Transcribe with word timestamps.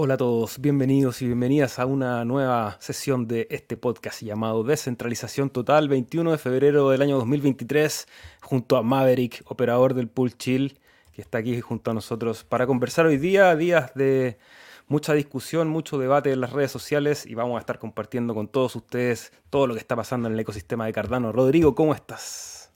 Hola 0.00 0.14
a 0.14 0.16
todos, 0.16 0.60
bienvenidos 0.60 1.22
y 1.22 1.26
bienvenidas 1.26 1.80
a 1.80 1.84
una 1.84 2.24
nueva 2.24 2.76
sesión 2.78 3.26
de 3.26 3.48
este 3.50 3.76
podcast 3.76 4.22
llamado 4.22 4.62
Descentralización 4.62 5.50
Total, 5.50 5.88
21 5.88 6.30
de 6.30 6.38
febrero 6.38 6.90
del 6.90 7.02
año 7.02 7.16
2023, 7.16 8.06
junto 8.40 8.76
a 8.76 8.84
Maverick, 8.84 9.42
operador 9.46 9.94
del 9.94 10.06
Pool 10.06 10.38
Chill, 10.38 10.78
que 11.12 11.20
está 11.20 11.38
aquí 11.38 11.60
junto 11.60 11.90
a 11.90 11.94
nosotros 11.94 12.44
para 12.44 12.64
conversar 12.68 13.06
hoy 13.06 13.16
día, 13.16 13.56
días 13.56 13.92
de 13.96 14.38
mucha 14.86 15.14
discusión, 15.14 15.66
mucho 15.66 15.98
debate 15.98 16.30
en 16.30 16.42
las 16.42 16.52
redes 16.52 16.70
sociales 16.70 17.26
y 17.26 17.34
vamos 17.34 17.56
a 17.56 17.58
estar 17.58 17.80
compartiendo 17.80 18.36
con 18.36 18.46
todos 18.46 18.76
ustedes 18.76 19.32
todo 19.50 19.66
lo 19.66 19.74
que 19.74 19.80
está 19.80 19.96
pasando 19.96 20.28
en 20.28 20.34
el 20.34 20.38
ecosistema 20.38 20.86
de 20.86 20.92
Cardano. 20.92 21.32
Rodrigo, 21.32 21.74
¿cómo 21.74 21.92
estás? 21.92 22.70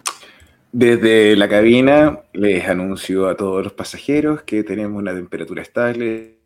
Desde 0.72 1.36
la 1.36 1.48
cabina 1.48 2.18
les 2.32 2.68
anuncio 2.68 3.28
a 3.28 3.36
todos 3.36 3.62
los 3.62 3.74
pasajeros 3.74 4.42
que 4.42 4.64
tenemos 4.64 5.00
una 5.00 5.14
temperatura 5.14 5.62
estable 5.62 6.41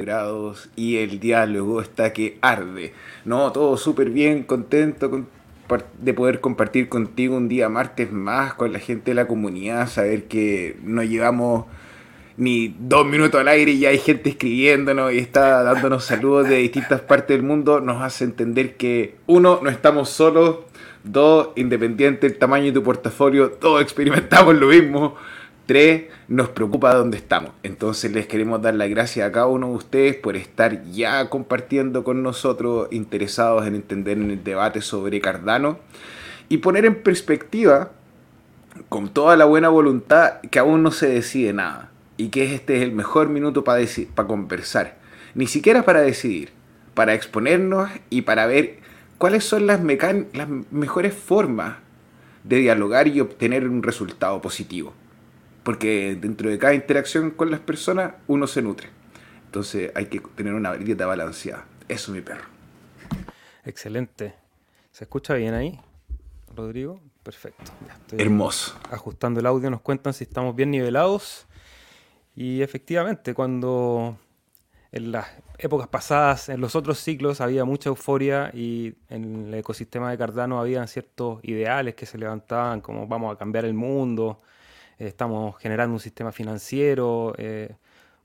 grados 0.00 0.70
y 0.76 0.96
el 0.96 1.20
diálogo 1.20 1.80
está 1.80 2.12
que 2.12 2.38
arde. 2.40 2.92
No, 3.24 3.52
todo 3.52 3.76
súper 3.76 4.10
bien, 4.10 4.42
contento 4.42 5.26
de 5.98 6.14
poder 6.14 6.40
compartir 6.40 6.88
contigo 6.88 7.36
un 7.36 7.48
día 7.48 7.68
martes 7.68 8.10
más 8.10 8.54
con 8.54 8.72
la 8.72 8.80
gente 8.80 9.12
de 9.12 9.14
la 9.14 9.28
comunidad, 9.28 9.88
saber 9.88 10.24
que 10.24 10.76
no 10.82 11.02
llevamos 11.02 11.66
ni 12.36 12.74
dos 12.80 13.06
minutos 13.06 13.40
al 13.40 13.48
aire 13.48 13.72
y 13.72 13.80
ya 13.80 13.90
hay 13.90 13.98
gente 13.98 14.30
escribiéndonos 14.30 15.12
y 15.12 15.18
está 15.18 15.62
dándonos 15.62 16.04
saludos 16.04 16.48
de 16.48 16.56
distintas 16.56 17.02
partes 17.02 17.36
del 17.36 17.46
mundo, 17.46 17.80
nos 17.80 18.02
hace 18.02 18.24
entender 18.24 18.76
que 18.76 19.16
uno, 19.26 19.60
no 19.62 19.68
estamos 19.68 20.08
solos, 20.08 20.60
dos, 21.04 21.50
independiente 21.56 22.28
del 22.28 22.38
tamaño 22.38 22.66
de 22.66 22.72
tu 22.72 22.82
portafolio, 22.82 23.50
todos 23.50 23.82
experimentamos 23.82 24.54
lo 24.56 24.68
mismo. 24.68 25.16
Tres, 25.70 26.06
nos 26.26 26.48
preocupa 26.48 26.92
dónde 26.96 27.16
estamos. 27.16 27.52
Entonces 27.62 28.10
les 28.10 28.26
queremos 28.26 28.60
dar 28.60 28.74
las 28.74 28.90
gracias 28.90 29.28
a 29.28 29.30
cada 29.30 29.46
uno 29.46 29.68
de 29.68 29.74
ustedes 29.74 30.16
por 30.16 30.34
estar 30.34 30.82
ya 30.90 31.30
compartiendo 31.30 32.02
con 32.02 32.24
nosotros, 32.24 32.88
interesados 32.90 33.64
en 33.68 33.76
entender 33.76 34.18
en 34.18 34.32
el 34.32 34.42
debate 34.42 34.80
sobre 34.80 35.20
Cardano 35.20 35.78
y 36.48 36.56
poner 36.56 36.86
en 36.86 36.96
perspectiva, 36.96 37.92
con 38.88 39.10
toda 39.10 39.36
la 39.36 39.44
buena 39.44 39.68
voluntad, 39.68 40.40
que 40.40 40.58
aún 40.58 40.82
no 40.82 40.90
se 40.90 41.08
decide 41.08 41.52
nada 41.52 41.92
y 42.16 42.30
que 42.30 42.52
este 42.52 42.78
es 42.78 42.82
el 42.82 42.90
mejor 42.90 43.28
minuto 43.28 43.62
para, 43.62 43.86
conversar. 44.26 44.98
Ni 45.36 45.46
siquiera 45.46 45.84
para 45.84 46.00
decidir, 46.00 46.50
para 46.94 47.14
exponernos 47.14 47.88
y 48.10 48.22
para 48.22 48.46
ver 48.46 48.78
cuáles 49.18 49.44
son 49.44 49.68
las 49.68 49.80
mejores 49.80 51.14
formas 51.14 51.76
de 52.42 52.56
dialogar 52.56 53.06
y 53.06 53.20
obtener 53.20 53.68
un 53.68 53.84
resultado 53.84 54.42
positivo 54.42 54.94
porque 55.70 56.18
dentro 56.20 56.50
de 56.50 56.58
cada 56.58 56.74
interacción 56.74 57.30
con 57.30 57.48
las 57.52 57.60
personas 57.60 58.14
uno 58.26 58.48
se 58.48 58.60
nutre. 58.60 58.88
Entonces 59.44 59.92
hay 59.94 60.06
que 60.06 60.18
tener 60.18 60.52
una 60.52 60.74
dieta 60.74 61.06
balanceada. 61.06 61.64
Eso, 61.86 62.10
mi 62.10 62.20
perro. 62.20 62.42
Excelente. 63.64 64.34
¿Se 64.90 65.04
escucha 65.04 65.34
bien 65.34 65.54
ahí, 65.54 65.78
Rodrigo? 66.56 67.00
Perfecto. 67.22 67.70
Hermoso. 68.18 68.80
Ajustando 68.90 69.38
el 69.38 69.46
audio 69.46 69.70
nos 69.70 69.80
cuentan 69.80 70.12
si 70.12 70.24
estamos 70.24 70.56
bien 70.56 70.72
nivelados. 70.72 71.46
Y 72.34 72.62
efectivamente, 72.62 73.32
cuando 73.32 74.18
en 74.90 75.12
las 75.12 75.28
épocas 75.56 75.86
pasadas, 75.86 76.48
en 76.48 76.60
los 76.60 76.74
otros 76.74 76.98
ciclos, 76.98 77.40
había 77.40 77.64
mucha 77.64 77.90
euforia 77.90 78.50
y 78.52 78.96
en 79.08 79.46
el 79.46 79.54
ecosistema 79.54 80.10
de 80.10 80.18
Cardano 80.18 80.58
habían 80.58 80.88
ciertos 80.88 81.38
ideales 81.44 81.94
que 81.94 82.06
se 82.06 82.18
levantaban, 82.18 82.80
como 82.80 83.06
vamos 83.06 83.32
a 83.32 83.38
cambiar 83.38 83.64
el 83.64 83.74
mundo, 83.74 84.40
estamos 85.08 85.56
generando 85.58 85.94
un 85.94 86.00
sistema 86.00 86.30
financiero, 86.30 87.34
eh, 87.38 87.76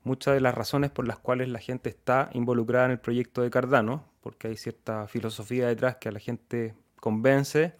muchas 0.04 0.34
de 0.34 0.40
las 0.40 0.54
razones 0.54 0.90
por 0.90 1.06
las 1.06 1.18
cuales 1.18 1.48
la 1.48 1.58
gente 1.58 1.88
está 1.88 2.30
involucrada 2.32 2.86
en 2.86 2.92
el 2.92 2.98
proyecto 2.98 3.42
de 3.42 3.50
Cardano, 3.50 4.04
porque 4.20 4.48
hay 4.48 4.56
cierta 4.56 5.08
filosofía 5.08 5.68
detrás 5.68 5.96
que 5.96 6.08
a 6.08 6.12
la 6.12 6.20
gente 6.20 6.74
convence, 7.00 7.74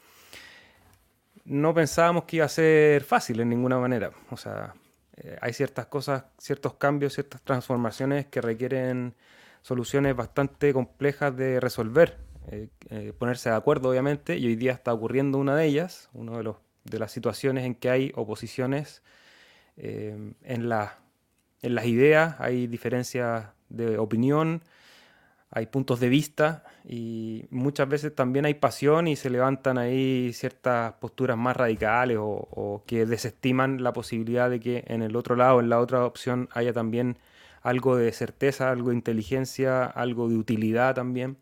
no 1.45 1.75
pensábamos 1.75 2.25
que 2.25 2.37
iba 2.37 2.47
a 2.47 2.49
ser 2.49 3.05
fácil 3.05 3.41
en 3.41 3.49
ninguna 3.51 3.79
manera. 3.79 4.11
O 4.31 4.37
sea, 4.37 4.75
eh, 5.17 5.37
hay 5.41 5.53
ciertas 5.53 5.87
cosas, 5.87 6.25
ciertos 6.39 6.75
cambios, 6.75 7.15
ciertas 7.15 7.43
transformaciones 7.43 8.27
que 8.27 8.41
requieren 8.41 9.15
soluciones 9.63 10.17
bastante 10.17 10.73
complejas 10.73 11.37
de 11.37 11.61
resolver. 11.61 12.19
Eh, 12.49 13.13
ponerse 13.19 13.51
de 13.51 13.57
acuerdo, 13.57 13.91
obviamente, 13.91 14.37
y 14.39 14.47
hoy 14.47 14.57
día 14.57 14.73
está 14.73 14.93
ocurriendo 14.93 15.39
una 15.39 15.57
de 15.57 15.67
ellas, 15.67 16.09
uno 16.13 16.37
de 16.37 16.45
los 16.45 16.57
de 16.91 16.99
las 16.99 17.13
situaciones 17.13 17.65
en 17.65 17.75
que 17.75 17.91
hay 17.91 18.13
oposiciones 18.15 19.03
eh, 19.77 20.17
en, 20.43 20.73
en 21.63 21.75
las 21.75 21.87
ideas, 21.87 22.37
hay 22.39 22.67
diferencias 22.67 23.47
de 23.69 23.99
opinión, 23.99 24.63
hay 25.51 25.67
puntos 25.67 26.01
de 26.01 26.09
vista 26.09 26.65
y 26.85 27.47
muchas 27.51 27.89
veces 27.89 28.15
también 28.15 28.45
hay 28.45 28.55
pasión 28.55 29.09
y 29.09 29.17
se 29.17 29.31
levantan 29.31 29.79
ahí 29.79 30.33
ciertas 30.33 30.95
posturas 30.95 31.37
más 31.37 31.57
radicales 31.57 32.19
o, 32.21 32.83
que 32.87 33.07
desestiman 33.07 33.83
la 33.83 33.93
posibilidad 33.93 34.51
de 34.51 34.61
que 34.61 34.85
en 34.87 35.03
el 35.03 35.17
otro 35.17 35.37
lado, 35.37 35.61
en 35.61 35.69
la 35.69 35.81
otra 35.81 36.05
opción, 36.05 36.49
haya 36.53 36.73
también 36.73 37.17
algo 37.63 37.97
de 37.97 38.13
certeza, 38.13 38.71
algo 38.71 38.91
de 38.91 38.97
inteligencia, 38.97 39.85
algo 39.85 40.29
de 40.29 40.37
utilidad 40.37 40.95
también. 40.95 41.39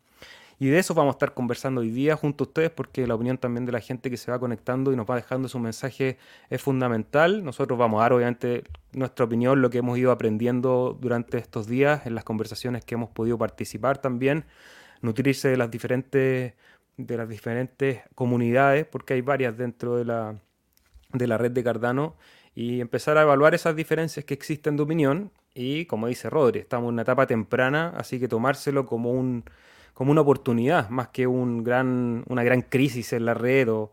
Y 0.57 0.67
de 0.67 0.79
eso 0.79 0.93
vamos 0.93 1.13
a 1.13 1.15
estar 1.15 1.33
conversando 1.33 1.81
hoy 1.81 1.89
día 1.89 2.15
junto 2.15 2.43
a 2.43 2.47
ustedes 2.47 2.71
porque 2.71 3.05
la 3.07 3.15
opinión 3.15 3.37
también 3.37 3.65
de 3.65 3.73
la 3.73 3.81
gente 3.81 4.09
que 4.09 4.17
se 4.17 4.31
va 4.31 4.39
conectando 4.39 4.93
y 4.93 4.95
nos 4.95 5.05
va 5.05 5.15
dejando 5.15 5.49
su 5.49 5.59
mensaje 5.59 6.17
es 6.49 6.61
fundamental. 6.61 7.43
Nosotros 7.43 7.77
vamos 7.77 7.99
a 7.99 8.03
dar 8.03 8.13
obviamente 8.13 8.63
nuestra 8.93 9.25
opinión, 9.25 9.61
lo 9.61 9.69
que 9.69 9.79
hemos 9.79 9.97
ido 9.97 10.11
aprendiendo 10.11 10.97
durante 10.99 11.37
estos 11.37 11.67
días 11.67 12.05
en 12.05 12.15
las 12.15 12.23
conversaciones 12.23 12.85
que 12.85 12.95
hemos 12.95 13.09
podido 13.09 13.37
participar 13.37 13.97
también, 13.97 14.45
nutrirse 15.01 15.49
de 15.49 15.57
las 15.57 15.69
diferentes, 15.69 16.53
de 16.95 17.17
las 17.17 17.27
diferentes 17.27 18.01
comunidades, 18.15 18.85
porque 18.85 19.15
hay 19.15 19.21
varias 19.21 19.57
dentro 19.57 19.97
de 19.97 20.05
la, 20.05 20.39
de 21.11 21.27
la 21.27 21.37
red 21.37 21.51
de 21.51 21.63
Cardano, 21.63 22.15
y 22.55 22.79
empezar 22.79 23.17
a 23.17 23.23
evaluar 23.23 23.53
esas 23.53 23.75
diferencias 23.75 24.23
que 24.23 24.33
existen 24.33 24.77
de 24.77 24.83
opinión. 24.83 25.31
Y 25.53 25.85
como 25.85 26.07
dice 26.07 26.29
Rodri, 26.29 26.59
estamos 26.59 26.87
en 26.87 26.93
una 26.93 27.01
etapa 27.01 27.27
temprana, 27.27 27.93
así 27.97 28.17
que 28.17 28.29
tomárselo 28.29 28.85
como 28.85 29.11
un 29.11 29.43
como 29.95 30.11
una 30.11 30.21
oportunidad, 30.21 30.89
más 30.89 31.07
que 31.07 31.25
un 31.25 31.63
gran, 31.63 32.23
una 32.27 32.43
gran 32.43 32.61
crisis 32.61 33.13
en 33.13 33.25
la 33.25 33.33
red. 33.33 33.71
O, 33.71 33.91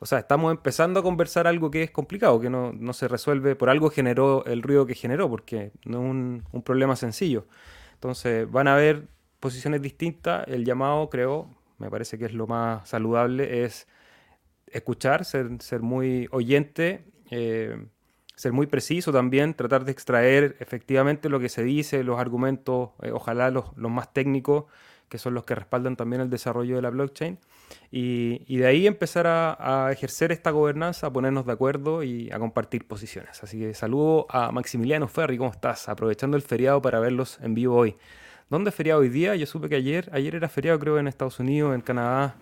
o 0.00 0.06
sea, 0.06 0.18
estamos 0.18 0.50
empezando 0.50 1.00
a 1.00 1.02
conversar 1.02 1.46
algo 1.46 1.70
que 1.70 1.84
es 1.84 1.90
complicado, 1.90 2.38
que 2.40 2.50
no, 2.50 2.74
no 2.74 2.92
se 2.92 3.08
resuelve, 3.08 3.56
por 3.56 3.70
algo 3.70 3.88
generó 3.88 4.44
el 4.44 4.62
ruido 4.62 4.84
que 4.84 4.94
generó, 4.94 5.30
porque 5.30 5.72
no 5.86 6.02
es 6.02 6.10
un, 6.10 6.44
un 6.52 6.62
problema 6.62 6.96
sencillo. 6.96 7.46
Entonces, 7.94 8.50
van 8.50 8.68
a 8.68 8.74
haber 8.74 9.08
posiciones 9.40 9.80
distintas. 9.80 10.46
El 10.48 10.66
llamado, 10.66 11.08
creo, 11.08 11.48
me 11.78 11.88
parece 11.88 12.18
que 12.18 12.26
es 12.26 12.34
lo 12.34 12.46
más 12.46 12.86
saludable, 12.88 13.64
es 13.64 13.86
escuchar, 14.66 15.24
ser, 15.24 15.48
ser 15.60 15.80
muy 15.82 16.28
oyente, 16.32 17.04
eh, 17.30 17.86
ser 18.34 18.52
muy 18.52 18.66
preciso 18.66 19.12
también, 19.12 19.54
tratar 19.54 19.84
de 19.84 19.92
extraer 19.92 20.56
efectivamente 20.58 21.28
lo 21.28 21.38
que 21.38 21.48
se 21.48 21.62
dice, 21.62 22.02
los 22.02 22.18
argumentos, 22.18 22.90
eh, 23.02 23.12
ojalá 23.12 23.50
los, 23.50 23.66
los, 23.76 23.90
más 23.90 24.12
técnicos, 24.12 24.64
que 25.14 25.18
son 25.18 25.32
los 25.32 25.44
que 25.44 25.54
respaldan 25.54 25.94
también 25.94 26.22
el 26.22 26.28
desarrollo 26.28 26.74
de 26.74 26.82
la 26.82 26.90
blockchain. 26.90 27.38
Y, 27.92 28.56
de 28.56 28.66
ahí 28.66 28.88
empezar 28.88 29.28
a, 29.28 29.88
ejercer 29.92 30.32
esta 30.32 30.50
gobernanza, 30.50 31.06
a 31.06 31.12
ponernos 31.12 31.46
de 31.46 31.52
acuerdo 31.52 32.02
y 32.02 32.32
a 32.32 32.40
compartir 32.40 32.84
posiciones. 32.88 33.40
Así 33.44 33.60
que 33.60 33.74
saludo 33.74 34.26
a 34.28 34.50
Maximiliano 34.50 35.06
Ferri, 35.06 35.38
¿cómo 35.38 35.52
estás? 35.52 35.88
Aprovechando 35.88 36.36
el 36.36 36.42
feriado 36.42 36.82
para 36.82 36.98
verlos 36.98 37.38
en 37.42 37.54
vivo 37.54 37.76
hoy. 37.76 37.94
¿Dónde 38.50 38.70
es 38.70 38.74
feriado 38.74 39.02
hoy 39.02 39.08
día? 39.08 39.36
Yo 39.36 39.46
supe 39.46 39.68
que 39.68 39.76
ayer, 39.76 40.10
ayer 40.12 40.34
era 40.34 40.48
feriado 40.48 40.80
creo 40.80 40.98
en 40.98 41.06
Estados 41.06 41.38
Unidos, 41.38 41.76
en 41.76 41.82
Canadá. 41.82 42.34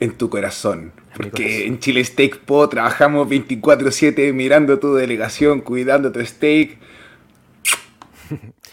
En 0.00 0.16
tu 0.16 0.30
corazón. 0.30 0.92
porque 1.14 1.66
en 1.66 1.78
Chile 1.78 2.02
Steak 2.02 2.38
Po 2.38 2.66
trabajamos 2.70 3.28
24/7 3.28 4.32
mirando 4.32 4.78
tu 4.78 4.94
delegación, 4.94 5.60
cuidando 5.60 6.10
tu 6.10 6.24
steak. 6.24 6.78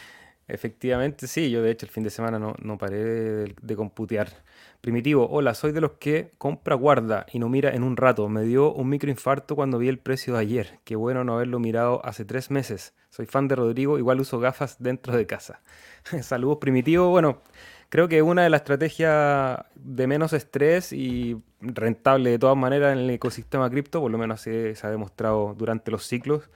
Efectivamente, 0.52 1.28
sí. 1.28 1.50
Yo, 1.50 1.62
de 1.62 1.72
hecho, 1.72 1.86
el 1.86 1.92
fin 1.92 2.04
de 2.04 2.10
semana 2.10 2.38
no, 2.38 2.56
no 2.62 2.78
paré 2.78 2.98
de, 2.98 3.76
computear. 3.78 4.44
Primitivo, 4.82 5.30
hola, 5.30 5.54
soy 5.54 5.72
de 5.72 5.80
los 5.80 5.94
que 5.94 6.34
compra, 6.38 6.76
guarda 6.76 7.26
y 7.32 7.40
no 7.40 7.48
mira 7.48 7.74
en 7.74 7.84
un 7.84 7.96
rato. 7.96 8.28
Me 8.28 8.44
dio 8.44 8.74
un 8.74 8.90
microinfarto 8.90 9.56
cuando 9.56 9.78
vi 9.78 9.88
el 9.88 9.98
precio 9.98 10.34
de 10.34 10.40
ayer. 10.42 10.80
Qué 10.84 10.98
bueno 10.98 11.24
no 11.24 11.36
haberlo 11.36 11.60
mirado 11.60 12.06
hace 12.06 12.26
tres 12.26 12.52
meses. 12.52 12.94
Soy 13.10 13.28
fan 13.28 13.48
de 13.48 13.56
Rodrigo, 13.56 13.98
igual 13.98 14.20
uso 14.20 14.40
gafas 14.40 14.76
dentro 14.84 15.16
de 15.16 15.26
casa. 15.26 15.62
Saludos, 16.22 16.58
Primitivo. 16.58 17.10
Bueno, 17.10 17.42
creo 17.88 18.10
que 18.10 18.22
una 18.22 18.44
de 18.44 18.50
las 18.50 18.62
estrategias 18.62 19.58
de 19.76 20.08
menos 20.08 20.34
estrés 20.34 20.92
y 20.92 21.42
rentable 21.62 22.30
de 22.30 22.40
todas 22.40 22.58
maneras 22.58 22.92
en 22.92 23.00
el 23.00 23.10
ecosistema 23.10 23.70
cripto, 23.70 24.02
por 24.02 24.12
lo 24.12 24.18
menos 24.18 24.42
se 24.42 24.76
ha 24.84 24.90
demostrado 24.90 25.56
durante 25.58 25.92
los 25.92 26.06
ciclos, 26.06 26.50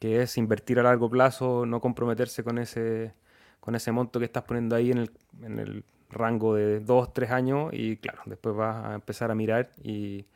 que 0.00 0.22
es 0.22 0.36
invertir 0.38 0.80
a 0.80 0.82
largo 0.82 1.08
plazo, 1.08 1.66
no 1.66 1.80
comprometerse 1.80 2.42
con 2.42 2.58
ese, 2.58 3.14
con 3.60 3.76
ese 3.76 3.92
monto 3.92 4.18
que 4.18 4.24
estás 4.24 4.42
poniendo 4.44 4.74
ahí 4.74 4.90
en 4.90 4.98
el, 4.98 5.10
en 5.42 5.58
el 5.60 5.84
rango 6.08 6.54
de 6.54 6.80
2, 6.80 7.12
3 7.12 7.30
años 7.30 7.70
y 7.72 7.98
claro, 7.98 8.22
después 8.26 8.56
vas 8.56 8.86
a 8.86 8.94
empezar 8.94 9.30
a 9.30 9.34
mirar 9.34 9.70
y, 9.84 10.26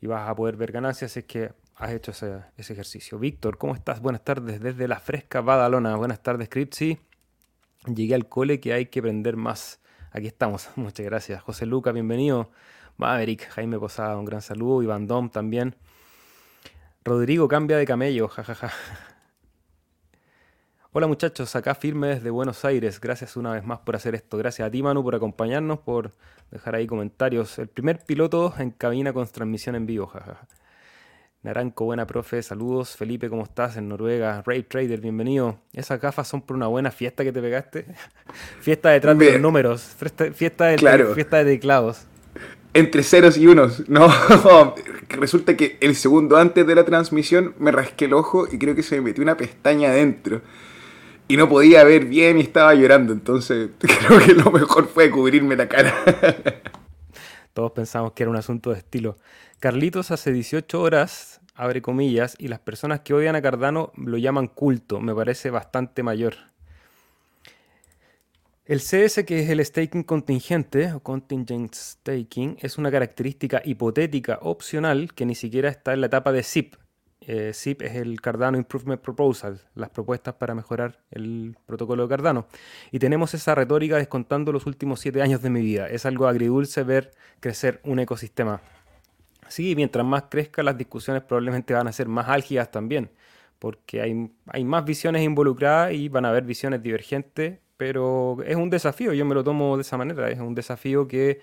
y 0.00 0.06
vas 0.06 0.28
a 0.28 0.34
poder 0.34 0.56
ver 0.56 0.72
ganancias 0.72 1.12
si 1.12 1.18
es 1.18 1.26
que 1.26 1.52
has 1.76 1.90
hecho 1.90 2.12
ese, 2.12 2.42
ese, 2.56 2.72
ejercicio. 2.72 3.18
Víctor, 3.18 3.58
¿cómo 3.58 3.74
estás? 3.74 4.00
Buenas 4.00 4.24
tardes 4.24 4.60
desde 4.60 4.86
la 4.86 5.00
fresca 5.00 5.40
Badalona. 5.40 5.96
Buenas 5.96 6.22
tardes, 6.22 6.48
Cripsy. 6.48 6.98
Llegué 7.92 8.14
al 8.14 8.28
cole 8.28 8.60
que 8.60 8.72
hay 8.72 8.86
que 8.86 9.00
aprender 9.00 9.36
más. 9.36 9.80
Aquí 10.12 10.28
estamos. 10.28 10.70
Muchas 10.76 11.04
gracias. 11.04 11.42
José 11.42 11.66
Luca, 11.66 11.90
bienvenido. 11.90 12.50
Maverick, 12.98 13.48
Jaime 13.48 13.80
Posada, 13.80 14.16
un 14.16 14.24
gran 14.24 14.42
saludo. 14.42 14.80
Iván 14.82 15.08
Dom 15.08 15.28
también. 15.28 15.74
Rodrigo 17.04 17.48
cambia 17.48 17.76
de 17.76 17.84
camello, 17.84 18.28
jajaja. 18.28 18.70
Hola 20.92 21.08
muchachos, 21.08 21.56
acá 21.56 21.74
firme 21.74 22.08
desde 22.08 22.30
Buenos 22.30 22.64
Aires. 22.64 23.00
Gracias 23.00 23.36
una 23.36 23.52
vez 23.52 23.64
más 23.64 23.80
por 23.80 23.96
hacer 23.96 24.14
esto. 24.14 24.38
Gracias 24.38 24.68
a 24.68 24.70
ti 24.70 24.84
Manu 24.84 25.02
por 25.02 25.16
acompañarnos, 25.16 25.80
por 25.80 26.12
dejar 26.52 26.76
ahí 26.76 26.86
comentarios. 26.86 27.58
El 27.58 27.66
primer 27.66 28.04
piloto 28.04 28.54
en 28.56 28.70
cabina 28.70 29.12
con 29.12 29.26
transmisión 29.26 29.74
en 29.74 29.86
vivo, 29.86 30.06
jajaja. 30.06 30.46
Naranco, 31.42 31.86
buena 31.86 32.06
profe, 32.06 32.40
saludos. 32.40 32.94
Felipe, 32.94 33.28
¿cómo 33.28 33.42
estás? 33.42 33.76
En 33.76 33.88
Noruega. 33.88 34.40
Ray 34.46 34.62
Trader, 34.62 35.00
bienvenido. 35.00 35.58
Esas 35.72 36.00
gafas 36.00 36.28
son 36.28 36.42
por 36.42 36.54
una 36.56 36.68
buena 36.68 36.92
fiesta 36.92 37.24
que 37.24 37.32
te 37.32 37.40
pegaste. 37.40 37.84
fiesta 38.60 38.90
detrás 38.90 39.18
de 39.18 39.32
los 39.32 39.40
números. 39.40 39.82
Fiesta 39.82 40.66
de, 40.66 41.14
fiesta 41.14 41.38
de 41.38 41.44
teclados 41.46 42.06
entre 42.74 43.02
ceros 43.02 43.36
y 43.36 43.46
unos. 43.46 43.82
No, 43.88 44.08
resulta 45.08 45.56
que 45.56 45.76
el 45.80 45.94
segundo 45.94 46.36
antes 46.36 46.66
de 46.66 46.74
la 46.74 46.84
transmisión 46.84 47.54
me 47.58 47.70
rasqué 47.70 48.06
el 48.06 48.14
ojo 48.14 48.46
y 48.50 48.58
creo 48.58 48.74
que 48.74 48.82
se 48.82 48.96
me 48.96 49.02
metió 49.02 49.22
una 49.22 49.36
pestaña 49.36 49.90
adentro. 49.90 50.40
Y 51.28 51.36
no 51.36 51.48
podía 51.48 51.84
ver 51.84 52.06
bien 52.06 52.38
y 52.38 52.42
estaba 52.42 52.74
llorando. 52.74 53.12
Entonces 53.12 53.70
creo 53.78 54.18
que 54.18 54.34
lo 54.34 54.50
mejor 54.50 54.88
fue 54.88 55.10
cubrirme 55.10 55.56
la 55.56 55.68
cara. 55.68 55.94
Todos 57.52 57.72
pensamos 57.72 58.12
que 58.12 58.22
era 58.22 58.30
un 58.30 58.36
asunto 58.36 58.70
de 58.70 58.78
estilo. 58.78 59.18
Carlitos 59.60 60.10
hace 60.10 60.32
18 60.32 60.80
horas, 60.80 61.40
abre 61.54 61.82
comillas, 61.82 62.34
y 62.38 62.48
las 62.48 62.58
personas 62.60 63.00
que 63.00 63.14
odian 63.14 63.36
a 63.36 63.42
Cardano 63.42 63.92
lo 63.96 64.16
llaman 64.16 64.48
culto. 64.48 65.00
Me 65.00 65.14
parece 65.14 65.50
bastante 65.50 66.02
mayor. 66.02 66.51
El 68.64 68.78
CS, 68.78 69.24
que 69.24 69.40
es 69.40 69.50
el 69.50 69.64
staking 69.64 70.04
contingente 70.04 70.92
o 70.92 71.00
contingent 71.00 71.74
staking, 71.74 72.58
es 72.60 72.78
una 72.78 72.92
característica 72.92 73.60
hipotética 73.64 74.38
opcional 74.40 75.12
que 75.14 75.26
ni 75.26 75.34
siquiera 75.34 75.68
está 75.68 75.92
en 75.94 76.00
la 76.00 76.06
etapa 76.06 76.30
de 76.30 76.44
SIP. 76.44 76.76
Eh, 77.22 77.52
SIP 77.52 77.82
es 77.82 77.96
el 77.96 78.20
Cardano 78.20 78.56
Improvement 78.56 79.00
Proposal, 79.00 79.60
las 79.74 79.90
propuestas 79.90 80.34
para 80.34 80.54
mejorar 80.54 81.00
el 81.10 81.56
protocolo 81.66 82.04
de 82.04 82.08
Cardano. 82.08 82.46
Y 82.92 83.00
tenemos 83.00 83.34
esa 83.34 83.56
retórica 83.56 83.96
descontando 83.96 84.52
los 84.52 84.64
últimos 84.64 85.00
siete 85.00 85.22
años 85.22 85.42
de 85.42 85.50
mi 85.50 85.60
vida. 85.60 85.88
Es 85.88 86.06
algo 86.06 86.28
agridulce 86.28 86.84
ver 86.84 87.10
crecer 87.40 87.80
un 87.82 87.98
ecosistema. 87.98 88.60
Sí, 89.48 89.74
mientras 89.74 90.06
más 90.06 90.26
crezca, 90.30 90.62
las 90.62 90.78
discusiones 90.78 91.24
probablemente 91.24 91.74
van 91.74 91.88
a 91.88 91.92
ser 91.92 92.06
más 92.06 92.28
álgidas 92.28 92.70
también, 92.70 93.10
porque 93.58 94.02
hay, 94.02 94.30
hay 94.46 94.64
más 94.64 94.84
visiones 94.84 95.22
involucradas 95.22 95.94
y 95.94 96.08
van 96.08 96.26
a 96.26 96.28
haber 96.28 96.44
visiones 96.44 96.80
divergentes 96.80 97.58
pero 97.82 98.36
es 98.46 98.54
un 98.54 98.70
desafío, 98.70 99.12
yo 99.12 99.24
me 99.24 99.34
lo 99.34 99.42
tomo 99.42 99.76
de 99.76 99.82
esa 99.82 99.96
manera, 99.96 100.30
es 100.30 100.38
un 100.38 100.54
desafío 100.54 101.08
que 101.08 101.40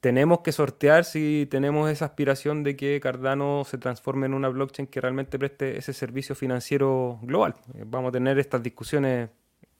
tenemos 0.00 0.40
que 0.40 0.52
sortear 0.52 1.06
si 1.06 1.48
tenemos 1.50 1.90
esa 1.90 2.04
aspiración 2.04 2.62
de 2.62 2.76
que 2.76 3.00
Cardano 3.00 3.64
se 3.64 3.78
transforme 3.78 4.26
en 4.26 4.34
una 4.34 4.50
blockchain 4.50 4.86
que 4.86 5.00
realmente 5.00 5.38
preste 5.38 5.78
ese 5.78 5.94
servicio 5.94 6.34
financiero 6.34 7.18
global. 7.22 7.54
Eh, 7.72 7.84
vamos 7.86 8.10
a 8.10 8.12
tener 8.12 8.38
estas 8.38 8.62
discusiones 8.62 9.30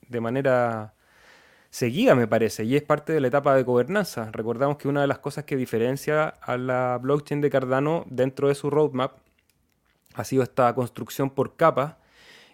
de 0.08 0.20
manera 0.22 0.94
seguida, 1.68 2.14
me 2.14 2.26
parece, 2.26 2.64
y 2.64 2.74
es 2.74 2.82
parte 2.82 3.12
de 3.12 3.20
la 3.20 3.28
etapa 3.28 3.54
de 3.54 3.62
gobernanza. 3.62 4.30
Recordamos 4.32 4.78
que 4.78 4.88
una 4.88 5.02
de 5.02 5.08
las 5.08 5.18
cosas 5.18 5.44
que 5.44 5.56
diferencia 5.56 6.28
a 6.40 6.56
la 6.56 6.98
blockchain 7.02 7.42
de 7.42 7.50
Cardano 7.50 8.06
dentro 8.08 8.48
de 8.48 8.54
su 8.54 8.70
roadmap 8.70 9.18
ha 10.14 10.24
sido 10.24 10.42
esta 10.42 10.74
construcción 10.74 11.28
por 11.28 11.54
capas 11.54 11.96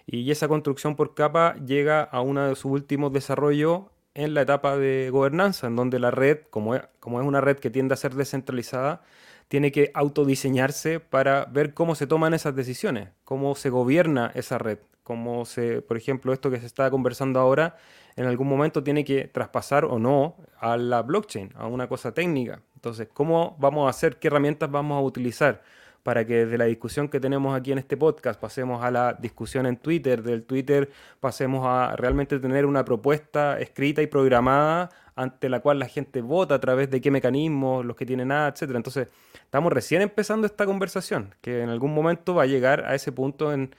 y 0.06 0.31
esa 0.31 0.49
construcción 0.49 0.96
por 0.96 1.14
capa 1.14 1.54
llega 1.64 2.02
a 2.02 2.20
uno 2.20 2.49
de 2.49 2.54
sus 2.56 2.72
últimos 2.72 3.12
desarrollos 3.12 3.82
en 4.14 4.34
la 4.34 4.43
etapa 4.43 4.76
de 4.76 5.10
gobernanza, 5.10 5.66
en 5.66 5.76
donde 5.76 5.99
la 5.99 6.10
red, 6.10 6.40
como 6.50 6.75
es, 6.75 6.82
una 7.02 7.40
red 7.40 7.58
que 7.58 7.70
tiende 7.70 7.94
a 7.94 7.96
ser 7.96 8.14
descentralizada, 8.14 9.02
tiene 9.49 9.72
que 9.72 9.90
autodiseñarse 9.94 11.00
para 11.00 11.44
ver 11.46 11.75
cómo 11.75 11.94
se 11.94 12.06
toman 12.06 12.34
esas 12.34 12.54
decisiones, 12.54 13.10
cómo 13.25 13.54
se 13.54 13.70
gobierna 13.70 14.31
esa 14.34 14.58
red, 14.58 14.78
cómo 15.02 15.44
se, 15.44 15.82
por 15.82 15.96
ejemplo, 15.96 16.32
esto 16.32 16.50
que 16.50 16.60
se 16.60 16.66
está 16.66 16.90
conversando 16.90 17.40
ahora, 17.40 17.76
en 18.16 18.26
algún 18.26 18.49
momento 18.49 18.82
tiene 18.82 19.04
que 19.04 19.28
traspasar 19.28 19.84
o 19.84 19.99
no 19.99 20.37
a 20.58 20.76
la 20.76 21.02
blockchain, 21.02 21.52
a 21.54 21.66
una 21.66 21.88
cosa 21.88 22.12
técnica. 22.12 22.62
Entonces, 22.75 23.08
¿cómo 23.12 23.56
vamos 23.58 23.87
a 23.87 23.90
hacer? 23.90 24.19
¿Qué 24.19 24.28
herramientas 24.28 24.70
vamos 24.70 24.99
a 24.99 25.00
utilizar? 25.00 25.62
Para 26.02 26.26
que 26.26 26.46
de 26.46 26.58
la 26.58 26.64
discusión 26.64 27.08
que 27.08 27.20
tenemos 27.20 27.56
aquí 27.56 27.72
en 27.72 27.78
este 27.78 27.96
podcast 27.96 28.40
pasemos 28.40 28.82
a 28.82 28.90
la 28.90 29.14
discusión 29.14 29.66
en 29.66 29.76
Twitter, 29.76 30.22
del 30.22 30.44
Twitter 30.44 30.90
pasemos 31.20 31.64
a 31.66 31.94
realmente 31.96 32.38
tener 32.38 32.66
una 32.66 32.84
propuesta 32.84 33.60
escrita 33.60 34.02
y 34.02 34.06
programada 34.06 34.90
ante 35.14 35.49
la 35.49 35.60
cual 35.60 35.78
la 35.78 35.87
gente 35.87 36.20
vota 36.22 36.54
a 36.56 36.60
través 36.60 36.90
de 36.90 37.00
qué 37.00 37.10
mecanismos, 37.10 37.84
los 37.84 37.96
que 37.96 38.06
tienen 38.06 38.28
nada, 38.28 38.49
etcétera. 38.49 38.78
Entonces, 38.78 39.08
estamos 39.44 39.72
recién 39.72 40.02
empezando 40.02 40.46
esta 40.46 40.64
conversación, 40.66 41.34
que 41.40 41.62
en 41.62 41.69
algún 41.69 41.94
momento 41.94 42.34
va 42.34 42.44
a 42.44 42.46
llegar 42.46 42.84
a 42.87 42.94
ese 42.94 43.12
punto 43.12 43.52
en 43.52 43.75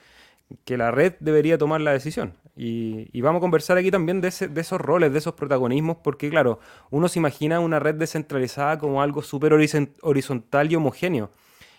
que 0.66 0.78
la 0.78 0.92
red 0.92 1.14
debería 1.20 1.58
tomar 1.58 1.82
la 1.82 1.92
decisión. 1.92 2.34
Y, 2.56 3.20
vamos 3.22 3.40
a 3.40 3.42
conversar 3.42 3.78
aquí 3.78 3.90
también 3.90 4.22
de, 4.22 4.30
de, 4.30 4.62
esos 4.62 4.80
roles, 4.80 5.12
de 5.12 5.18
esos 5.18 5.34
protagonismos, 5.34 5.98
porque 6.04 6.30
claro, 6.30 6.60
uno 6.92 7.08
se 7.08 7.18
imagina 7.18 7.60
una 7.60 7.80
red 7.80 7.96
descentralizada 7.96 8.78
como 8.78 9.02
algo 9.02 9.24
súper 9.24 9.54
horizontal 9.54 10.72
y 10.72 10.76
homogéneo. 10.76 11.32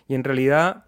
Y 0.07 0.15
en 0.15 0.23
realidad, 0.23 0.85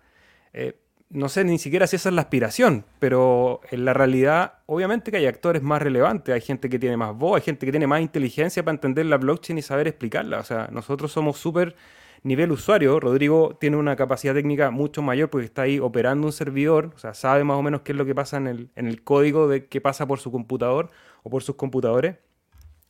eh, 0.53 0.79
no 1.09 1.29
sé 1.29 1.43
ni 1.43 1.57
siquiera 1.57 1.87
si 1.87 1.95
esa 1.95 2.09
es 2.09 2.15
la 2.15 2.21
aspiración, 2.21 2.85
pero 2.99 3.61
en 3.71 3.85
la 3.85 3.93
realidad, 3.93 4.55
obviamente 4.65 5.11
que 5.11 5.17
hay 5.17 5.25
actores 5.25 5.61
más 5.61 5.81
relevantes, 5.81 6.33
hay 6.33 6.41
gente 6.41 6.69
que 6.69 6.79
tiene 6.79 6.97
más 6.97 7.15
voz, 7.15 7.37
hay 7.37 7.43
gente 7.43 7.65
que 7.65 7.71
tiene 7.71 7.87
más 7.87 8.01
inteligencia 8.01 8.63
para 8.63 8.75
entender 8.75 9.05
la 9.05 9.17
blockchain 9.17 9.57
y 9.57 9.61
saber 9.61 9.87
explicarla. 9.87 10.39
O 10.39 10.43
sea, 10.43 10.69
nosotros 10.71 11.11
somos 11.11 11.37
súper 11.37 11.75
nivel 12.23 12.51
usuario. 12.51 12.99
Rodrigo 12.99 13.57
tiene 13.59 13.77
una 13.77 13.95
capacidad 13.95 14.33
técnica 14.33 14.69
mucho 14.71 15.01
mayor 15.01 15.29
porque 15.29 15.45
está 15.45 15.63
ahí 15.63 15.79
operando 15.79 16.27
un 16.27 16.33
servidor, 16.33 16.91
o 16.95 16.99
sea, 16.99 17.13
sabe 17.13 17.43
más 17.43 17.57
o 17.57 17.63
menos 17.63 17.81
qué 17.81 17.93
es 17.93 17.97
lo 17.97 18.05
que 18.05 18.15
pasa 18.15 18.37
en 18.37 18.47
el, 18.47 18.69
en 18.75 18.87
el 18.87 19.03
código 19.03 19.47
de 19.47 19.67
qué 19.67 19.81
pasa 19.81 20.05
por 20.05 20.19
su 20.19 20.31
computador 20.31 20.89
o 21.23 21.29
por 21.29 21.43
sus 21.43 21.55
computadores. 21.55 22.17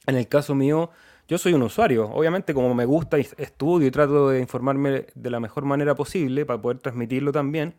En 0.08 0.16
el 0.16 0.28
caso 0.28 0.56
mío, 0.56 0.90
yo 1.28 1.38
soy 1.38 1.54
un 1.54 1.62
usuario, 1.64 2.10
obviamente 2.10 2.54
como 2.54 2.74
me 2.74 2.86
gusta, 2.86 3.18
estudio 3.18 3.88
y 3.88 3.92
trato 3.92 4.30
de 4.30 4.40
informarme 4.40 5.08
de 5.14 5.30
la 5.30 5.40
mejor 5.40 5.66
manera 5.66 5.94
posible 5.94 6.46
para 6.46 6.62
poder 6.62 6.80
transmitirlo 6.80 7.32
también, 7.32 7.76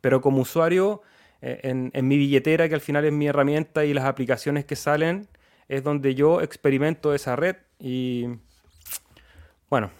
pero 0.00 0.20
como 0.20 0.42
usuario, 0.42 1.02
eh, 1.42 1.60
en, 1.64 2.08
mi 2.08 2.16
billetera, 2.16 2.68
que 2.68 2.74
al 2.74 2.80
final 2.80 3.04
es 3.04 3.12
mi 3.12 3.26
herramienta 3.26 3.84
y 3.84 3.92
las 3.92 4.04
aplicaciones 4.04 4.64
que 4.64 4.76
salen, 4.76 5.28
es 5.68 5.82
donde 5.82 6.14
yo 6.14 6.40
experimento 6.40 7.12
esa 7.12 7.34
red 7.34 7.56
y 7.80 8.26
bueno, 9.68 9.90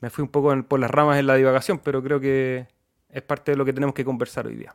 me 0.00 0.10
fui 0.10 0.22
un 0.22 0.28
poco 0.28 0.54
por 0.64 0.80
las 0.80 0.90
ramas 0.90 1.18
en 1.18 1.28
la 1.28 1.36
divagación, 1.36 1.78
pero 1.78 2.02
creo 2.02 2.18
que 2.18 2.66
es 3.08 3.22
parte 3.22 3.52
de 3.52 3.56
lo 3.56 3.64
que 3.64 3.72
tenemos 3.72 3.94
que 3.94 4.04
conversar 4.04 4.46
hoy 4.48 4.56
día. 4.56 4.74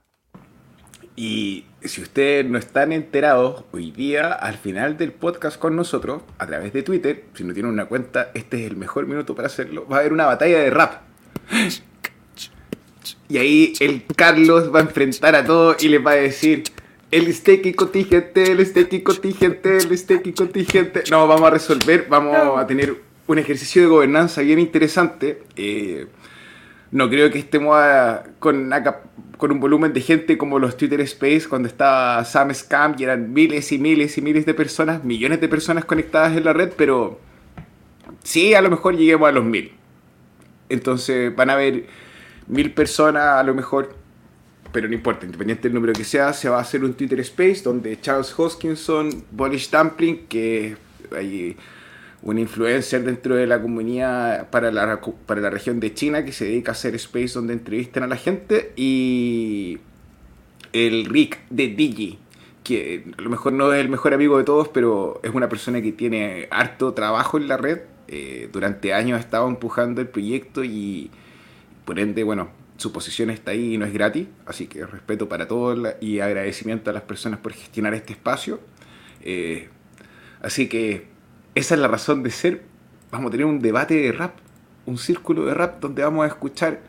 Y 1.15 1.65
si 1.83 2.01
ustedes 2.01 2.45
no 2.45 2.57
están 2.57 2.91
enterados, 2.91 3.65
hoy 3.71 3.91
día, 3.91 4.31
al 4.31 4.57
final 4.57 4.97
del 4.97 5.11
podcast 5.11 5.59
con 5.59 5.75
nosotros, 5.75 6.21
a 6.37 6.47
través 6.47 6.73
de 6.73 6.83
Twitter, 6.83 7.25
si 7.33 7.43
no 7.43 7.53
tienen 7.53 7.71
una 7.71 7.85
cuenta, 7.85 8.31
este 8.33 8.61
es 8.61 8.71
el 8.71 8.77
mejor 8.77 9.07
minuto 9.07 9.35
para 9.35 9.47
hacerlo, 9.47 9.87
va 9.87 9.97
a 9.97 9.99
haber 9.99 10.13
una 10.13 10.25
batalla 10.25 10.59
de 10.59 10.69
rap. 10.69 11.01
Y 13.27 13.37
ahí 13.37 13.73
el 13.79 14.03
Carlos 14.15 14.73
va 14.73 14.79
a 14.79 14.83
enfrentar 14.83 15.35
a 15.35 15.45
todos 15.45 15.81
y 15.83 15.87
les 15.89 16.05
va 16.05 16.11
a 16.11 16.15
decir, 16.15 16.63
el 17.11 17.33
staking 17.33 17.73
contingente, 17.73 18.51
el 18.51 18.65
staking 18.65 19.01
contingente, 19.01 19.77
el 19.77 19.97
staking 19.97 20.33
contingente. 20.33 21.03
No, 21.09 21.27
vamos 21.27 21.47
a 21.47 21.49
resolver, 21.51 22.07
vamos 22.09 22.57
a 22.57 22.65
tener 22.67 22.95
un 23.27 23.37
ejercicio 23.37 23.81
de 23.81 23.87
gobernanza 23.87 24.41
bien 24.41 24.59
interesante. 24.59 25.43
Eh, 25.55 26.07
no 26.91 27.09
creo 27.09 27.31
que 27.31 27.39
estemos 27.39 27.77
con, 28.39 28.71
con 29.37 29.51
un 29.51 29.59
volumen 29.59 29.93
de 29.93 30.01
gente 30.01 30.37
como 30.37 30.59
los 30.59 30.75
Twitter 30.75 30.99
Space 31.01 31.47
cuando 31.47 31.67
estaba 31.67 32.23
Sam 32.25 32.53
Scam 32.53 32.95
y 32.97 33.03
eran 33.03 33.33
miles 33.33 33.71
y 33.71 33.79
miles 33.79 34.17
y 34.17 34.21
miles 34.21 34.45
de 34.45 34.53
personas, 34.53 35.03
millones 35.03 35.39
de 35.39 35.47
personas 35.47 35.85
conectadas 35.85 36.35
en 36.35 36.43
la 36.43 36.53
red, 36.53 36.71
pero 36.75 37.19
sí, 38.23 38.53
a 38.53 38.61
lo 38.61 38.69
mejor 38.69 38.97
lleguemos 38.97 39.29
a 39.29 39.31
los 39.31 39.45
mil. 39.45 39.71
Entonces 40.67 41.33
van 41.35 41.49
a 41.49 41.53
haber 41.53 41.85
mil 42.47 42.73
personas 42.73 43.39
a 43.39 43.43
lo 43.43 43.53
mejor, 43.53 43.95
pero 44.73 44.87
no 44.89 44.93
importa, 44.93 45.25
independiente 45.25 45.63
del 45.63 45.73
número 45.73 45.93
que 45.93 46.03
sea, 46.03 46.33
se 46.33 46.49
va 46.49 46.57
a 46.57 46.61
hacer 46.61 46.83
un 46.83 46.93
Twitter 46.93 47.19
Space 47.21 47.61
donde 47.63 47.99
Charles 48.01 48.37
Hoskinson, 48.37 49.23
Polish 49.35 49.69
Dumpling, 49.69 50.27
que 50.27 50.75
hay 51.15 51.55
un 52.23 52.37
influencer 52.37 53.03
dentro 53.03 53.35
de 53.35 53.47
la 53.47 53.61
comunidad 53.61 54.49
para 54.49 54.71
la, 54.71 55.01
para 55.25 55.41
la 55.41 55.49
región 55.49 55.79
de 55.79 55.93
China 55.93 56.23
que 56.23 56.31
se 56.31 56.45
dedica 56.45 56.71
a 56.71 56.73
hacer 56.73 56.95
space 56.95 57.33
donde 57.33 57.53
entrevistan 57.53 58.03
a 58.03 58.07
la 58.07 58.15
gente 58.15 58.73
y 58.75 59.79
el 60.73 61.05
Rick 61.05 61.39
de 61.49 61.67
Digi 61.69 62.19
que 62.63 63.05
a 63.17 63.21
lo 63.21 63.29
mejor 63.31 63.53
no 63.53 63.73
es 63.73 63.81
el 63.81 63.89
mejor 63.89 64.13
amigo 64.13 64.37
de 64.37 64.43
todos 64.43 64.67
pero 64.67 65.19
es 65.23 65.33
una 65.33 65.49
persona 65.49 65.81
que 65.81 65.91
tiene 65.91 66.47
harto 66.51 66.93
trabajo 66.93 67.37
en 67.37 67.47
la 67.47 67.57
red 67.57 67.79
eh, 68.07 68.49
durante 68.53 68.93
años 68.93 69.17
ha 69.17 69.21
estado 69.21 69.47
empujando 69.47 69.99
el 69.99 70.07
proyecto 70.07 70.63
y 70.63 71.09
por 71.85 71.99
ende 71.99 72.23
bueno 72.23 72.49
su 72.77 72.91
posición 72.91 73.31
está 73.31 73.51
ahí 73.51 73.73
y 73.73 73.77
no 73.77 73.85
es 73.85 73.93
gratis 73.93 74.27
así 74.45 74.67
que 74.67 74.85
respeto 74.85 75.27
para 75.27 75.47
todos 75.47 75.95
y 76.01 76.19
agradecimiento 76.19 76.91
a 76.91 76.93
las 76.93 77.03
personas 77.03 77.39
por 77.39 77.53
gestionar 77.53 77.93
este 77.93 78.13
espacio. 78.13 78.59
Eh, 79.23 79.69
Así 80.41 80.67
que 80.67 81.05
esa 81.55 81.75
es 81.75 81.81
la 81.81 81.87
razón 81.87 82.23
de 82.23 82.31
ser. 82.31 82.63
Vamos 83.11 83.29
a 83.29 83.31
tener 83.31 83.45
un 83.45 83.59
debate 83.59 83.95
de 83.95 84.11
rap, 84.11 84.35
un 84.85 84.97
círculo 84.97 85.45
de 85.45 85.53
rap 85.53 85.81
donde 85.81 86.03
vamos 86.03 86.23
a 86.23 86.27
escuchar 86.27 86.79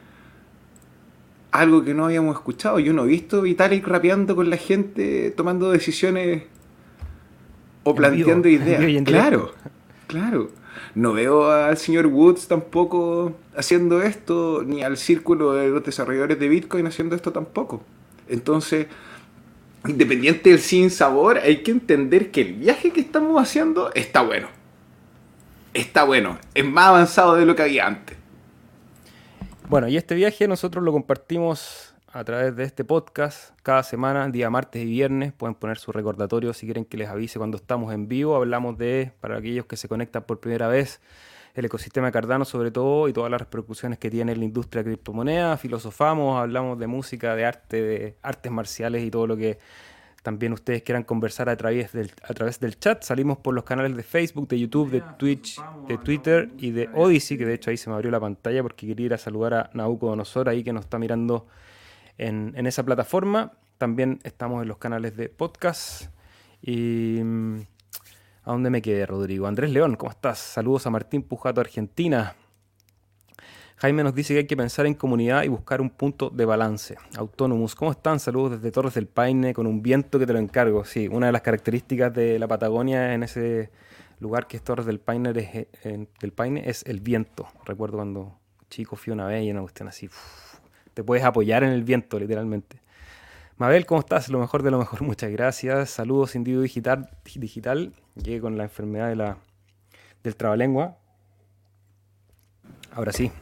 algo 1.51 1.85
que 1.85 1.95
no 1.95 2.07
habíamos 2.07 2.37
escuchado. 2.37 2.79
Yo 2.79 2.93
no 2.93 3.05
he 3.05 3.09
visto 3.09 3.43
Vitalik 3.43 3.87
rapeando 3.87 4.35
con 4.35 4.49
la 4.51 4.57
gente, 4.57 5.31
tomando 5.33 5.71
decisiones 5.71 6.45
o 7.85 7.95
planteando 7.95 8.49
ideas. 8.49 9.05
claro, 9.05 9.53
claro. 10.07 10.51
No 10.95 11.13
veo 11.13 11.51
al 11.51 11.77
señor 11.77 12.07
Woods 12.07 12.49
tampoco 12.49 13.35
haciendo 13.57 14.03
esto, 14.03 14.63
ni 14.65 14.83
al 14.83 14.97
círculo 14.97 15.55
de 15.55 15.69
los 15.69 15.85
desarrolladores 15.85 16.39
de 16.39 16.49
Bitcoin 16.49 16.87
haciendo 16.87 17.15
esto 17.15 17.33
tampoco. 17.33 17.83
Entonces, 18.29 18.87
independiente 19.87 20.51
del 20.51 20.61
sin 20.61 20.91
sabor, 20.91 21.39
hay 21.39 21.63
que 21.63 21.71
entender 21.71 22.31
que 22.31 22.43
el 22.43 22.53
viaje 22.55 22.91
que 22.91 23.01
estamos 23.01 23.41
haciendo 23.41 23.93
está 23.95 24.23
bueno. 24.23 24.49
Está 25.75 26.05
bueno, 26.05 26.39
es 26.55 26.65
más 26.65 26.89
avanzado 26.89 27.35
de 27.35 27.47
lo 27.47 27.57
que 27.57 27.63
había 27.63 27.87
antes. 27.87 28.17
Bueno, 29.69 29.89
y 29.89 29.97
este 29.97 30.15
viaje 30.15 30.47
nosotros 30.47 30.85
lo 30.85 30.93
compartimos 30.93 31.95
a 32.13 32.25
través 32.25 32.55
de 32.55 32.65
este 32.65 32.85
podcast 32.85 33.59
cada 33.63 33.83
semana, 33.83 34.29
día 34.29 34.51
martes 34.51 34.83
y 34.83 34.85
viernes. 34.85 35.33
Pueden 35.33 35.55
poner 35.55 35.79
su 35.79 35.93
recordatorio 35.93 36.53
si 36.53 36.67
quieren 36.67 36.85
que 36.85 36.99
les 36.99 37.09
avise 37.09 37.39
cuando 37.39 37.57
estamos 37.57 37.93
en 37.95 38.07
vivo. 38.07 38.37
Hablamos 38.37 38.77
de, 38.77 39.13
para 39.21 39.39
aquellos 39.39 39.65
que 39.65 39.79
se 39.79 39.89
conectan 39.89 40.25
por 40.25 40.41
primera 40.41 40.69
vez, 40.69 41.01
el 41.55 41.65
ecosistema 41.65 42.11
Cardano 42.11 42.45
sobre 42.45 42.71
todo 42.71 43.09
y 43.09 43.13
todas 43.13 43.31
las 43.31 43.41
repercusiones 43.41 43.99
que 43.99 44.11
tiene 44.11 44.33
en 44.33 44.39
la 44.39 44.45
industria 44.45 44.83
de 44.83 44.91
criptomonedas. 44.91 45.61
Filosofamos, 45.61 46.41
hablamos 46.41 46.79
de 46.79 46.87
música, 46.87 47.35
de 47.37 47.45
arte, 47.45 47.83
de 47.83 48.17
artes 48.23 48.51
marciales 48.51 49.03
y 49.03 49.11
todo 49.11 49.27
lo 49.27 49.37
que 49.37 49.59
también 50.23 50.53
ustedes 50.53 50.83
quieran 50.83 51.03
conversar 51.03 51.49
a 51.49 51.57
través, 51.57 51.93
del, 51.93 52.13
a 52.23 52.33
través 52.33 52.61
del 52.61 52.79
chat. 52.79 53.03
Salimos 53.03 53.39
por 53.39 53.55
los 53.55 53.65
canales 53.65 53.97
de 53.97 54.03
Facebook, 54.03 54.49
de 54.49 54.61
YouTube, 54.61 54.91
de 54.91 55.03
Twitch, 55.19 55.61
de 55.89 55.99
Twitter 55.99 56.51
y 56.59 56.71
de 56.71 56.89
Odyssey, 56.95 57.37
que 57.37 57.45
de 57.45 57.55
hecho 57.55 57.71
ahí 57.71 57.77
se 57.77 57.91
me 57.91 57.97
abrió 57.97 58.11
la 58.11 58.21
pantalla 58.21 58.63
porque 58.63 58.87
quería 58.87 59.07
ir 59.07 59.15
a 59.15 59.19
saludar 59.19 59.55
a 59.55 59.71
Nabucodonosor 59.75 60.49
ahí 60.49 60.63
que 60.63 60.73
nos 60.73 60.85
está 60.85 60.99
mirando 60.99 61.49
en, 62.19 62.53
en 62.57 62.67
esa 62.67 62.85
plataforma. 62.85 63.53
También 63.79 64.21
estamos 64.23 64.63
en 64.63 64.69
los 64.69 64.79
canales 64.79 65.17
de 65.17 65.29
podcast. 65.29 66.13
Y 66.63 67.19
mm, 67.21 67.63
¿A 68.45 68.51
dónde 68.51 68.71
me 68.71 68.83
quedé, 68.83 69.07
Rodrigo? 69.07 69.47
Andrés 69.47 69.71
León, 69.71 69.95
¿cómo 69.95 70.11
estás? 70.11 70.37
Saludos 70.39 70.85
a 70.89 70.91
Martín 70.91 71.23
Pujato, 71.23 71.61
Argentina. 71.61 72.35
Jaime 73.77 74.03
nos 74.03 74.17
dice 74.17 74.35
que 74.35 74.41
hay 74.41 74.47
que 74.49 74.57
pensar 74.57 74.85
en 74.87 74.95
comunidad 74.95 75.45
y 75.45 75.49
buscar 75.49 75.81
un 75.81 75.91
punto 75.91 76.29
de 76.29 76.45
balance. 76.45 76.97
Autónomos, 77.17 77.77
¿cómo 77.77 77.93
están? 77.93 78.19
Saludos 78.19 78.53
desde 78.53 78.73
Torres 78.73 78.95
del 78.95 79.07
Paine 79.07 79.55
con 79.55 79.69
un 79.69 79.81
viento 79.81 80.19
que 80.19 80.27
te 80.27 80.33
lo 80.33 80.41
encargo. 80.41 80.85
Sí, 80.85 81.07
una 81.07 81.27
de 81.27 81.33
las 81.33 81.43
características 81.43 82.13
de 82.13 82.41
la 82.41 82.49
Patagonia 82.49 83.15
en 83.15 83.23
ese 83.23 83.71
lugar 84.19 84.49
que 84.49 84.57
es 84.57 84.65
Torres 84.65 84.87
del 84.87 84.99
Paine 84.99 85.31
es, 85.31 85.67
eh, 85.85 86.09
del 86.21 86.33
Paine 86.33 86.69
es 86.69 86.85
el 86.85 86.99
viento. 86.99 87.47
Recuerdo 87.65 87.99
cuando 87.99 88.41
chico 88.69 88.97
fui 88.97 89.13
una 89.13 89.27
vez 89.27 89.45
y 89.45 89.53
una 89.53 89.61
cuestión 89.61 89.87
así. 89.87 90.11
te 90.95 91.05
puedes 91.05 91.25
apoyar 91.25 91.63
en 91.63 91.71
el 91.71 91.85
viento, 91.85 92.19
literalmente. 92.19 92.83
Mabel, 93.57 93.87
¿cómo 93.87 94.01
estás? 94.01 94.29
Lo 94.31 94.41
mejor 94.41 94.65
de 94.65 94.73
lo 94.73 94.79
mejor, 94.79 95.03
muchas 95.03 95.31
gracias. 95.31 95.91
Saludos, 95.91 96.35
Individuo 96.35 96.65
Digital. 96.65 97.09
digital. 97.37 97.93
Llegué 98.15 98.41
con 98.41 98.59
la 98.59 98.65
enfermedad 98.65 99.09
de 99.09 99.17
la, 99.17 99.39
del 100.23 100.37
trabalengua. 100.37 100.97
Ahora 102.95 103.13
sí, 103.13 103.33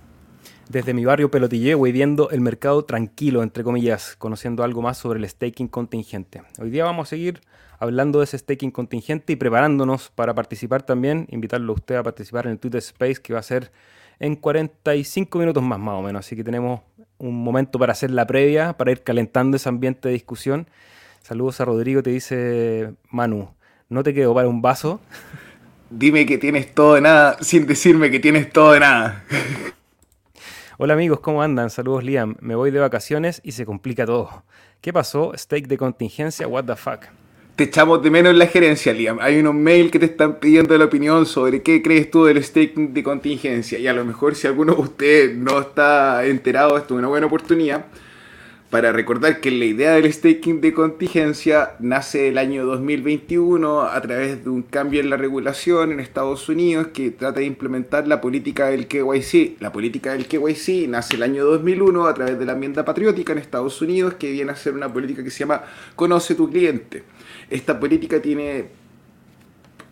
desde 0.69 0.95
mi 0.95 1.05
barrio 1.05 1.31
Pelotillé 1.31 1.75
voy 1.75 1.91
viendo 1.91 2.31
el 2.31 2.41
mercado 2.41 2.85
tranquilo, 2.85 3.43
entre 3.43 3.65
comillas, 3.65 4.15
conociendo 4.17 4.63
algo 4.63 4.83
más 4.83 4.99
sobre 4.99 5.19
el 5.19 5.29
staking 5.29 5.67
contingente. 5.67 6.43
Hoy 6.61 6.71
día 6.71 6.85
vamos 6.85 7.09
a 7.09 7.11
seguir 7.11 7.41
hablando 7.81 8.21
de 8.21 8.27
ese 8.27 8.39
staking 8.39 8.71
contingente 8.71 9.33
y 9.33 9.37
preparándonos 9.37 10.11
para 10.11 10.35
participar 10.35 10.85
también, 10.85 11.27
invitarlo 11.31 11.73
a 11.73 11.75
usted 11.75 11.97
a 11.97 12.05
participar 12.05 12.47
en 12.47 12.53
el 12.53 12.59
Twitter 12.61 12.79
Space 12.79 13.17
que 13.17 13.33
va 13.33 13.41
a 13.41 13.43
ser 13.43 13.73
en 14.21 14.37
45 14.37 15.39
minutos 15.39 15.63
más 15.63 15.81
más 15.81 15.95
o 15.97 16.03
menos, 16.03 16.21
así 16.25 16.37
que 16.37 16.45
tenemos 16.45 16.83
un 17.19 17.43
momento 17.43 17.79
para 17.79 17.93
hacer 17.93 18.13
la 18.13 18.27
previa, 18.27 18.75
para 18.75 18.93
ir 18.93 19.03
calentando 19.03 19.57
ese 19.57 19.69
ambiente 19.69 20.09
de 20.09 20.15
discusión. 20.15 20.69
Saludos 21.23 21.61
a 21.61 21.65
Rodrigo, 21.65 22.03
te 22.03 22.11
dice 22.11 22.95
Manu, 23.11 23.49
no 23.91 24.05
te 24.05 24.15
quedo 24.15 24.33
para 24.33 24.49
un 24.49 24.63
vaso. 24.63 25.01
Dime 25.91 26.25
que 26.25 26.39
tienes 26.39 26.73
todo 26.73 26.95
de 26.95 27.01
nada 27.01 27.37
sin 27.41 27.67
decirme 27.67 28.11
que 28.11 28.21
tienes 28.21 28.51
todo 28.51 28.73
de 28.73 28.81
nada. 28.81 29.25
Hola 30.79 30.95
amigos, 30.95 31.19
¿cómo 31.21 31.43
andan? 31.43 31.69
Saludos 31.69 32.05
Liam. 32.05 32.37
Me 32.41 32.55
voy 32.55 32.71
de 32.71 32.79
vacaciones 32.79 33.41
y 33.45 33.53
se 33.53 33.67
complica 33.67 34.07
todo. 34.07 34.45
¿Qué 34.81 34.93
pasó? 34.93 35.33
Stake 35.37 35.67
de 35.67 35.77
contingencia, 35.77 36.47
what 36.47 36.65
the 36.65 36.77
fuck. 36.77 37.07
Te 37.57 37.65
echamos 37.65 38.03
de 38.03 38.11
menos 38.11 38.33
en 38.33 38.39
la 38.39 38.47
gerencia, 38.47 38.93
Liam. 38.93 39.19
Hay 39.21 39.39
unos 39.41 39.55
mails 39.55 39.91
que 39.91 39.99
te 39.99 40.07
están 40.07 40.39
pidiendo 40.39 40.79
la 40.79 40.85
opinión 40.85 41.27
sobre 41.27 41.61
qué 41.63 41.83
crees 41.83 42.11
tú 42.11 42.25
del 42.25 42.43
stake 42.43 42.75
de 42.77 43.03
contingencia. 43.03 43.79
Y 43.79 43.89
a 43.89 43.93
lo 43.93 44.05
mejor 44.05 44.37
si 44.37 44.47
alguno 44.47 44.75
de 44.75 44.81
ustedes 44.81 45.37
no 45.37 45.61
está 45.61 46.25
enterado, 46.25 46.79
esto 46.79 46.95
es 46.95 46.99
una 47.01 47.09
buena 47.09 47.27
oportunidad 47.27 47.87
para 48.71 48.93
recordar 48.93 49.41
que 49.41 49.51
la 49.51 49.65
idea 49.65 49.93
del 49.93 50.13
staking 50.13 50.61
de 50.61 50.73
contingencia 50.73 51.73
nace 51.81 52.29
el 52.29 52.39
año 52.39 52.65
2021 52.65 53.83
a 53.83 54.01
través 54.01 54.45
de 54.45 54.51
un 54.51 54.63
cambio 54.63 55.01
en 55.01 55.11
la 55.11 55.17
regulación 55.17 55.91
en 55.91 55.99
Estados 55.99 56.49
Unidos 56.49 56.89
que 56.95 57.11
trata 57.11 57.41
de 57.41 57.47
implementar 57.47 58.07
la 58.07 58.21
política 58.21 58.69
del 58.69 58.87
KYC. 58.87 59.61
La 59.61 59.73
política 59.73 60.13
del 60.13 60.27
KYC 60.27 60.89
nace 60.89 61.17
el 61.17 61.25
año 61.25 61.45
2001 61.47 62.07
a 62.07 62.15
través 62.15 62.39
de 62.39 62.47
la 62.47 62.53
enmienda 62.53 62.85
patriótica 62.85 63.33
en 63.33 63.39
Estados 63.39 63.83
Unidos 63.83 64.15
que 64.15 64.31
viene 64.31 64.53
a 64.53 64.57
ser 64.57 64.75
una 64.75 64.93
política 64.93 65.25
que 65.25 65.31
se 65.31 65.41
llama 65.41 65.63
Conoce 65.97 66.37
tu 66.37 66.49
cliente. 66.49 67.03
Esta 67.51 67.81
política 67.81 68.23
tiene 68.23 68.67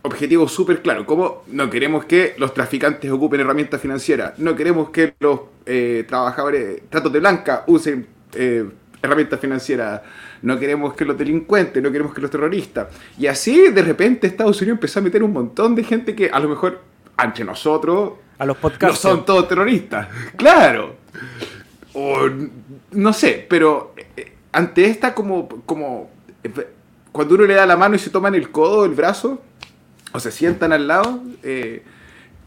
objetivos 0.03 0.53
súper 0.53 0.83
claros, 0.83 1.05
como 1.05 1.43
no 1.49 1.69
queremos 1.69 2.05
que 2.05 2.35
los 2.39 2.55
traficantes 2.55 3.11
ocupen 3.11 3.41
herramientas 3.41 3.81
financieras, 3.81 4.39
no 4.39 4.55
queremos 4.55 4.91
que 4.91 5.15
los 5.19 5.41
eh, 5.67 6.05
trabajadores, 6.07 6.83
tratos 6.89 7.13
de 7.13 7.19
blanca, 7.19 7.65
usen 7.67 8.18
eh, 8.35 8.69
herramientas 9.03 9.41
financieras, 9.41 10.03
no 10.43 10.59
queremos 10.59 10.95
que 10.95 11.05
los 11.05 11.17
delincuentes, 11.17 11.83
no 11.83 11.91
queremos 11.91 12.15
que 12.15 12.21
los 12.21 12.31
terroristas. 12.31 12.89
Y 13.19 13.27
así 13.27 13.71
de 13.71 13.83
repente 13.83 14.27
Estados 14.27 14.61
Unidos 14.61 14.77
empezó 14.77 14.99
a 14.99 15.03
meter 15.03 15.23
un 15.23 15.33
montón 15.33 15.75
de 15.75 15.85
gente 15.85 16.15
que 16.15 16.31
a 16.31 16.39
lo 16.41 16.49
mejor 16.49 16.83
ante 17.17 17.45
nosotros 17.45 18.13
a 18.39 18.47
los 18.47 18.57
podcasts 18.57 19.05
no 19.05 19.11
son 19.11 19.25
todos 19.25 19.49
terroristas. 19.49 20.09
Claro. 20.37 20.97
O 21.95 22.29
no 22.93 23.13
sé, 23.13 23.47
pero 23.49 23.95
eh, 24.17 24.33
ante 24.53 24.87
esta 24.87 25.15
como 25.15 25.49
como 25.65 26.11
eh, 26.45 26.51
cuando 27.13 27.35
uno 27.35 27.45
le 27.45 27.55
da 27.55 27.67
la 27.67 27.77
mano 27.77 27.97
y 27.97 27.99
se 27.99 28.11
toman 28.11 28.35
el 28.35 28.51
codo, 28.51 28.85
el 28.85 28.93
brazo 28.93 29.43
o 30.13 30.21
se 30.21 30.31
sientan 30.31 30.73
al 30.73 30.87
lado, 30.87 31.23
ese 31.43 31.83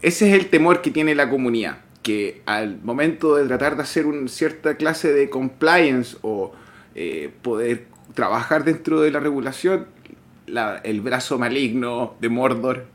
es 0.00 0.22
el 0.22 0.46
temor 0.48 0.80
que 0.80 0.90
tiene 0.90 1.14
la 1.14 1.28
comunidad 1.28 1.78
que 2.02 2.42
al 2.46 2.80
momento 2.82 3.36
de 3.36 3.46
tratar 3.46 3.76
de 3.76 3.82
hacer 3.82 4.06
una 4.06 4.28
cierta 4.28 4.76
clase 4.76 5.12
de 5.12 5.30
compliance 5.30 6.16
o 6.22 6.52
eh, 6.94 7.30
poder 7.42 7.86
trabajar 8.14 8.64
dentro 8.64 9.00
de 9.00 9.10
la 9.10 9.20
regulación, 9.20 9.86
el 10.82 11.00
brazo 11.00 11.38
maligno 11.38 12.14
de 12.20 12.28
Mordor 12.28 12.86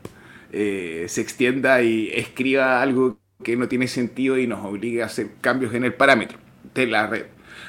eh, 0.52 1.06
se 1.08 1.20
extienda 1.20 1.82
y 1.82 2.10
escriba 2.14 2.80
algo 2.82 3.18
que 3.42 3.56
no 3.56 3.68
tiene 3.68 3.88
sentido 3.88 4.38
y 4.38 4.46
nos 4.46 4.64
obligue 4.64 5.02
a 5.02 5.06
hacer 5.06 5.30
cambios 5.40 5.74
en 5.74 5.84
el 5.84 5.94
parámetro 5.94 6.38
de 6.74 6.86
la 6.86 7.06
red. 7.06 7.26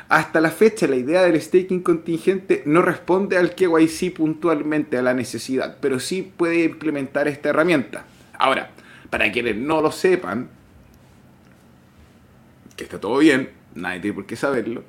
Hasta 0.08 0.42
la 0.42 0.50
fecha, 0.50 0.88
la 0.88 0.96
idea 0.96 1.24
del 1.24 1.40
staking 1.40 1.82
contingente 1.82 2.64
no 2.66 2.82
responde 2.82 3.38
al 3.38 3.54
KYC 3.54 4.14
puntualmente 4.14 4.98
a 4.98 5.02
la 5.02 5.14
necesidad, 5.14 5.78
pero 5.82 6.00
sí 6.00 6.32
puede 6.36 6.64
implementar 6.64 7.28
esta 7.28 7.50
herramienta. 7.50 8.06
Ahora, 8.38 8.72
para 9.10 9.32
quienes 9.32 9.56
no 9.56 9.82
lo 9.82 9.92
sepan, 9.92 10.50
que 12.80 12.86
está 12.86 13.00
todo 13.00 13.18
bien, 13.18 13.50
nadie 13.76 14.00
tiene 14.00 14.16
por 14.16 14.26
qué 14.26 14.36
saberlo. 14.36 14.84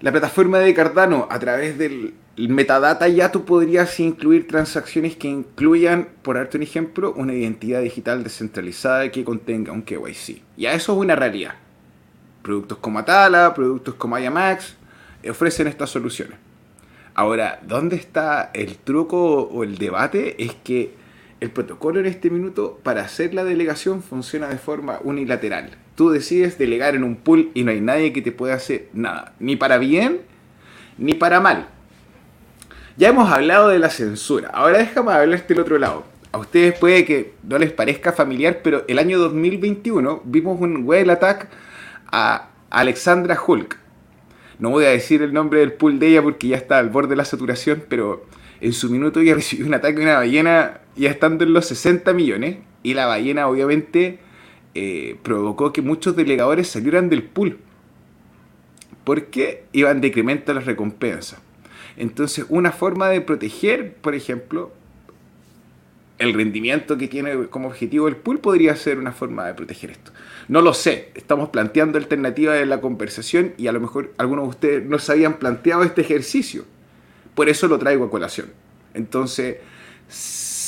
La 0.00 0.10
plataforma 0.10 0.58
de 0.58 0.74
Cardano, 0.74 1.28
a 1.30 1.38
través 1.38 1.78
del 1.78 2.14
metadata, 2.36 3.06
ya 3.06 3.30
tú 3.30 3.44
podrías 3.44 4.00
incluir 4.00 4.48
transacciones 4.48 5.14
que 5.14 5.28
incluyan, 5.28 6.08
por 6.22 6.36
darte 6.36 6.56
un 6.56 6.64
ejemplo, 6.64 7.14
una 7.16 7.34
identidad 7.34 7.82
digital 7.82 8.24
descentralizada 8.24 9.10
que 9.12 9.22
contenga 9.22 9.72
un 9.72 9.82
KYC. 9.82 10.42
Ya 10.56 10.72
eso 10.72 10.92
es 10.92 10.98
una 10.98 11.14
realidad. 11.14 11.54
Productos 12.42 12.78
como 12.78 12.98
Atala, 12.98 13.54
productos 13.54 13.94
como 13.94 14.18
IAMAX 14.18 14.74
ofrecen 15.30 15.68
estas 15.68 15.90
soluciones. 15.90 16.36
Ahora, 17.14 17.60
¿dónde 17.62 17.94
está 17.94 18.50
el 18.54 18.78
truco 18.78 19.42
o 19.42 19.62
el 19.62 19.78
debate? 19.78 20.42
Es 20.42 20.52
que 20.64 20.94
el 21.38 21.52
protocolo 21.52 22.00
en 22.00 22.06
este 22.06 22.28
minuto 22.28 22.80
para 22.82 23.02
hacer 23.02 23.34
la 23.34 23.44
delegación 23.44 24.02
funciona 24.02 24.48
de 24.48 24.58
forma 24.58 24.98
unilateral 25.04 25.78
tú 25.94 26.10
decides 26.10 26.58
delegar 26.58 26.94
en 26.94 27.04
un 27.04 27.16
pool 27.16 27.50
y 27.54 27.64
no 27.64 27.70
hay 27.70 27.80
nadie 27.80 28.12
que 28.12 28.22
te 28.22 28.32
pueda 28.32 28.54
hacer 28.54 28.88
nada, 28.92 29.34
ni 29.38 29.56
para 29.56 29.78
bien 29.78 30.20
ni 30.98 31.14
para 31.14 31.40
mal. 31.40 31.68
Ya 32.96 33.08
hemos 33.08 33.30
hablado 33.30 33.68
de 33.68 33.78
la 33.78 33.90
censura, 33.90 34.50
ahora 34.52 34.78
déjame 34.78 35.12
hablarte 35.12 35.54
del 35.54 35.62
otro 35.62 35.78
lado. 35.78 36.04
A 36.30 36.38
ustedes 36.38 36.78
puede 36.78 37.04
que 37.04 37.34
no 37.42 37.58
les 37.58 37.72
parezca 37.72 38.12
familiar, 38.12 38.60
pero 38.62 38.84
el 38.88 38.98
año 38.98 39.18
2021 39.18 40.22
vimos 40.24 40.60
un 40.60 40.84
whale 40.84 41.12
attack 41.12 41.48
a 42.10 42.48
Alexandra 42.70 43.38
Hulk. 43.46 43.78
No 44.58 44.70
voy 44.70 44.84
a 44.84 44.90
decir 44.90 45.22
el 45.22 45.32
nombre 45.32 45.60
del 45.60 45.72
pool 45.72 45.98
de 45.98 46.08
ella 46.08 46.22
porque 46.22 46.48
ya 46.48 46.56
está 46.56 46.78
al 46.78 46.88
borde 46.88 47.10
de 47.10 47.16
la 47.16 47.24
saturación, 47.24 47.84
pero 47.88 48.24
en 48.60 48.72
su 48.72 48.90
minuto 48.90 49.20
había 49.20 49.34
recibido 49.36 49.68
un 49.68 49.74
ataque 49.74 49.96
de 49.96 50.02
una 50.04 50.16
ballena 50.16 50.80
ya 50.96 51.10
estando 51.10 51.44
en 51.44 51.52
los 51.52 51.66
60 51.66 52.12
millones 52.12 52.58
y 52.82 52.94
la 52.94 53.06
ballena 53.06 53.48
obviamente 53.48 54.18
eh, 54.74 55.16
provocó 55.22 55.72
que 55.72 55.82
muchos 55.82 56.16
delegadores 56.16 56.68
salieran 56.68 57.08
del 57.08 57.22
pool 57.22 57.58
porque 59.04 59.64
iban 59.72 60.00
decremento 60.00 60.54
las 60.54 60.64
recompensas. 60.64 61.40
Entonces, 61.96 62.46
una 62.48 62.72
forma 62.72 63.08
de 63.08 63.20
proteger, 63.20 63.94
por 63.94 64.14
ejemplo, 64.14 64.72
el 66.18 66.34
rendimiento 66.34 66.96
que 66.96 67.08
tiene 67.08 67.48
como 67.48 67.68
objetivo 67.68 68.08
el 68.08 68.16
pool 68.16 68.38
podría 68.38 68.76
ser 68.76 68.98
una 68.98 69.12
forma 69.12 69.46
de 69.46 69.54
proteger 69.54 69.90
esto. 69.90 70.12
No 70.48 70.62
lo 70.62 70.72
sé, 70.72 71.10
estamos 71.14 71.48
planteando 71.50 71.98
alternativas 71.98 72.58
de 72.58 72.66
la 72.66 72.80
conversación 72.80 73.54
y 73.58 73.66
a 73.66 73.72
lo 73.72 73.80
mejor 73.80 74.12
algunos 74.18 74.44
de 74.44 74.50
ustedes 74.50 74.84
no 74.84 74.98
se 74.98 75.12
habían 75.12 75.38
planteado 75.38 75.82
este 75.82 76.00
ejercicio. 76.02 76.64
Por 77.34 77.48
eso 77.48 77.66
lo 77.66 77.78
traigo 77.78 78.04
a 78.04 78.10
colación. 78.10 78.48
Entonces, 78.94 79.56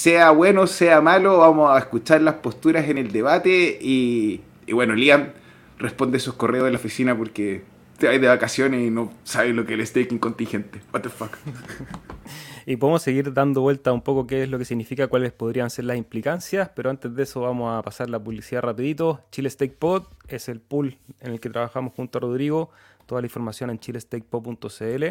sea 0.04 0.32
bueno, 0.32 0.66
sea 0.66 1.00
malo, 1.00 1.38
vamos 1.38 1.74
a 1.74 1.78
escuchar 1.78 2.20
las 2.20 2.34
posturas 2.34 2.86
en 2.90 2.98
el 2.98 3.10
debate 3.10 3.78
y, 3.80 4.42
bueno, 4.70 4.94
Liam 4.94 5.30
responde 5.78 6.18
esos 6.18 6.34
correos 6.34 6.66
de 6.66 6.72
la 6.72 6.76
oficina 6.76 7.16
porque 7.16 7.62
te 7.96 8.08
vas 8.08 8.20
de 8.20 8.28
vacaciones 8.28 8.86
y 8.86 8.90
no 8.90 9.10
sabes 9.22 9.54
lo 9.54 9.64
que 9.64 9.72
es 9.72 9.80
el 9.80 9.86
staking 9.86 10.18
contingente. 10.18 10.82
What 10.92 11.00
the 11.00 11.08
fuck. 11.08 11.38
y 12.66 12.76
podemos 12.76 13.00
seguir 13.00 13.32
dando 13.32 13.62
vuelta 13.62 13.94
un 13.94 14.02
poco 14.02 14.26
qué 14.26 14.42
es 14.42 14.50
lo 14.50 14.58
que 14.58 14.66
significa, 14.66 15.08
cuáles 15.08 15.32
podrían 15.32 15.70
ser 15.70 15.86
las 15.86 15.96
implicancias, 15.96 16.68
pero 16.76 16.90
antes 16.90 17.14
de 17.14 17.22
eso 17.22 17.40
vamos 17.40 17.74
a 17.74 17.80
pasar 17.80 18.10
la 18.10 18.22
publicidad 18.22 18.60
rapidito. 18.60 19.22
Chile 19.32 19.48
Stake 19.48 19.74
Pod 19.74 20.02
es 20.28 20.50
el 20.50 20.60
pool 20.60 20.98
en 21.20 21.32
el 21.32 21.40
que 21.40 21.48
trabajamos 21.48 21.94
junto 21.94 22.18
a 22.18 22.20
Rodrigo. 22.20 22.68
Toda 23.06 23.20
la 23.20 23.26
información 23.26 23.70
en 23.70 23.78
chilestakepod.cl 23.78 25.04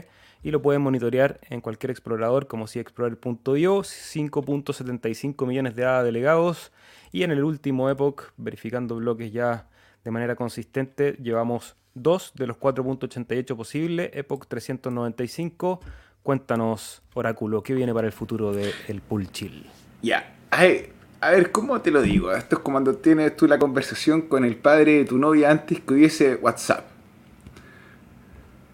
y 0.43 0.51
lo 0.51 0.61
pueden 0.61 0.81
monitorear 0.81 1.39
en 1.49 1.61
cualquier 1.61 1.91
explorador 1.91 2.47
como 2.47 2.67
si 2.67 2.79
explorer.io, 2.79 3.81
5.75 3.81 5.47
millones 5.47 5.75
de 5.75 5.85
ADA 5.85 6.03
delegados 6.03 6.71
y 7.11 7.23
en 7.23 7.31
el 7.31 7.43
último 7.43 7.89
Epoch, 7.89 8.31
verificando 8.37 8.95
bloques 8.95 9.31
ya 9.31 9.67
de 10.03 10.11
manera 10.11 10.35
consistente, 10.35 11.13
llevamos 11.21 11.75
dos 11.93 12.33
de 12.35 12.47
los 12.47 12.57
4.88 12.57 13.55
posibles, 13.55 14.09
Epoch 14.13 14.47
395 14.47 15.79
Cuéntanos, 16.23 17.01
Oráculo, 17.15 17.61
¿qué 17.61 17.73
viene 17.73 17.93
para 17.93 18.07
el 18.07 18.13
futuro 18.13 18.53
del 18.53 18.71
el 18.87 19.01
pool 19.01 19.29
chill? 19.29 19.65
Ya, 20.01 20.33
a 20.51 20.61
ver, 20.61 21.51
¿cómo 21.51 21.81
te 21.81 21.91
lo 21.91 22.01
digo? 22.01 22.31
Esto 22.31 22.55
es 22.55 22.61
como 22.61 22.75
cuando 22.75 22.95
tienes 22.95 23.35
tú 23.35 23.45
la 23.45 23.59
conversación 23.59 24.21
con 24.21 24.45
el 24.45 24.55
padre 24.55 24.99
de 24.99 25.05
tu 25.05 25.17
novia 25.17 25.51
antes 25.51 25.81
que 25.81 25.93
hubiese 25.93 26.35
WhatsApp. 26.35 26.92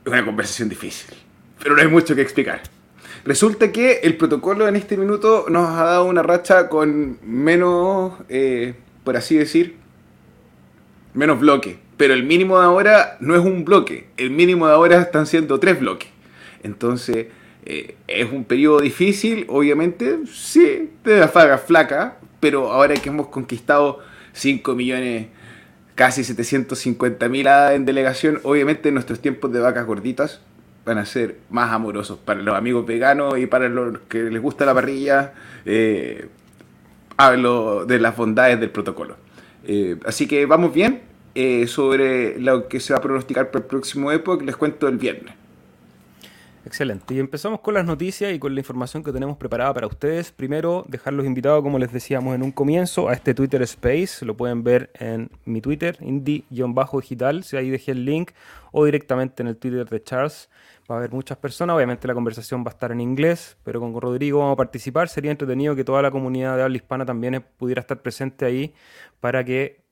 Una 0.10 0.26
conversación 0.26 0.70
difícil, 0.70 1.16
pero 1.62 1.76
no 1.76 1.82
hay 1.82 1.88
mucho 1.88 2.16
que 2.16 2.22
explicar. 2.22 2.64
Resulta 3.26 3.72
que 3.72 4.00
el 4.02 4.18
protocolo 4.18 4.68
en 4.68 4.76
este 4.76 4.98
minuto 4.98 5.46
nos 5.50 5.70
ha 5.70 5.84
dado 5.84 6.06
una 6.06 6.24
racha 6.24 6.68
con 6.68 7.20
menos, 7.22 8.14
eh, 8.28 8.74
por 9.04 9.18
así 9.18 9.38
decir, 9.38 9.76
menos 11.14 11.40
bloque. 11.40 11.78
Pero 11.96 12.16
el 12.16 12.24
mínimo 12.24 12.58
de 12.58 12.66
ahora 12.66 13.18
no 13.20 13.36
es 13.36 13.42
un 13.42 13.66
bloque. 13.66 14.08
El 14.18 14.32
mínimo 14.32 14.68
de 14.68 14.74
ahora 14.74 15.00
están 15.00 15.28
siendo 15.28 15.60
tres 15.60 15.80
bloques. 15.80 16.10
Entonces, 16.64 17.28
eh, 17.66 17.96
es 18.08 18.32
un 18.32 18.46
periodo 18.46 18.80
difícil, 18.80 19.46
obviamente, 19.48 20.22
sí, 20.34 20.90
de 21.04 21.20
la 21.20 21.28
faga 21.28 21.60
flaca, 21.60 22.18
pero 22.40 22.72
ahora 22.72 22.96
que 22.96 23.10
hemos 23.10 23.28
conquistado 23.28 24.00
5 24.34 24.74
millones, 24.74 25.28
casi 26.00 26.24
750 26.24 27.28
mil 27.28 27.46
en 27.46 27.84
delegación, 27.84 28.40
obviamente 28.44 28.90
nuestros 28.90 29.20
tiempos 29.20 29.52
de 29.52 29.60
vacas 29.60 29.86
gorditas 29.86 30.40
van 30.86 30.98
a 30.98 31.06
ser 31.06 31.40
más 31.50 31.74
amorosos 31.74 32.18
para 32.18 32.42
los 32.42 32.56
amigos 32.56 32.86
veganos 32.86 33.38
y 33.38 33.48
para 33.48 33.68
los 33.68 34.00
que 34.08 34.24
les 34.30 34.42
gusta 34.42 34.66
la 34.66 34.74
parrilla. 34.74 35.34
Eh, 35.66 36.30
hablo 37.18 37.86
de 37.86 38.00
las 38.00 38.16
bondades 38.16 38.62
del 38.62 38.70
protocolo. 38.70 39.18
Eh, 39.66 39.98
así 40.06 40.26
que 40.26 40.46
vamos 40.46 40.74
bien. 40.74 41.02
sobre 41.68 42.40
lo 42.40 42.70
que 42.70 42.80
se 42.80 42.94
va 42.94 43.00
a 43.00 43.02
pronosticar 43.02 43.52
para 43.52 43.64
el 43.64 43.68
próximo 43.68 44.10
época, 44.14 44.46
les 44.46 44.56
cuento 44.56 44.88
el 44.88 44.98
viernes. 44.98 45.34
Excelente. 46.66 47.14
Y 47.14 47.20
empezamos 47.20 47.62
con 47.62 47.74
las 47.74 47.86
noticias 47.86 48.34
y 48.34 48.40
con 48.40 48.54
la 48.54 48.60
información 48.60 49.02
que 49.02 49.14
tenemos 49.14 49.38
preparada 49.38 49.74
para 49.74 49.88
ustedes. 49.88 50.32
Primero, 50.32 50.86
dejarlos 50.88 51.26
invitados, 51.26 51.64
como 51.64 51.80
les 51.80 51.92
decíamos 51.92 52.36
en 52.36 52.44
un 52.44 52.52
comienzo, 52.52 53.08
a 53.08 53.14
este 53.14 53.34
Twitter 53.34 53.62
Space. 53.62 54.26
Lo 54.26 54.36
pueden 54.36 54.64
ver 54.64 54.92
en 55.00 55.32
mi 55.46 55.62
Twitter, 55.62 55.98
indie-digital, 56.02 57.44
si 57.44 57.56
ahí 57.56 57.70
dejé 57.70 57.94
el 57.94 58.04
link, 58.04 58.32
o 58.72 58.86
directamente 58.86 59.42
en 59.42 59.48
el 59.48 59.58
Twitter 59.58 59.88
de 59.88 60.04
Charles. 60.04 60.50
Va 60.90 60.96
a 60.96 60.98
haber 60.98 61.12
muchas 61.12 61.38
personas, 61.38 61.76
obviamente 61.76 62.08
la 62.08 62.14
conversación 62.14 62.64
va 62.64 62.72
a 62.72 62.74
estar 62.74 62.92
en 62.92 63.00
inglés, 63.00 63.58
pero 63.64 63.80
con 63.80 64.00
Rodrigo 64.00 64.40
vamos 64.40 64.54
a 64.54 64.58
participar. 64.58 65.08
Sería 65.08 65.32
entretenido 65.32 65.76
que 65.76 65.84
toda 65.84 66.02
la 66.02 66.12
comunidad 66.12 66.58
de 66.58 66.64
habla 66.64 66.76
hispana 66.76 67.06
también 67.06 67.46
pudiera 67.58 67.80
estar 67.82 68.02
presente 68.02 68.46
ahí 68.46 68.74
para 69.20 69.46
que 69.46 69.84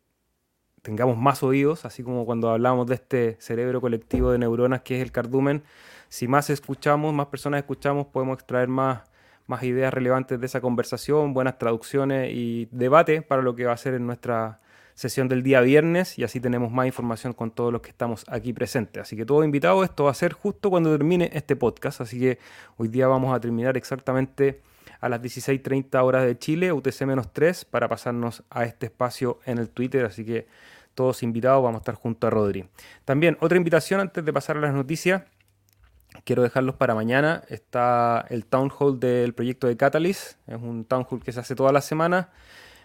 tengamos 0.82 1.18
más 1.18 1.44
oídos, 1.44 1.86
así 1.86 2.04
como 2.04 2.26
cuando 2.26 2.50
hablamos 2.50 2.88
de 2.88 2.96
este 2.96 3.38
cerebro 3.40 3.80
colectivo 3.80 4.32
de 4.32 4.40
neuronas 4.40 4.82
que 4.82 4.98
es 4.98 5.02
el 5.04 5.12
cardumen 5.12 5.64
si 6.10 6.28
más 6.28 6.50
escuchamos, 6.50 7.14
más 7.14 7.28
personas 7.28 7.60
escuchamos, 7.60 8.08
podemos 8.08 8.36
extraer 8.36 8.68
más, 8.68 9.02
más 9.46 9.64
ideas 9.64 9.94
relevantes 9.94 10.40
de 10.40 10.46
esa 10.46 10.62
conversación, 10.62 11.34
buenas 11.34 11.58
traducciones 11.58 12.32
y 12.34 12.68
debate 12.72 13.22
para 13.22 13.42
lo 13.42 13.56
que 13.56 13.66
va 13.66 13.74
a 13.74 13.78
ser 13.78 13.94
en 13.94 14.06
nuestra 14.06 14.60
sesión 14.98 15.28
del 15.28 15.44
día 15.44 15.62
viernes 15.62 16.18
y 16.18 16.24
así 16.24 16.40
tenemos 16.40 16.72
más 16.72 16.88
información 16.88 17.34
con 17.34 17.52
todos 17.52 17.72
los 17.72 17.82
que 17.82 17.90
estamos 17.90 18.26
aquí 18.28 18.52
presentes. 18.52 19.02
Así 19.02 19.16
que 19.16 19.26
todo 19.26 19.44
invitado, 19.44 19.84
esto 19.84 20.06
va 20.06 20.12
a 20.12 20.16
ser 20.16 20.34
justo 20.34 20.72
cuando 20.72 20.92
termine 20.92 21.30
este 21.34 21.56
podcast, 21.56 22.02
así 22.02 22.20
que 22.20 22.40
hoy 22.78 22.88
día 22.88 23.08
vamos 23.08 23.36
a 23.36 23.40
terminar 23.40 23.78
exactamente 23.78 24.62
a 25.00 25.08
las 25.10 25.22
16.30 25.22 26.04
horas 26.04 26.26
de 26.26 26.38
Chile, 26.40 26.74
UTC-3, 26.74 27.66
para 27.70 27.88
pasarnos 27.88 28.44
a 28.50 28.64
este 28.64 28.88
espacio 28.88 29.40
en 29.46 29.60
el 29.60 29.70
Twitter, 29.70 30.06
así 30.06 30.26
que 30.26 30.48
todos 30.96 31.22
invitados, 31.22 31.64
vamos 31.64 31.78
a 31.78 31.82
estar 31.82 31.94
junto 31.94 32.26
a 32.26 32.32
Rodri. 32.32 32.68
También 33.06 33.38
otra 33.40 33.58
invitación 33.58 34.00
antes 34.00 34.26
de 34.26 34.34
pasar 34.34 34.58
a 34.58 34.62
las 34.62 34.74
noticias 34.74 35.22
quiero 36.28 36.44
dejarlos 36.44 36.76
para 36.76 36.94
mañana. 36.94 37.42
Está 37.48 38.26
el 38.30 38.46
town 38.46 38.70
hall 38.78 39.00
del 39.00 39.34
proyecto 39.34 39.68
de 39.68 39.78
Catalyst. 39.78 40.34
Es 40.46 40.62
un 40.62 40.84
town 40.84 41.08
hall 41.10 41.24
que 41.24 41.32
se 41.32 41.40
hace 41.40 41.56
toda 41.56 41.72
la 41.72 41.80
semana. 41.80 42.30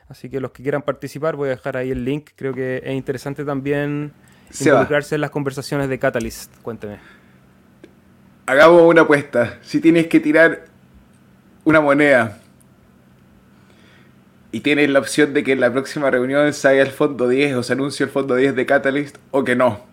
Así 0.09 0.31
que 0.31 0.41
los 0.41 0.53
que 0.53 0.63
quieran 0.63 0.83
participar, 0.83 1.35
voy 1.35 1.49
a 1.49 1.51
dejar 1.51 1.77
ahí 1.77 1.91
el 1.91 2.05
link. 2.05 2.31
Creo 2.37 2.55
que 2.55 2.81
es 2.85 2.93
interesante 2.93 3.45
también 3.45 4.13
involucrarse 4.61 5.17
en 5.17 5.23
las 5.23 5.31
conversaciones 5.31 5.89
de 5.89 5.99
Catalyst. 5.99 6.55
Cuénteme. 6.63 6.99
Hagamos 8.47 8.83
una 8.83 9.03
apuesta. 9.03 9.59
Si 9.63 9.81
tienes 9.81 10.07
que 10.07 10.21
tirar 10.21 10.67
una 11.65 11.81
moneda 11.81 12.39
y 14.53 14.61
tienes 14.61 14.89
la 14.89 15.01
opción 15.01 15.35
de 15.35 15.43
que 15.43 15.53
en 15.53 15.61
la 15.61 15.73
próxima 15.73 16.11
reunión 16.11 16.53
salga 16.53 16.83
el 16.83 16.91
fondo 16.91 17.29
10 17.29 17.57
o 17.57 17.63
se 17.65 17.73
anuncie 17.73 18.05
el 18.05 18.11
fondo 18.11 18.37
10 18.37 18.55
de 18.55 18.67
Catalyst 18.67 19.17
o 19.33 19.43
que 19.43 19.57
no 19.57 19.93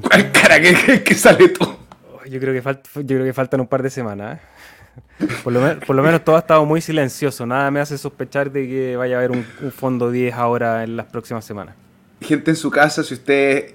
¿Cuál 0.00 0.32
cara 0.32 0.60
que, 0.60 1.14
sale 1.14 1.48
tú? 1.48 1.81
Yo 2.32 2.40
creo 2.40 2.54
que, 2.54 2.78
yo 2.94 3.06
creo 3.06 3.24
que 3.24 3.34
faltan 3.34 3.60
un 3.60 3.66
par 3.66 3.82
de 3.82 3.90
semanas. 3.90 4.38
¿eh? 4.38 5.26
Por, 5.44 5.52
lo 5.52 6.02
menos 6.02 6.24
todo 6.24 6.36
ha 6.36 6.38
estado 6.38 6.64
muy 6.64 6.80
silencioso. 6.80 7.44
Nada 7.44 7.70
me 7.70 7.80
hace 7.80 7.98
sospechar 7.98 8.50
de 8.50 8.66
que 8.66 8.96
vaya 8.96 9.16
a 9.16 9.18
haber 9.18 9.32
un, 9.32 9.44
fondo 9.70 10.10
10 10.10 10.32
ahora 10.34 10.82
en 10.82 10.96
las 10.96 11.06
próximas 11.06 11.44
semanas. 11.44 11.74
Gente 12.22 12.50
en 12.50 12.56
su 12.56 12.70
casa, 12.70 13.04
si 13.04 13.12
ustedes 13.12 13.74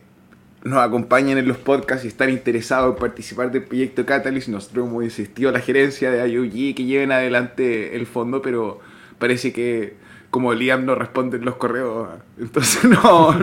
nos 0.64 0.80
acompañan 0.80 1.38
en 1.38 1.48
los 1.48 1.58
podcasts 1.58 2.04
y 2.04 2.08
están 2.08 2.32
interesados 2.32 2.96
en 2.96 3.00
participar 3.00 3.52
del 3.52 3.64
proyecto 3.64 4.08
Catalyst, 4.08 4.48
nosotros 4.48 4.88
hemos 4.88 5.04
insistido 5.04 5.50
a 5.50 5.54
la 5.54 5.60
gerencia 5.60 6.10
de 6.10 6.28
IOG 6.28 6.76
que 6.76 6.84
lleven 6.86 7.12
adelante 7.12 7.96
el 7.96 8.08
fondo, 8.08 8.42
pero 8.42 8.80
parece 9.20 9.54
que 9.54 9.96
como 10.32 10.54
Liam 10.54 10.84
no 10.84 10.96
responde 10.96 11.38
en 11.38 11.46
los 11.46 11.58
correos, 11.58 12.10
entonces 12.40 12.84
no, 12.90 13.34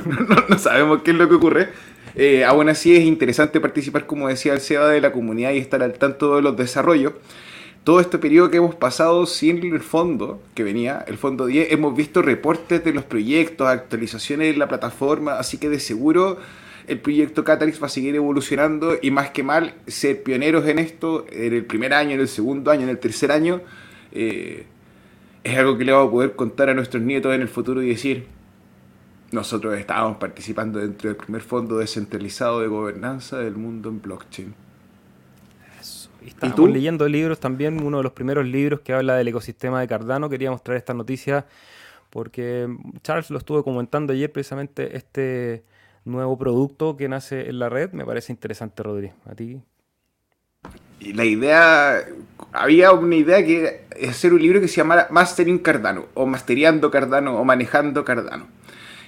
no 0.48 0.59
sabemos 0.59 1.03
qué 1.03 1.12
es 1.12 1.16
lo 1.16 1.29
que 1.29 1.37
ocurre. 1.37 1.68
Eh, 2.16 2.44
aún 2.44 2.68
así 2.68 2.94
es 2.94 3.05
interesante 3.05 3.61
participar, 3.61 4.07
como 4.07 4.29
decía 4.29 4.53
el 4.53 4.61
SEBA, 4.61 4.88
de 4.88 5.00
la 5.00 5.12
comunidad 5.12 5.53
y 5.53 5.59
estar 5.59 5.83
al 5.83 5.94
tanto 5.94 6.37
de 6.37 6.42
los 6.42 6.57
desarrollos. 6.57 7.14
Todo 7.83 8.00
este 8.00 8.18
periodo 8.18 8.50
que 8.50 8.57
hemos 8.57 8.74
pasado 8.74 9.27
sin 9.27 9.62
el 9.62 9.81
fondo 9.81 10.40
que 10.55 10.62
venía, 10.62 11.05
el 11.07 11.18
fondo 11.18 11.46
10, 11.46 11.70
hemos 11.72 11.94
visto 11.94 12.22
reportes 12.22 12.83
de 12.83 12.94
los 12.94 13.05
proyectos, 13.05 13.68
actualizaciones 13.68 14.55
de 14.55 14.59
la 14.59 14.68
plataforma, 14.68 15.38
así 15.38 15.59
que 15.59 15.68
de 15.68 15.79
seguro 15.79 16.38
el 16.87 16.98
proyecto 16.98 17.44
Catalyst 17.44 17.83
va 17.83 17.87
a 17.87 17.90
seguir 17.90 18.14
evolucionando 18.14 18.96
y 19.00 19.11
más 19.11 19.31
que 19.31 19.42
mal 19.42 19.74
ser 19.87 20.22
pioneros 20.22 20.66
en 20.66 20.79
esto 20.79 21.27
en 21.31 21.53
el 21.53 21.64
primer 21.64 21.92
año, 21.92 22.12
en 22.12 22.20
el 22.20 22.29
segundo 22.29 22.70
año, 22.70 22.85
en 22.85 22.90
el 22.90 22.98
tercer 22.98 23.31
año, 23.31 23.61
eh, 24.12 24.64
es 25.42 25.59
algo 25.59 25.77
que 25.77 25.85
le 25.85 25.92
vamos 25.92 26.09
a 26.09 26.11
poder 26.11 26.33
contar 26.33 26.70
a 26.70 26.74
nuestros 26.74 27.03
nietos 27.03 27.35
en 27.35 27.42
el 27.42 27.48
futuro 27.48 27.83
y 27.83 27.88
decir, 27.88 28.27
nosotros 29.35 29.77
estábamos 29.79 30.16
participando 30.16 30.79
dentro 30.79 31.11
del 31.11 31.16
primer 31.16 31.42
fondo 31.42 31.79
descentralizado 31.79 32.61
de 32.61 32.68
gobernanza 32.68 33.38
del 33.38 33.57
mundo 33.57 33.88
en 33.88 34.01
blockchain. 34.01 34.55
Eso. 35.81 36.09
Y 36.23 36.29
estamos 36.29 36.70
leyendo 36.70 37.07
libros 37.09 37.38
también, 37.40 37.83
uno 37.83 37.99
de 37.99 38.03
los 38.05 38.12
primeros 38.12 38.47
libros 38.47 38.81
que 38.81 38.92
habla 38.92 39.16
del 39.16 39.29
ecosistema 39.29 39.81
de 39.81 39.88
Cardano. 39.88 40.29
Quería 40.31 40.51
mostrar 40.51 40.77
esta 40.77 40.94
noticia 40.94 41.47
porque 42.11 42.68
Charles 43.03 43.31
lo 43.31 43.38
estuvo 43.38 43.62
comentando 43.62 44.12
ayer 44.12 44.31
precisamente 44.31 44.97
este 44.97 45.64
nuevo 46.05 46.38
producto 46.38 46.97
que 46.97 47.09
nace 47.09 47.49
en 47.51 47.59
la 47.59 47.68
red. 47.68 47.92
Me 47.92 48.05
parece 48.07 48.33
interesante, 48.33 48.83
Rodri. 48.83 49.11
¿A 49.27 49.35
ti? 49.35 49.61
la 51.12 51.25
idea, 51.25 52.05
había 52.53 52.92
una 52.92 53.16
idea 53.16 53.44
que 53.44 53.83
es 53.97 54.09
hacer 54.09 54.33
un 54.33 54.40
libro 54.40 54.61
que 54.61 54.68
se 54.68 54.77
llamara 54.77 55.09
Mastering 55.11 55.59
Cardano, 55.59 56.07
o 56.14 56.27
Masteriando 56.27 56.90
Cardano, 56.90 57.37
o 57.38 57.44
Manejando 57.44 58.05
Cardano. 58.05 58.47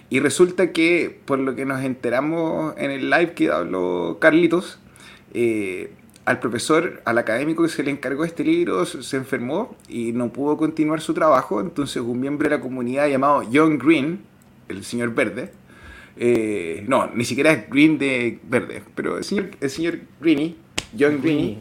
Y 0.08 0.20
resulta 0.20 0.72
que, 0.72 1.20
por 1.24 1.38
lo 1.38 1.54
que 1.56 1.64
nos 1.64 1.82
enteramos 1.82 2.74
en 2.78 2.90
el 2.90 3.10
live 3.10 3.32
que 3.34 3.50
habló 3.50 4.18
Carlitos, 4.20 4.78
eh, 5.34 5.90
al 6.24 6.40
profesor, 6.40 7.02
al 7.04 7.18
académico 7.18 7.62
que 7.62 7.68
se 7.68 7.82
le 7.82 7.90
encargó 7.90 8.24
este 8.24 8.44
libro, 8.44 8.84
se 8.84 9.16
enfermó 9.16 9.76
y 9.88 10.12
no 10.12 10.32
pudo 10.32 10.56
continuar 10.56 11.00
su 11.00 11.14
trabajo. 11.14 11.60
Entonces, 11.60 12.02
un 12.02 12.20
miembro 12.20 12.48
de 12.48 12.56
la 12.56 12.62
comunidad 12.62 13.08
llamado 13.08 13.42
John 13.52 13.78
Green, 13.78 14.20
el 14.68 14.84
señor 14.84 15.14
verde, 15.14 15.50
eh, 16.16 16.84
no, 16.88 17.08
ni 17.14 17.24
siquiera 17.24 17.52
es 17.52 17.68
Green 17.68 17.98
de 17.98 18.38
verde, 18.48 18.82
pero 18.94 19.18
el 19.18 19.24
señor, 19.24 19.50
el 19.60 19.70
señor 19.70 19.98
Greeny, 20.20 20.56
John 20.98 21.20
Greeny, 21.20 21.58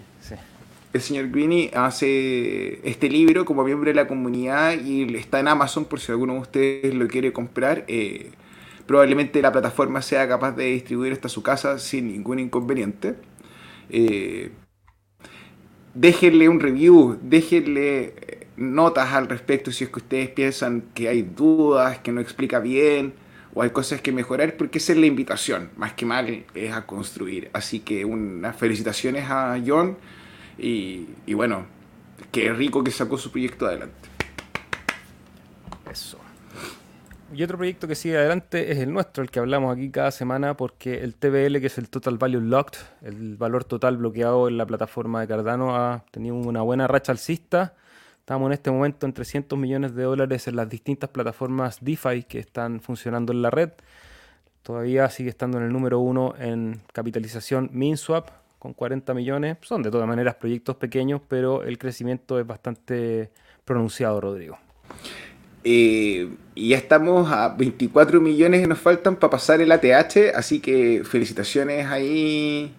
el 0.95 1.01
señor 1.01 1.29
Greeny 1.29 1.71
hace 1.73 2.79
este 2.87 3.09
libro 3.09 3.43
como 3.43 3.65
miembro 3.65 3.89
de 3.89 3.95
la 3.95 4.07
comunidad 4.07 4.79
y 4.79 5.13
está 5.17 5.41
en 5.41 5.49
Amazon 5.49 5.83
por 5.83 5.99
si 5.99 6.09
alguno 6.13 6.35
de 6.35 6.39
ustedes 6.39 6.93
lo 6.93 7.05
quiere 7.09 7.33
comprar. 7.33 7.83
Eh, 7.89 8.31
probablemente 8.85 9.41
la 9.41 9.51
plataforma 9.51 10.01
sea 10.01 10.25
capaz 10.25 10.53
de 10.53 10.67
distribuir 10.67 11.11
hasta 11.11 11.27
su 11.27 11.43
casa 11.43 11.79
sin 11.79 12.07
ningún 12.07 12.39
inconveniente. 12.39 13.15
Eh, 13.89 14.51
déjenle 15.93 16.47
un 16.47 16.61
review, 16.61 17.19
déjenle 17.21 18.13
eh, 18.15 18.47
notas 18.55 19.11
al 19.11 19.27
respecto 19.27 19.73
si 19.73 19.83
es 19.83 19.89
que 19.89 19.99
ustedes 19.99 20.29
piensan 20.29 20.81
que 20.93 21.09
hay 21.09 21.23
dudas, 21.23 21.99
que 21.99 22.13
no 22.13 22.21
explica 22.21 22.59
bien 22.59 23.15
o 23.53 23.63
hay 23.63 23.71
cosas 23.71 23.99
que 23.99 24.13
mejorar, 24.13 24.55
porque 24.55 24.77
esa 24.77 24.93
es 24.93 24.97
la 24.97 25.07
invitación, 25.07 25.71
más 25.75 25.91
que 25.91 26.05
mal 26.05 26.45
es 26.53 26.71
a 26.71 26.85
construir. 26.85 27.49
Así 27.51 27.81
que 27.81 28.05
unas 28.05 28.55
felicitaciones 28.55 29.25
a 29.29 29.61
John 29.65 29.97
y, 30.57 31.33
bueno, 31.33 31.65
qué 32.31 32.51
rico 32.53 32.83
que 32.83 32.91
sacó 32.91 33.17
su 33.17 33.31
proyecto 33.31 33.65
adelante. 33.65 34.09
Eso. 35.91 36.19
Y 37.33 37.43
otro 37.43 37.57
proyecto 37.57 37.87
que 37.87 37.95
sigue 37.95 38.17
adelante 38.17 38.71
es 38.71 38.77
el 38.77 38.93
nuestro, 38.93 39.23
el 39.23 39.31
que 39.31 39.39
hablamos 39.39 39.75
aquí 39.75 39.89
cada 39.89 40.11
semana, 40.11 40.55
porque 40.55 41.03
el 41.03 41.15
TBL, 41.15 41.59
que 41.59 41.67
es 41.67 41.77
el 41.77 41.89
Total 41.89 42.17
Value 42.17 42.39
Locked, 42.39 42.77
el 43.01 43.35
valor 43.35 43.63
total 43.63 43.97
bloqueado 43.97 44.47
en 44.47 44.57
la 44.57 44.65
plataforma 44.65 45.21
de 45.21 45.27
Cardano, 45.27 45.75
ha 45.75 46.05
tenido 46.11 46.35
una 46.35 46.61
buena 46.61 46.87
racha 46.87 47.11
alcista. 47.11 47.73
Estamos 48.19 48.47
en 48.47 48.53
este 48.53 48.71
momento 48.71 49.05
en 49.05 49.13
300 49.13 49.57
millones 49.57 49.95
de 49.95 50.03
dólares 50.03 50.47
en 50.47 50.55
las 50.55 50.69
distintas 50.69 51.09
plataformas 51.09 51.77
DeFi 51.81 52.23
que 52.23 52.39
están 52.39 52.79
funcionando 52.79 53.33
en 53.33 53.41
la 53.41 53.49
red. 53.49 53.71
Todavía 54.63 55.09
sigue 55.09 55.29
estando 55.29 55.57
en 55.57 55.65
el 55.65 55.73
número 55.73 55.99
uno 55.99 56.33
en 56.39 56.81
capitalización 56.93 57.69
MinSwap, 57.73 58.29
con 58.65 58.73
40 58.73 59.13
millones. 59.13 59.57
Son 59.61 59.83
de 59.83 59.91
todas 59.91 60.07
maneras 60.07 60.35
proyectos 60.35 60.75
pequeños, 60.77 61.21
pero 61.27 61.61
el 61.61 61.77
crecimiento 61.77 62.39
es 62.39 62.47
bastante 62.47 63.29
pronunciado, 63.63 64.19
Rodrigo. 64.19 64.57
Eh, 65.63 66.29
y 66.55 66.69
ya 66.69 66.77
estamos 66.77 67.31
a 67.31 67.49
24 67.49 68.19
millones 68.19 68.61
que 68.61 68.67
nos 68.67 68.79
faltan 68.79 69.17
para 69.17 69.29
pasar 69.29 69.61
el 69.61 69.71
ATH, 69.71 70.33
así 70.35 70.59
que 70.61 71.03
felicitaciones 71.03 71.85
ahí 71.85 72.73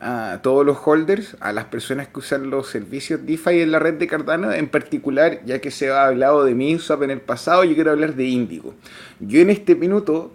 a 0.00 0.38
todos 0.40 0.64
los 0.64 0.78
holders, 0.84 1.36
a 1.40 1.52
las 1.52 1.64
personas 1.64 2.06
que 2.06 2.20
usan 2.20 2.48
los 2.48 2.68
servicios 2.68 3.26
DeFi 3.26 3.62
en 3.62 3.72
la 3.72 3.80
red 3.80 3.94
de 3.94 4.06
Cardano, 4.06 4.52
en 4.52 4.68
particular, 4.68 5.40
ya 5.44 5.60
que 5.60 5.72
se 5.72 5.90
ha 5.90 6.06
hablado 6.06 6.44
de 6.44 6.54
MinSwap 6.54 7.02
en 7.02 7.10
el 7.10 7.20
pasado, 7.20 7.64
yo 7.64 7.74
quiero 7.74 7.90
hablar 7.90 8.14
de 8.14 8.24
Indigo. 8.26 8.74
Yo 9.18 9.40
en 9.40 9.50
este 9.50 9.74
minuto 9.74 10.32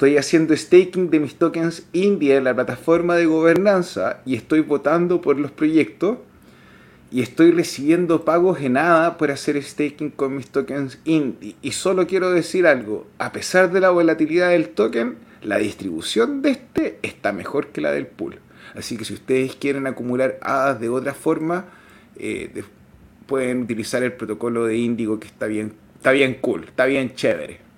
Estoy 0.00 0.16
haciendo 0.16 0.56
staking 0.56 1.10
de 1.10 1.20
mis 1.20 1.34
tokens 1.34 1.86
India 1.92 2.38
en 2.38 2.44
la 2.44 2.54
plataforma 2.54 3.16
de 3.16 3.26
gobernanza 3.26 4.22
y 4.24 4.34
estoy 4.34 4.60
votando 4.60 5.20
por 5.20 5.38
los 5.38 5.50
proyectos 5.50 6.16
y 7.10 7.20
estoy 7.20 7.50
recibiendo 7.50 8.24
pagos 8.24 8.62
en 8.62 8.72
nada 8.72 9.18
por 9.18 9.30
hacer 9.30 9.62
staking 9.62 10.08
con 10.08 10.36
mis 10.36 10.46
tokens 10.46 10.98
India. 11.04 11.52
Y 11.60 11.72
solo 11.72 12.06
quiero 12.06 12.32
decir 12.32 12.66
algo, 12.66 13.08
a 13.18 13.30
pesar 13.32 13.72
de 13.72 13.80
la 13.80 13.90
volatilidad 13.90 14.48
del 14.48 14.70
token, 14.70 15.18
la 15.42 15.58
distribución 15.58 16.40
de 16.40 16.52
este 16.52 16.98
está 17.02 17.32
mejor 17.32 17.66
que 17.66 17.82
la 17.82 17.92
del 17.92 18.06
pool. 18.06 18.38
Así 18.74 18.96
que 18.96 19.04
si 19.04 19.12
ustedes 19.12 19.54
quieren 19.54 19.86
acumular 19.86 20.38
hadas 20.40 20.80
de 20.80 20.88
otra 20.88 21.12
forma, 21.12 21.66
eh, 22.16 22.62
pueden 23.26 23.64
utilizar 23.64 24.02
el 24.02 24.14
protocolo 24.14 24.64
de 24.64 24.78
Indigo 24.78 25.20
que 25.20 25.26
está 25.26 25.44
bien, 25.44 25.74
está 25.96 26.12
bien 26.12 26.38
cool, 26.40 26.64
está 26.64 26.86
bien 26.86 27.14
chévere. 27.14 27.69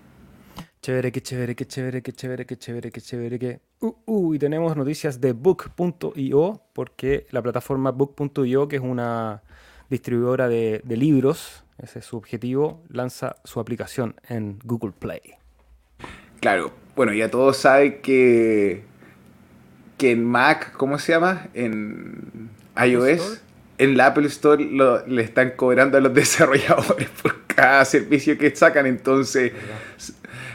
Chévere, 0.83 1.13
qué 1.13 1.21
chévere, 1.21 1.55
qué 1.55 1.65
chévere, 1.65 2.03
qué 2.03 2.13
chévere, 2.13 2.45
qué 2.45 2.57
chévere, 2.57 2.91
qué 2.91 3.01
chévere, 3.01 3.39
qué... 3.39 3.61
Uh, 3.79 3.95
uh, 4.05 4.35
y 4.35 4.39
tenemos 4.41 4.77
noticias 4.77 5.21
de 5.21 5.31
Book.io, 5.31 6.61
porque 6.73 7.29
la 7.31 7.41
plataforma 7.41 7.93
Book.io, 7.93 8.67
que 8.67 8.77
es 8.77 8.83
una 8.83 9.45
distribuidora 9.91 10.49
de, 10.49 10.83
libros, 10.89 11.63
ese 11.81 12.01
es 12.01 12.05
su 12.05 12.17
objetivo, 12.17 12.83
lanza 12.89 13.37
su 13.45 13.61
aplicación 13.61 14.17
en 14.29 14.59
Google 14.65 14.91
Play. 14.91 15.21
Claro, 16.41 16.73
bueno, 16.97 17.13
ya 17.13 17.31
todos 17.31 17.59
saben 17.59 18.03
que, 18.03 18.83
que 19.99 20.11
en 20.11 20.25
Mac, 20.25 20.73
¿cómo 20.73 20.99
se 20.99 21.13
llama? 21.13 21.47
En 21.55 22.51
iOS, 22.85 23.41
en 23.79 23.97
la 23.97 24.07
Apple 24.07 24.27
Store 24.27 24.61
le 25.07 25.23
están 25.23 25.53
cobrando 25.53 25.97
a 25.97 26.01
los 26.01 26.13
desarrolladores 26.23 27.09
por 27.23 27.47
cada 27.47 27.85
servicio 27.85 28.37
que 28.37 28.53
sacan, 28.57 28.87
entonces... 28.87 29.53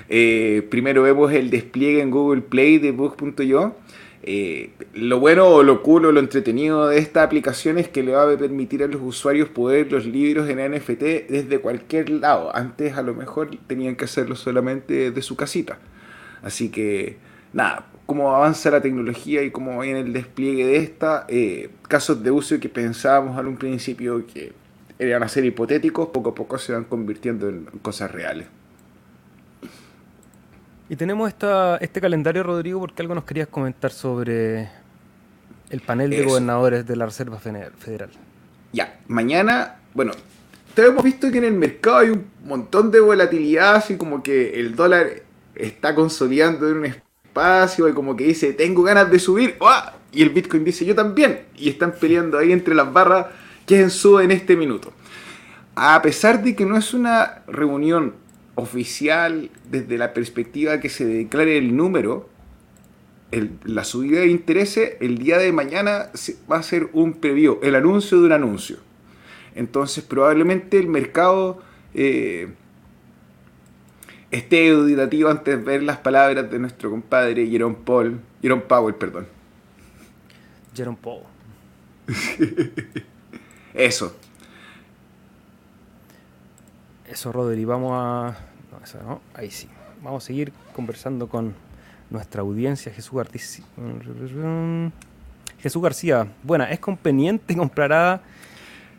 Eh, 0.09 0.65
primero 0.69 1.03
vemos 1.03 1.31
el 1.33 1.49
despliegue 1.49 2.01
en 2.01 2.11
Google 2.11 2.41
Play 2.41 2.77
de 2.77 2.91
Book.io. 2.91 3.75
Eh, 4.23 4.71
lo 4.93 5.19
bueno 5.19 5.47
o 5.47 5.63
lo 5.63 5.83
cool 5.83 6.05
o 6.05 6.11
lo 6.11 6.19
entretenido 6.19 6.89
de 6.89 6.97
esta 6.97 7.23
aplicación 7.23 7.77
es 7.77 7.87
que 7.87 8.03
le 8.03 8.13
va 8.13 8.29
a 8.29 8.37
permitir 8.37 8.83
a 8.83 8.87
los 8.87 9.01
usuarios 9.01 9.47
poder 9.47 9.91
los 9.91 10.05
libros 10.05 10.49
en 10.49 10.57
NFT 10.57 11.29
desde 11.29 11.59
cualquier 11.59 12.09
lado. 12.09 12.53
Antes 12.55 12.97
a 12.97 13.03
lo 13.03 13.13
mejor 13.13 13.51
tenían 13.67 13.95
que 13.95 14.05
hacerlo 14.05 14.35
solamente 14.35 15.11
de 15.11 15.21
su 15.21 15.35
casita. 15.35 15.79
Así 16.41 16.69
que 16.69 17.17
nada, 17.53 17.87
cómo 18.05 18.35
avanza 18.35 18.71
la 18.71 18.81
tecnología 18.81 19.43
y 19.43 19.51
cómo 19.51 19.77
va 19.77 19.85
en 19.85 19.97
el 19.97 20.13
despliegue 20.13 20.65
de 20.65 20.77
esta, 20.77 21.25
eh, 21.27 21.69
casos 21.87 22.23
de 22.23 22.31
uso 22.31 22.59
que 22.59 22.69
pensábamos 22.69 23.37
al 23.37 23.47
un 23.47 23.57
principio 23.57 24.25
que 24.27 24.53
eran 24.99 25.23
a 25.23 25.27
ser 25.27 25.45
hipotéticos, 25.45 26.09
poco 26.09 26.31
a 26.31 26.35
poco 26.35 26.57
se 26.57 26.73
van 26.73 26.85
convirtiendo 26.85 27.49
en 27.49 27.65
cosas 27.81 28.11
reales. 28.11 28.47
Y 30.89 30.95
tenemos 30.95 31.27
esta, 31.27 31.77
este 31.77 31.99
calendario, 31.99 32.43
Rodrigo, 32.43 32.79
porque 32.79 33.01
algo 33.01 33.13
nos 33.13 33.25
querías 33.25 33.47
comentar 33.47 33.91
sobre 33.91 34.69
el 35.69 35.81
panel 35.81 36.09
de 36.09 36.23
gobernadores 36.23 36.87
de 36.87 36.95
la 36.95 37.05
Reserva 37.05 37.39
Federal. 37.39 38.09
Ya, 38.71 38.99
mañana, 39.07 39.75
bueno, 39.93 40.13
hemos 40.77 41.03
visto 41.03 41.31
que 41.31 41.39
en 41.39 41.43
el 41.45 41.53
mercado 41.53 41.97
hay 41.97 42.09
un 42.09 42.25
montón 42.45 42.91
de 42.91 42.99
volatilidad, 42.99 43.75
así 43.75 43.97
como 43.97 44.23
que 44.23 44.59
el 44.59 44.75
dólar 44.75 45.23
está 45.55 45.95
consolidando 45.95 46.69
en 46.69 46.77
un 46.77 46.85
espacio 46.85 47.89
y 47.89 47.93
como 47.93 48.15
que 48.15 48.25
dice, 48.25 48.53
tengo 48.53 48.83
ganas 48.83 49.09
de 49.11 49.19
subir, 49.19 49.57
y 50.11 50.21
el 50.21 50.29
Bitcoin 50.29 50.63
dice, 50.63 50.85
yo 50.85 50.95
también, 50.95 51.41
y 51.55 51.69
están 51.69 51.93
peleando 51.93 52.37
ahí 52.37 52.51
entre 52.51 52.73
las 52.73 52.91
barras, 52.91 53.27
quién 53.65 53.89
sube 53.89 54.23
en 54.23 54.31
este 54.31 54.55
minuto. 54.55 54.93
A 55.75 56.01
pesar 56.01 56.41
de 56.41 56.55
que 56.55 56.65
no 56.65 56.77
es 56.77 56.93
una 56.93 57.43
reunión 57.47 58.13
oficial 58.57 59.51
desde 59.69 59.97
la 59.99 60.13
perspectiva 60.13 60.79
que 60.79 60.89
se 60.89 61.05
declare 61.05 61.57
el 61.57 61.77
número, 61.77 62.27
la 63.63 63.83
subida 63.83 64.21
de 64.21 64.27
intereses, 64.27 64.93
el 64.99 65.19
día 65.19 65.37
de 65.37 65.51
mañana 65.51 66.09
va 66.51 66.57
a 66.57 66.63
ser 66.63 66.89
un 66.93 67.13
previo, 67.13 67.59
el 67.61 67.75
anuncio 67.75 68.19
de 68.19 68.25
un 68.25 68.31
anuncio. 68.31 68.77
Entonces 69.53 70.03
probablemente 70.03 70.79
el 70.79 70.87
mercado 70.87 71.61
eh, 71.93 72.49
esté 74.31 74.71
auditativo 74.71 75.29
antes 75.29 75.57
de 75.57 75.63
ver 75.63 75.83
las 75.83 75.97
palabras 75.97 76.49
de 76.49 76.57
nuestro 76.57 76.89
compadre 76.89 77.47
Jerome 77.47 77.77
Paul, 77.85 78.19
Jerome 78.41 78.63
Powell, 78.63 78.95
perdón. 78.95 79.27
Jerome 80.73 80.97
Paul. 80.99 81.21
Eso. 83.75 84.15
Eso, 87.07 87.31
Rodri, 87.31 87.63
vamos 87.65 87.91
a. 87.93 88.46
No, 88.95 89.21
Ahí 89.33 89.51
sí. 89.51 89.67
Vamos 90.01 90.23
a 90.23 90.27
seguir 90.27 90.53
conversando 90.73 91.27
con 91.27 91.55
nuestra 92.09 92.41
audiencia, 92.41 92.91
Jesús 92.91 93.13
García. 93.13 93.65
Jesús 95.59 95.81
García, 95.81 96.27
buena, 96.43 96.71
¿es 96.71 96.79
conveniente 96.79 97.55
comprar 97.55 97.93
a... 97.93 98.21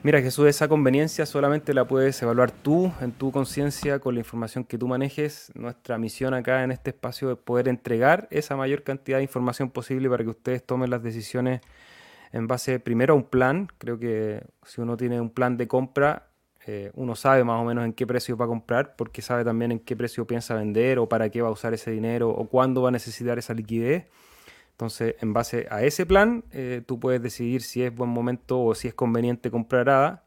Mira, 0.03 0.21
Jesús, 0.21 0.47
esa 0.47 0.69
conveniencia 0.69 1.27
solamente 1.27 1.75
la 1.75 1.85
puedes 1.87 2.23
evaluar 2.23 2.53
tú, 2.53 2.93
en 3.01 3.11
tu 3.11 3.33
conciencia, 3.33 3.99
con 3.99 4.15
la 4.15 4.21
información 4.21 4.63
que 4.63 4.79
tú 4.79 4.87
manejes. 4.87 5.51
Nuestra 5.55 5.99
misión 5.99 6.35
acá 6.35 6.63
en 6.63 6.71
este 6.71 6.91
espacio 6.91 7.33
es 7.33 7.39
poder 7.39 7.67
entregar 7.67 8.29
esa 8.31 8.55
mayor 8.55 8.85
cantidad 8.85 9.19
de 9.19 9.25
información 9.25 9.71
posible 9.71 10.09
para 10.09 10.23
que 10.23 10.31
ustedes 10.31 10.65
tomen 10.65 10.91
las 10.91 11.03
decisiones 11.03 11.63
en 12.33 12.47
base 12.47 12.79
primero 12.79 13.15
a 13.15 13.17
un 13.17 13.25
plan. 13.25 13.69
Creo 13.79 13.99
que 13.99 14.45
si 14.65 14.81
uno 14.81 14.97
tiene 14.97 15.21
un 15.21 15.31
plan 15.31 15.57
de 15.57 15.67
compra, 15.67 16.28
eh, 16.71 16.91
uno 16.97 17.17
sabe 17.17 17.45
más 17.45 17.63
o 17.63 17.65
menos 17.65 17.83
en 17.87 17.95
qué 17.95 18.07
precio 18.07 18.37
va 18.37 18.45
a 18.45 18.49
comprar, 18.49 18.95
porque 18.95 19.23
sabe 19.23 19.43
también 19.43 19.73
en 19.73 19.79
qué 19.79 19.97
precio 19.97 20.27
piensa 20.27 20.55
vender 20.55 20.99
o 20.99 21.09
para 21.09 21.31
qué 21.31 21.41
va 21.41 21.49
a 21.49 21.51
usar 21.51 21.73
ese 21.73 21.91
dinero 21.91 22.29
o 22.29 22.47
cuándo 22.47 22.83
va 22.83 22.91
a 22.91 22.93
necesitar 22.93 23.39
esa 23.39 23.55
liquidez. 23.55 24.05
Entonces, 24.73 25.15
en 25.23 25.33
base 25.33 25.67
a 25.71 25.83
ese 25.83 26.05
plan, 26.05 26.45
eh, 26.53 26.83
tú 26.85 27.01
puedes 27.01 27.23
decidir 27.23 27.63
si 27.63 27.83
es 27.83 27.95
buen 27.95 28.11
momento 28.11 28.61
o 28.61 28.75
si 28.75 28.87
es 28.87 28.93
conveniente 28.93 29.51
comprar 29.51 29.89
ADA. 29.89 30.25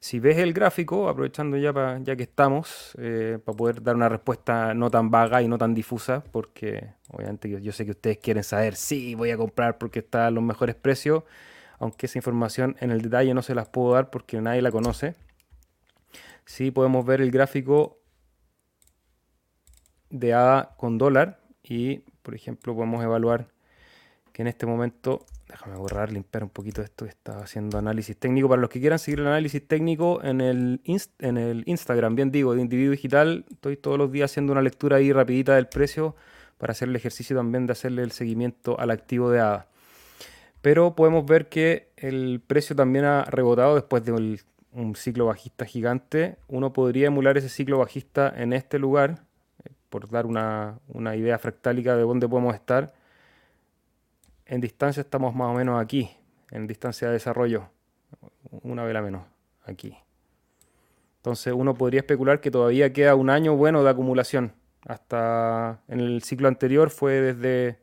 Si 0.00 0.18
ves 0.18 0.38
el 0.38 0.52
gráfico, 0.52 1.08
aprovechando 1.08 1.56
ya, 1.56 1.72
ya 2.02 2.16
que 2.16 2.24
estamos, 2.24 2.96
eh, 2.98 3.38
para 3.44 3.56
poder 3.56 3.80
dar 3.80 3.94
una 3.94 4.08
respuesta 4.08 4.74
no 4.74 4.90
tan 4.90 5.12
vaga 5.12 5.42
y 5.42 5.48
no 5.48 5.58
tan 5.58 5.74
difusa, 5.74 6.24
porque 6.32 6.88
obviamente 7.08 7.48
yo, 7.48 7.58
yo, 7.58 7.70
sé 7.70 7.84
que 7.84 7.92
ustedes 7.92 8.18
quieren 8.18 8.42
saber, 8.42 8.74
sí, 8.74 9.14
voy 9.14 9.30
a 9.30 9.36
comprar 9.36 9.78
porque 9.78 10.00
está 10.00 10.26
a 10.26 10.30
los 10.32 10.42
mejores 10.42 10.74
precios, 10.74 11.22
aunque 11.78 12.06
esa 12.06 12.18
información 12.18 12.74
en 12.80 12.90
el 12.90 13.00
detalle 13.00 13.32
no 13.32 13.42
se 13.42 13.54
las 13.54 13.68
puedo 13.68 13.94
dar 13.94 14.10
porque 14.10 14.40
nadie 14.40 14.60
la 14.60 14.72
conoce. 14.72 15.14
Sí 16.48 16.70
podemos 16.70 17.04
ver 17.04 17.20
el 17.20 17.30
gráfico 17.30 18.00
de 20.08 20.32
ADA 20.32 20.74
con 20.78 20.96
dólar 20.96 21.40
y, 21.62 21.98
por 22.22 22.34
ejemplo, 22.34 22.74
podemos 22.74 23.04
evaluar 23.04 23.48
en 24.38 24.46
este 24.46 24.66
momento, 24.66 25.26
déjame 25.48 25.76
borrar, 25.76 26.12
limpiar 26.12 26.44
un 26.44 26.50
poquito 26.50 26.80
esto 26.80 27.04
que 27.04 27.10
estaba 27.10 27.42
haciendo 27.42 27.76
análisis 27.76 28.16
técnico. 28.16 28.48
Para 28.48 28.60
los 28.60 28.70
que 28.70 28.78
quieran 28.78 29.00
seguir 29.00 29.20
el 29.20 29.26
análisis 29.26 29.66
técnico 29.66 30.22
en 30.22 30.40
el, 30.40 30.80
en 31.18 31.36
el 31.36 31.64
Instagram, 31.66 32.14
bien 32.14 32.30
digo, 32.30 32.54
de 32.54 32.60
Individuo 32.60 32.92
Digital, 32.92 33.44
estoy 33.50 33.76
todos 33.76 33.98
los 33.98 34.12
días 34.12 34.30
haciendo 34.30 34.52
una 34.52 34.62
lectura 34.62 34.98
ahí 34.98 35.12
rapidita 35.12 35.56
del 35.56 35.66
precio 35.66 36.14
para 36.56 36.70
hacer 36.70 36.88
el 36.88 36.94
ejercicio 36.94 37.36
también 37.36 37.66
de 37.66 37.72
hacerle 37.72 38.02
el 38.02 38.12
seguimiento 38.12 38.78
al 38.78 38.92
activo 38.92 39.30
de 39.30 39.40
ADA. 39.40 39.66
Pero 40.62 40.94
podemos 40.94 41.26
ver 41.26 41.48
que 41.48 41.90
el 41.96 42.40
precio 42.46 42.76
también 42.76 43.04
ha 43.06 43.24
rebotado 43.24 43.74
después 43.74 44.04
de 44.04 44.12
un, 44.72 44.94
ciclo 44.96 45.26
bajista 45.26 45.64
gigante. 45.64 46.36
Uno 46.48 46.72
podría 46.72 47.08
emular 47.08 47.36
ese 47.36 47.48
ciclo 47.48 47.78
bajista 47.78 48.32
en 48.36 48.52
este 48.52 48.78
lugar, 48.78 49.24
eh, 49.64 49.72
por 49.88 50.08
dar 50.08 50.26
una, 50.26 50.78
una 50.88 51.16
idea 51.16 51.38
fractálica 51.38 51.96
de 51.96 52.02
dónde 52.02 52.28
podemos 52.28 52.54
estar 52.54 52.92
en 54.48 54.60
distancia 54.60 55.02
estamos 55.02 55.34
más 55.34 55.48
o 55.48 55.54
menos 55.54 55.80
aquí, 55.80 56.10
en 56.50 56.66
distancia 56.66 57.08
de 57.08 57.14
desarrollo, 57.14 57.68
una 58.62 58.84
vela 58.84 59.02
menos, 59.02 59.24
aquí. 59.64 59.96
Entonces 61.18 61.52
uno 61.52 61.74
podría 61.74 62.00
especular 62.00 62.40
que 62.40 62.50
todavía 62.50 62.92
queda 62.92 63.14
un 63.14 63.28
año 63.28 63.56
bueno 63.56 63.84
de 63.84 63.90
acumulación. 63.90 64.54
Hasta 64.86 65.82
en 65.88 66.00
el 66.00 66.22
ciclo 66.22 66.48
anterior 66.48 66.88
fue 66.88 67.20
desde, 67.20 67.78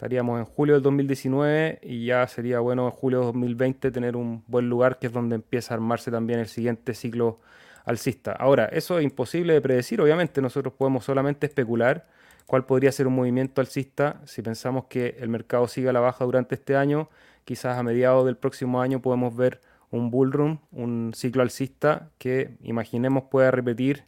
estaríamos 0.00 0.38
en 0.38 0.46
julio 0.46 0.76
del 0.76 0.82
2019 0.82 1.80
y 1.82 2.06
ya 2.06 2.26
sería 2.26 2.60
bueno 2.60 2.86
en 2.86 2.90
julio 2.90 3.20
de 3.20 3.26
2020 3.26 3.90
tener 3.90 4.16
un 4.16 4.42
buen 4.46 4.66
lugar 4.66 4.98
que 4.98 5.08
es 5.08 5.12
donde 5.12 5.34
empieza 5.34 5.74
a 5.74 5.76
armarse 5.76 6.10
también 6.10 6.40
el 6.40 6.46
siguiente 6.46 6.94
ciclo 6.94 7.38
alcista. 7.84 8.32
Ahora, 8.32 8.64
eso 8.72 8.98
es 8.98 9.04
imposible 9.04 9.52
de 9.52 9.60
predecir, 9.60 10.00
obviamente 10.00 10.40
nosotros 10.40 10.72
podemos 10.72 11.04
solamente 11.04 11.46
especular 11.46 12.06
cuál 12.46 12.64
podría 12.64 12.90
ser 12.92 13.08
un 13.08 13.14
movimiento 13.14 13.60
alcista 13.60 14.22
si 14.24 14.40
pensamos 14.40 14.86
que 14.86 15.16
el 15.20 15.28
mercado 15.28 15.68
sigue 15.68 15.90
a 15.90 15.92
la 15.92 16.00
baja 16.00 16.24
durante 16.24 16.54
este 16.54 16.76
año. 16.76 17.10
Quizás 17.44 17.76
a 17.76 17.82
mediados 17.82 18.24
del 18.24 18.38
próximo 18.38 18.80
año 18.80 19.02
podemos 19.02 19.36
ver 19.36 19.60
un 19.90 20.10
bull 20.10 20.32
run, 20.32 20.60
un 20.72 21.12
ciclo 21.14 21.42
alcista 21.42 22.08
que 22.16 22.56
imaginemos 22.62 23.24
pueda 23.24 23.50
repetir 23.50 24.04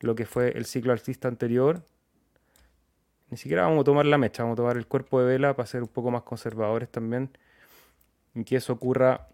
lo 0.00 0.14
que 0.14 0.26
fue 0.26 0.50
el 0.50 0.66
ciclo 0.66 0.92
alcista 0.92 1.28
anterior. 1.28 1.82
Ni 3.30 3.36
siquiera 3.36 3.62
vamos 3.62 3.82
a 3.82 3.84
tomar 3.84 4.06
la 4.06 4.18
mecha, 4.18 4.42
vamos 4.42 4.56
a 4.56 4.62
tomar 4.62 4.76
el 4.76 4.86
cuerpo 4.86 5.20
de 5.20 5.26
vela 5.26 5.54
para 5.54 5.66
ser 5.66 5.82
un 5.82 5.88
poco 5.88 6.10
más 6.10 6.22
conservadores 6.22 6.88
también. 6.88 7.30
Y 8.34 8.44
que 8.44 8.56
eso 8.56 8.72
ocurra 8.72 9.28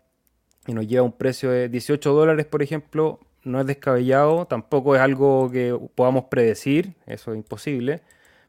y 0.66 0.74
nos 0.74 0.87
lleva 0.87 1.00
a 1.00 1.04
un 1.04 1.12
precio 1.12 1.50
de 1.50 1.68
18 1.68 2.12
dólares, 2.12 2.46
por 2.46 2.62
ejemplo, 2.62 3.20
no 3.44 3.61
es 3.61 3.66
descabellado, 3.66 4.46
tampoco 4.46 4.96
es 4.96 5.00
algo 5.00 5.50
que 5.50 5.78
podamos 5.94 6.24
predecir, 6.24 6.94
eso 7.06 7.32
es 7.32 7.37
imposible 7.37 8.02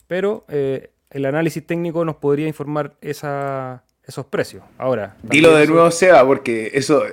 pero 0.08 0.46
eh, 0.48 0.90
el 1.10 1.26
análisis 1.26 1.66
técnico 1.66 2.04
nos 2.04 2.16
podría 2.16 2.48
informar 2.48 2.96
esos 3.02 4.26
precios. 4.30 4.64
Ahora. 4.78 5.18
Dilo 5.22 5.56
de 5.56 5.68
nuevo, 5.68 5.92
Seba, 5.92 6.26
porque 6.26 6.72
eso. 6.74 7.04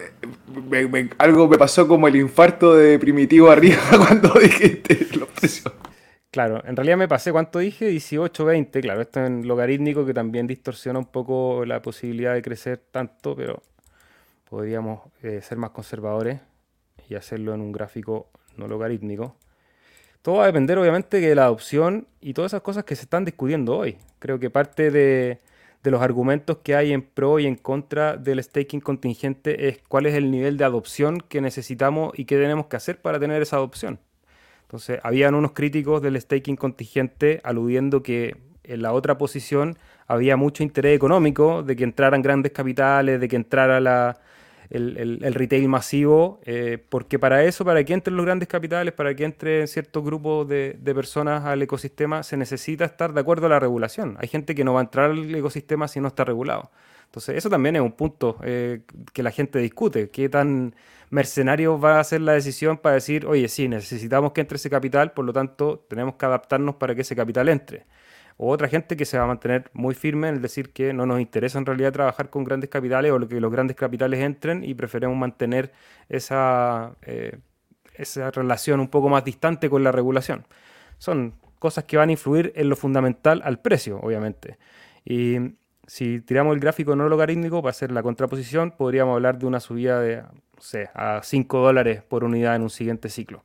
algo 1.18 1.48
me 1.48 1.58
pasó 1.58 1.86
como 1.86 2.08
el 2.08 2.16
infarto 2.16 2.74
de 2.74 2.98
primitivo 2.98 3.50
arriba 3.50 3.82
cuando 3.98 4.32
dijiste 4.34 5.08
los 5.16 5.28
precios. 5.28 5.74
Claro, 6.34 6.60
en 6.66 6.74
realidad 6.74 6.96
me 6.96 7.06
pasé, 7.06 7.30
¿cuánto 7.30 7.60
dije? 7.60 7.86
18, 7.86 8.44
20. 8.44 8.80
Claro, 8.80 9.02
esto 9.02 9.20
es 9.20 9.26
en 9.28 9.46
logarítmico 9.46 10.04
que 10.04 10.12
también 10.12 10.48
distorsiona 10.48 10.98
un 10.98 11.04
poco 11.04 11.64
la 11.64 11.80
posibilidad 11.80 12.34
de 12.34 12.42
crecer 12.42 12.82
tanto, 12.90 13.36
pero 13.36 13.62
podríamos 14.50 15.02
eh, 15.22 15.40
ser 15.42 15.58
más 15.58 15.70
conservadores 15.70 16.40
y 17.08 17.14
hacerlo 17.14 17.54
en 17.54 17.60
un 17.60 17.70
gráfico 17.70 18.30
no 18.56 18.66
logarítmico. 18.66 19.36
Todo 20.22 20.38
va 20.38 20.42
a 20.42 20.46
depender 20.46 20.76
obviamente 20.76 21.20
de 21.20 21.34
la 21.36 21.44
adopción 21.44 22.08
y 22.20 22.34
todas 22.34 22.50
esas 22.50 22.62
cosas 22.62 22.82
que 22.82 22.96
se 22.96 23.02
están 23.02 23.24
discutiendo 23.24 23.76
hoy. 23.76 23.98
Creo 24.18 24.40
que 24.40 24.50
parte 24.50 24.90
de, 24.90 25.38
los 25.84 26.02
argumentos 26.02 26.58
que 26.64 26.74
hay 26.74 26.92
en 26.92 27.02
pro 27.02 27.38
y 27.38 27.46
en 27.46 27.54
contra 27.54 28.16
del 28.16 28.42
staking 28.42 28.80
contingente 28.80 29.68
es 29.68 29.78
cuál 29.86 30.06
es 30.06 30.14
el 30.14 30.32
nivel 30.32 30.56
de 30.56 30.64
adopción 30.64 31.20
que 31.20 31.40
necesitamos 31.40 32.12
y 32.18 32.24
qué 32.24 32.34
tenemos 32.38 32.66
que 32.66 32.74
hacer 32.74 33.00
para 33.00 33.20
tener 33.20 33.40
esa 33.40 33.54
adopción. 33.54 34.00
Entonces, 34.64 34.98
habían 35.02 35.34
unos 35.34 35.52
críticos 35.52 36.02
del 36.02 36.20
staking 36.20 36.56
contingente 36.56 37.40
aludiendo 37.44 38.02
que 38.02 38.36
en 38.64 38.82
la 38.82 38.92
otra 38.92 39.16
posición 39.18 39.78
había 40.06 40.36
mucho 40.36 40.62
interés 40.62 40.96
económico 40.96 41.62
de 41.62 41.76
que 41.76 41.84
entraran 41.84 42.22
grandes 42.22 42.52
capitales, 42.52 43.20
de 43.20 43.28
que 43.28 43.36
entrara 43.36 43.80
la, 43.80 44.18
el, 44.70 45.34
retail 45.34 45.68
masivo, 45.68 46.40
eh, 46.44 46.78
porque 46.88 47.18
para 47.18 47.44
eso, 47.44 47.64
para 47.64 47.84
que 47.84 47.92
entren 47.92 48.16
los 48.16 48.24
grandes 48.24 48.48
capitales, 48.48 48.92
para 48.94 49.14
que 49.14 49.24
entren 49.24 49.68
ciertos 49.68 50.04
grupos 50.04 50.48
de, 50.48 50.76
personas 50.94 51.44
al 51.44 51.62
ecosistema, 51.62 52.22
se 52.22 52.36
necesita 52.36 52.84
estar 52.84 53.12
de 53.12 53.20
acuerdo 53.20 53.46
a 53.46 53.50
la 53.50 53.60
regulación. 53.60 54.16
Hay 54.20 54.28
gente 54.28 54.54
que 54.54 54.64
no 54.64 54.74
va 54.74 54.80
a 54.80 54.84
entrar 54.84 55.10
al 55.10 55.34
ecosistema 55.34 55.88
si 55.88 56.00
no 56.00 56.08
está 56.08 56.24
regulado. 56.24 56.70
Entonces, 57.06 57.36
eso 57.36 57.48
también 57.50 57.76
es 57.76 57.82
un 57.82 57.92
punto 57.92 58.38
eh, 58.42 58.82
que 59.12 59.22
la 59.22 59.30
gente 59.30 59.58
discute. 59.58 60.10
¿Qué 60.10 60.28
tan 60.28 60.74
mercenario 61.10 61.78
va 61.78 62.00
a 62.00 62.04
ser 62.04 62.22
la 62.22 62.32
decisión 62.32 62.78
para 62.78 62.96
decir, 62.96 63.26
oye, 63.26 63.48
sí, 63.48 63.68
necesitamos 63.68 64.32
que 64.32 64.40
entre 64.40 64.56
ese 64.56 64.70
capital, 64.70 65.12
por 65.12 65.24
lo 65.24 65.32
tanto, 65.32 65.84
tenemos 65.88 66.14
que 66.16 66.26
adaptarnos 66.26 66.76
para 66.76 66.94
que 66.94 67.02
ese 67.02 67.14
capital 67.14 67.48
entre? 67.48 67.86
o 68.36 68.50
otra 68.50 68.68
gente 68.68 68.96
que 68.96 69.04
se 69.04 69.16
va 69.16 69.24
a 69.24 69.26
mantener 69.26 69.70
muy 69.72 69.94
firme 69.94 70.28
en 70.28 70.42
decir 70.42 70.72
que 70.72 70.92
no 70.92 71.06
nos 71.06 71.20
interesa 71.20 71.58
en 71.58 71.66
realidad 71.66 71.92
trabajar 71.92 72.30
con 72.30 72.44
grandes 72.44 72.68
capitales 72.70 73.12
o 73.12 73.28
que 73.28 73.40
los 73.40 73.52
grandes 73.52 73.76
capitales 73.76 74.20
entren 74.20 74.64
y 74.64 74.74
preferimos 74.74 75.16
mantener 75.16 75.72
esa, 76.08 76.96
eh, 77.02 77.38
esa 77.94 78.30
relación 78.30 78.80
un 78.80 78.88
poco 78.88 79.08
más 79.08 79.24
distante 79.24 79.70
con 79.70 79.84
la 79.84 79.92
regulación. 79.92 80.46
Son 80.98 81.34
cosas 81.58 81.84
que 81.84 81.96
van 81.96 82.08
a 82.08 82.12
influir 82.12 82.52
en 82.56 82.68
lo 82.68 82.76
fundamental 82.76 83.40
al 83.44 83.60
precio, 83.60 84.00
obviamente. 84.00 84.58
Y 85.04 85.38
si 85.86 86.20
tiramos 86.20 86.54
el 86.54 86.60
gráfico 86.60 86.96
no 86.96 87.08
logarítmico 87.08 87.62
para 87.62 87.70
hacer 87.70 87.92
la 87.92 88.02
contraposición, 88.02 88.72
podríamos 88.72 89.14
hablar 89.14 89.38
de 89.38 89.46
una 89.46 89.60
subida 89.60 90.00
de, 90.00 90.22
no 90.22 90.30
sé, 90.60 90.88
a 90.94 91.20
5 91.22 91.58
dólares 91.58 92.02
por 92.02 92.24
unidad 92.24 92.56
en 92.56 92.62
un 92.62 92.70
siguiente 92.70 93.08
ciclo. 93.08 93.44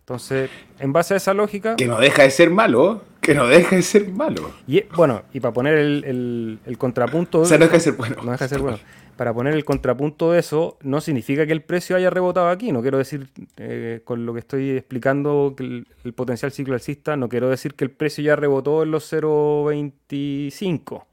Entonces, 0.00 0.50
en 0.78 0.92
base 0.92 1.14
a 1.14 1.16
esa 1.18 1.34
lógica... 1.34 1.76
Que 1.76 1.86
no 1.86 2.00
deja 2.00 2.22
de 2.22 2.30
ser 2.30 2.48
malo, 2.48 3.02
que 3.20 3.34
no 3.34 3.46
deja 3.46 3.76
de 3.76 3.82
ser 3.82 4.08
malo. 4.08 4.52
Y 4.66 4.82
bueno, 4.96 5.22
y 5.34 5.40
para 5.40 5.52
poner 5.52 5.76
el, 5.76 6.58
contrapunto... 6.78 7.40
O 7.40 7.44
sea, 7.44 7.58
no 7.58 7.66
deja 7.66 7.76
de 7.76 7.80
ser 7.80 7.92
bueno. 7.92 8.16
No 8.22 8.32
deja 8.32 8.46
de 8.46 8.48
ser 8.48 8.60
bueno. 8.60 8.78
Para 9.16 9.34
poner 9.34 9.52
el 9.52 9.66
contrapunto 9.66 10.32
de 10.32 10.38
eso, 10.38 10.78
no 10.80 11.02
significa 11.02 11.44
que 11.44 11.52
el 11.52 11.60
precio 11.60 11.94
haya 11.94 12.08
rebotado 12.08 12.48
aquí. 12.48 12.72
No 12.72 12.80
quiero 12.80 12.96
decir, 12.96 13.28
eh, 13.58 14.00
con 14.04 14.24
lo 14.24 14.32
que 14.32 14.38
estoy 14.40 14.70
explicando, 14.70 15.52
que 15.54 15.64
el, 15.64 15.86
el, 16.04 16.14
potencial 16.14 16.52
ciclo 16.52 16.72
alcista, 16.72 17.16
no 17.16 17.28
quiero 17.28 17.50
decir 17.50 17.74
que 17.74 17.84
el 17.84 17.90
precio 17.90 18.24
ya 18.24 18.34
rebotó 18.34 18.84
en 18.84 18.92
los 18.92 19.12
0.25. 19.12 21.04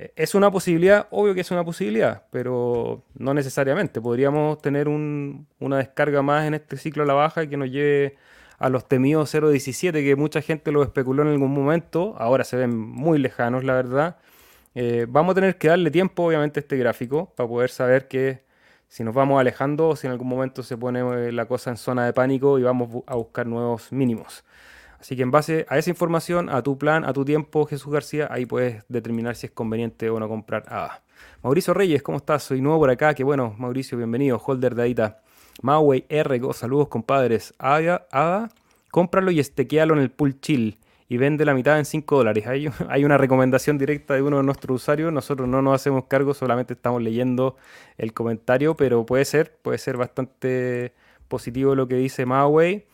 Eh, 0.00 0.12
es 0.16 0.34
una 0.34 0.50
posibilidad, 0.50 1.06
obvio 1.10 1.34
que 1.34 1.42
es 1.42 1.50
una 1.50 1.62
posibilidad, 1.62 2.24
pero 2.30 3.04
no 3.14 3.34
necesariamente. 3.34 4.00
Podríamos 4.00 4.60
tener 4.62 4.88
una 4.88 5.76
descarga 5.78 6.22
más 6.22 6.46
en 6.46 6.54
este 6.54 6.78
ciclo 6.78 7.02
a 7.02 7.06
la 7.06 7.14
baja 7.14 7.46
que 7.46 7.56
nos 7.58 7.70
lleve 7.70 8.16
a 8.58 8.70
los 8.70 8.88
temidos 8.88 9.34
0.17, 9.34 9.92
que 9.92 10.16
mucha 10.16 10.40
gente 10.42 10.72
lo 10.72 10.82
especuló 10.82 11.22
en 11.22 11.28
algún 11.28 11.52
momento, 11.52 12.14
ahora 12.18 12.44
se 12.44 12.56
ven 12.56 12.76
muy 12.76 13.18
lejanos, 13.18 13.62
la 13.64 13.74
verdad. 13.74 14.16
Eh, 14.74 15.06
vamos 15.08 15.32
a 15.32 15.34
tener 15.34 15.58
que 15.58 15.68
darle 15.68 15.90
tiempo, 15.90 16.24
obviamente, 16.24 16.60
a 16.60 16.62
este 16.62 16.76
gráfico 16.78 17.32
para 17.36 17.48
poder 17.48 17.70
saber 17.70 18.08
que 18.08 18.42
si 18.88 19.04
nos 19.04 19.14
vamos 19.14 19.38
alejando 19.40 19.88
o 19.88 19.96
si 19.96 20.06
en 20.06 20.12
algún 20.12 20.28
momento 20.28 20.62
se 20.62 20.76
pone 20.78 21.00
eh, 21.28 21.32
la 21.32 21.46
cosa 21.46 21.70
en 21.70 21.76
zona 21.76 22.06
de 22.06 22.12
pánico 22.14 22.58
y 22.58 22.62
vamos 22.62 23.04
a 23.06 23.16
buscar 23.16 23.46
nuevos 23.46 23.92
mínimos. 23.92 24.44
Así 25.00 25.16
que 25.16 25.22
en 25.22 25.30
base 25.30 25.64
a 25.70 25.78
esa 25.78 25.88
información, 25.88 26.50
a 26.50 26.62
tu 26.62 26.76
plan, 26.76 27.04
a 27.04 27.14
tu 27.14 27.24
tiempo, 27.24 27.64
Jesús 27.64 27.90
García, 27.90 28.28
ahí 28.30 28.44
puedes 28.44 28.84
determinar 28.88 29.34
si 29.34 29.46
es 29.46 29.52
conveniente 29.52 30.10
o 30.10 30.20
no 30.20 30.28
comprar 30.28 30.64
ADA. 30.68 31.02
Mauricio 31.42 31.72
Reyes, 31.72 32.02
¿cómo 32.02 32.18
estás? 32.18 32.42
Soy 32.42 32.60
nuevo 32.60 32.80
por 32.80 32.90
acá. 32.90 33.14
Qué 33.14 33.24
bueno, 33.24 33.54
Mauricio, 33.58 33.96
bienvenido. 33.96 34.38
Holder 34.44 34.74
de 34.74 34.82
Adita. 34.82 35.22
Mauway 35.62 36.04
R, 36.10 36.40
saludos 36.52 36.88
compadres. 36.88 37.54
ADA, 37.58 38.06
ADA, 38.10 38.50
cómpralo 38.90 39.30
y 39.30 39.40
estequealo 39.40 39.94
en 39.94 40.00
el 40.00 40.10
pool 40.10 40.38
chill 40.38 40.78
y 41.08 41.16
vende 41.16 41.46
la 41.46 41.54
mitad 41.54 41.78
en 41.78 41.86
5 41.86 42.18
dólares. 42.18 42.46
Hay, 42.46 42.68
hay, 42.90 43.04
una 43.04 43.16
recomendación 43.16 43.78
directa 43.78 44.14
de 44.14 44.22
uno 44.22 44.36
de 44.36 44.42
nuestros 44.42 44.82
usuarios. 44.82 45.10
Nosotros 45.12 45.48
no 45.48 45.62
nos 45.62 45.74
hacemos 45.74 46.04
cargo, 46.08 46.34
solamente 46.34 46.74
estamos 46.74 47.02
leyendo 47.02 47.56
el 47.96 48.12
comentario, 48.12 48.76
pero 48.76 49.06
puede 49.06 49.24
ser, 49.24 49.56
puede 49.62 49.78
ser 49.78 49.96
bastante 49.96 50.92
positivo 51.26 51.74
lo 51.74 51.88
que 51.88 51.96
dice 51.96 52.26
Mauway. 52.26 52.84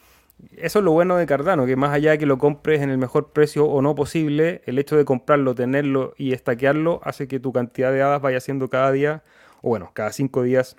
Eso 0.56 0.78
es 0.80 0.84
lo 0.84 0.92
bueno 0.92 1.16
de 1.16 1.26
Cardano, 1.26 1.66
que 1.66 1.76
más 1.76 1.92
allá 1.92 2.12
de 2.12 2.18
que 2.18 2.26
lo 2.26 2.38
compres 2.38 2.82
en 2.82 2.90
el 2.90 2.98
mejor 2.98 3.32
precio 3.32 3.66
o 3.66 3.82
no 3.82 3.94
posible, 3.94 4.62
el 4.66 4.78
hecho 4.78 4.96
de 4.96 5.04
comprarlo, 5.04 5.54
tenerlo 5.54 6.14
y 6.18 6.32
estaquearlo 6.32 7.00
hace 7.04 7.26
que 7.28 7.40
tu 7.40 7.52
cantidad 7.52 7.92
de 7.92 8.02
hadas 8.02 8.20
vaya 8.20 8.40
siendo 8.40 8.68
cada 8.68 8.92
día, 8.92 9.22
o 9.62 9.70
bueno, 9.70 9.90
cada 9.94 10.12
cinco 10.12 10.42
días 10.42 10.76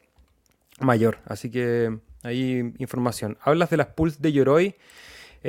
mayor. 0.80 1.20
Así 1.26 1.50
que 1.50 1.98
ahí 2.24 2.74
información. 2.78 3.38
Hablas 3.42 3.70
de 3.70 3.78
las 3.78 3.88
pools 3.88 4.22
de 4.22 4.32
Yoroi. 4.32 4.76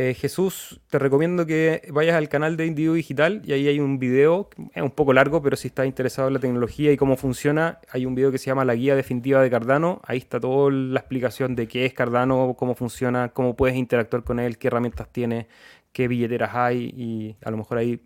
Eh, 0.00 0.14
Jesús, 0.14 0.80
te 0.90 1.00
recomiendo 1.00 1.44
que 1.44 1.82
vayas 1.90 2.14
al 2.14 2.28
canal 2.28 2.56
de 2.56 2.66
Individuo 2.66 2.94
Digital 2.94 3.42
y 3.44 3.52
ahí 3.52 3.66
hay 3.66 3.80
un 3.80 3.98
video, 3.98 4.48
es 4.72 4.80
un 4.80 4.92
poco 4.92 5.12
largo, 5.12 5.42
pero 5.42 5.56
si 5.56 5.66
estás 5.66 5.86
interesado 5.86 6.28
en 6.28 6.34
la 6.34 6.38
tecnología 6.38 6.92
y 6.92 6.96
cómo 6.96 7.16
funciona, 7.16 7.80
hay 7.90 8.06
un 8.06 8.14
video 8.14 8.30
que 8.30 8.38
se 8.38 8.46
llama 8.46 8.64
La 8.64 8.76
Guía 8.76 8.94
Definitiva 8.94 9.42
de 9.42 9.50
Cardano. 9.50 10.00
Ahí 10.04 10.18
está 10.18 10.38
toda 10.38 10.70
la 10.70 11.00
explicación 11.00 11.56
de 11.56 11.66
qué 11.66 11.84
es 11.84 11.94
Cardano, 11.94 12.54
cómo 12.56 12.76
funciona, 12.76 13.30
cómo 13.30 13.56
puedes 13.56 13.76
interactuar 13.76 14.22
con 14.22 14.38
él, 14.38 14.56
qué 14.56 14.68
herramientas 14.68 15.08
tiene, 15.10 15.48
qué 15.90 16.06
billeteras 16.06 16.54
hay 16.54 16.94
y 16.96 17.36
a 17.44 17.50
lo 17.50 17.56
mejor 17.56 17.78
ahí 17.78 18.00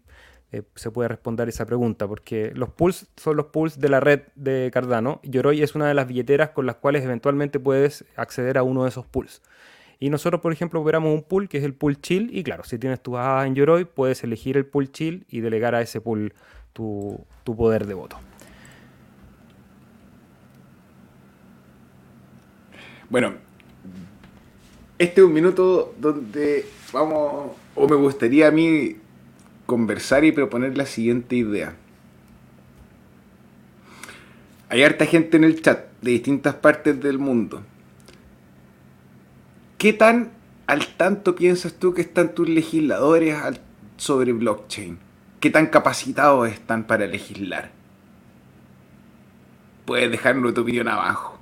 eh, 0.51 0.63
se 0.75 0.91
puede 0.91 1.11
responder 1.11 1.51
esa 1.51 1.67
pregunta, 1.67 2.09
porque 2.09 2.53
los 2.55 2.71
pools 2.71 3.07
son 3.19 3.37
los 3.37 3.49
pools 3.49 3.79
de 3.79 3.91
la 3.91 4.01
red 4.01 4.23
de 4.35 4.71
Cardano. 4.73 5.21
Yoroi 5.25 5.63
es 5.63 5.75
una 5.75 5.89
de 5.89 5.95
las 5.95 6.09
billeteras 6.09 6.51
con 6.53 6.65
las 6.65 6.77
cuales 6.77 7.05
eventualmente 7.05 7.61
puedes 7.61 8.07
acceder 8.17 8.57
a 8.57 8.63
uno 8.63 8.85
de 8.85 8.89
esos 8.89 9.05
pools. 9.05 9.43
Y 10.03 10.11
nosotros, 10.11 10.41
por 10.41 10.53
ejemplo, 10.53 10.81
operamos 10.81 11.15
un 11.15 11.23
pool 11.23 11.49
que 11.49 11.59
es 11.59 11.65
el 11.65 11.75
pool 11.75 12.01
chill. 12.01 12.29
Y 12.37 12.43
claro, 12.43 12.65
si 12.65 12.77
tienes 12.77 13.01
tu 13.01 13.17
ADA 13.17 13.47
en 13.47 13.55
Yoroi, 13.55 13.85
puedes 13.85 14.25
elegir 14.25 14.57
el 14.57 14.67
pool 14.67 14.91
chill 14.91 15.25
y 15.29 15.39
delegar 15.39 15.77
a 15.77 15.81
ese 15.81 16.01
pool 16.01 16.35
tu, 16.73 17.25
poder 17.45 17.87
de 17.87 17.95
voto. 17.95 18.17
Bueno, 23.11 23.35
este 24.99 25.21
es 25.21 25.25
un 25.25 25.33
minuto 25.33 25.95
donde 26.01 26.67
vamos, 26.93 27.53
o 27.77 27.89
me 27.89 27.95
gustaría 27.95 28.49
a 28.49 28.51
mí 28.51 28.97
conversar 29.67 30.25
y 30.25 30.33
proponer 30.33 30.77
la 30.77 30.87
siguiente 30.87 31.37
idea. 31.37 31.77
Hay 34.69 34.83
harta 34.83 35.07
gente 35.07 35.37
en 35.37 35.45
el 35.45 35.63
chat 35.63 35.93
de 36.01 36.11
distintas 36.11 36.57
partes 36.57 37.01
del 37.01 37.21
mundo 37.21 37.63
¿Qué 39.83 39.93
tan 39.93 40.31
al 40.69 40.87
tanto 40.97 41.35
piensas 41.35 41.75
tú 41.75 41.93
que 41.93 42.03
están 42.03 42.37
tus 42.37 42.49
legisladores 42.49 43.37
sobre 43.97 44.33
blockchain? 44.33 44.97
¿Qué 45.41 45.51
tan 45.51 45.67
capacitados 45.67 46.49
están 46.49 46.85
para 46.85 47.05
legislar? 47.09 47.73
Puedes 49.85 50.09
dejarlo 50.09 50.55
tu 50.55 50.61
opinión 50.61 50.87
abajo. 50.87 51.37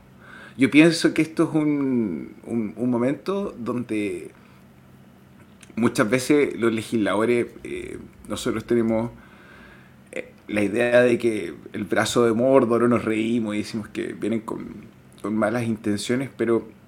Yo 0.56 0.70
pienso 0.70 1.12
que 1.12 1.20
esto 1.20 1.50
es 1.50 1.54
un, 1.54 2.34
momento 2.76 3.54
donde 3.58 4.30
muchas 5.76 6.08
veces 6.08 6.58
los 6.58 6.72
legisladores, 6.72 7.48
eh, 7.62 7.98
nosotros 8.26 8.64
tenemos 8.64 9.10
eh, 10.12 10.32
la 10.48 10.62
idea 10.62 11.02
de 11.02 11.18
que 11.18 11.54
el 11.74 11.84
brazo 11.84 12.24
de 12.24 12.32
Mordor 12.32 12.88
nos 12.88 13.04
reímos 13.04 13.54
y 13.54 13.58
decimos 13.58 13.88
que 13.88 14.14
vienen 14.14 14.40
con, 14.40 14.66
con 15.20 15.36
malas 15.36 15.64
intenciones, 15.64 16.30
pero 16.34 16.79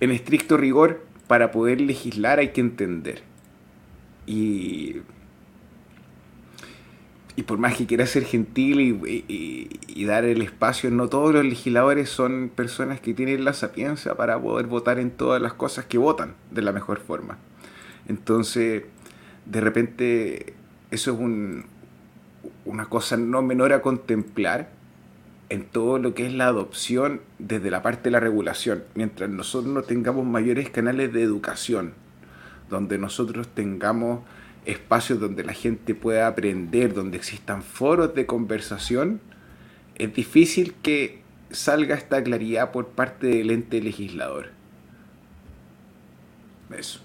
en 0.00 0.10
estricto 0.10 0.56
rigor, 0.56 1.04
para 1.26 1.52
poder 1.52 1.80
legislar 1.80 2.38
hay 2.38 2.48
que 2.48 2.60
entender. 2.60 3.22
Y, 4.26 4.96
y 7.36 7.42
por 7.44 7.58
más 7.58 7.76
que 7.76 7.86
quiera 7.86 8.06
ser 8.06 8.24
gentil 8.24 8.80
y, 8.80 10.04
dar 10.04 10.24
el 10.24 10.42
espacio, 10.42 10.90
no 10.90 11.08
todos 11.08 11.32
los 11.32 11.44
legisladores 11.44 12.08
son 12.08 12.50
personas 12.54 13.00
que 13.00 13.14
tienen 13.14 13.44
la 13.44 13.52
sapiencia 13.52 14.14
para 14.14 14.40
poder 14.40 14.66
votar 14.66 14.98
en 14.98 15.10
todas 15.10 15.40
las 15.40 15.52
cosas 15.52 15.84
que 15.84 15.98
votan 15.98 16.34
de 16.50 16.62
la 16.62 16.72
mejor 16.72 17.00
forma. 17.00 17.38
Entonces, 18.08 18.82
de 19.46 19.60
repente, 19.60 20.54
eso 20.90 21.12
es 21.12 21.18
un, 21.18 21.66
una 22.64 22.86
cosa 22.86 23.16
no 23.16 23.42
menor 23.42 23.72
a 23.72 23.82
contemplar 23.82 24.70
en 25.50 25.64
todo 25.64 25.98
lo 25.98 26.14
que 26.14 26.26
es 26.26 26.32
la 26.32 26.46
adopción 26.46 27.20
desde 27.38 27.70
la 27.70 27.82
parte 27.82 28.04
de 28.04 28.12
la 28.12 28.20
regulación, 28.20 28.84
mientras 28.94 29.28
nosotros 29.28 29.74
no 29.74 29.82
tengamos 29.82 30.24
mayores 30.24 30.70
canales 30.70 31.12
de 31.12 31.22
educación, 31.22 31.92
donde 32.70 32.98
nosotros 32.98 33.48
tengamos 33.48 34.20
espacios 34.64 35.18
donde 35.18 35.42
la 35.42 35.52
gente 35.52 35.94
pueda 35.96 36.28
aprender, 36.28 36.94
donde 36.94 37.16
existan 37.16 37.64
foros 37.64 38.14
de 38.14 38.26
conversación, 38.26 39.20
es 39.96 40.14
difícil 40.14 40.74
que 40.82 41.20
salga 41.50 41.96
esta 41.96 42.22
claridad 42.22 42.70
por 42.70 42.88
parte 42.88 43.26
del 43.26 43.50
ente 43.50 43.82
legislador. 43.82 44.50
Eso. 46.70 47.00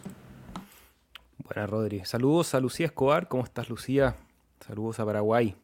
Buenas, 1.40 1.68
Rodri. 1.68 2.06
Saludos 2.06 2.54
a 2.54 2.60
Lucía 2.60 2.86
Escobar. 2.86 3.28
¿Cómo 3.28 3.44
estás, 3.44 3.70
Lucía? 3.70 4.16
Saludos 4.60 5.00
a 5.00 5.06
Paraguay. 5.06 5.56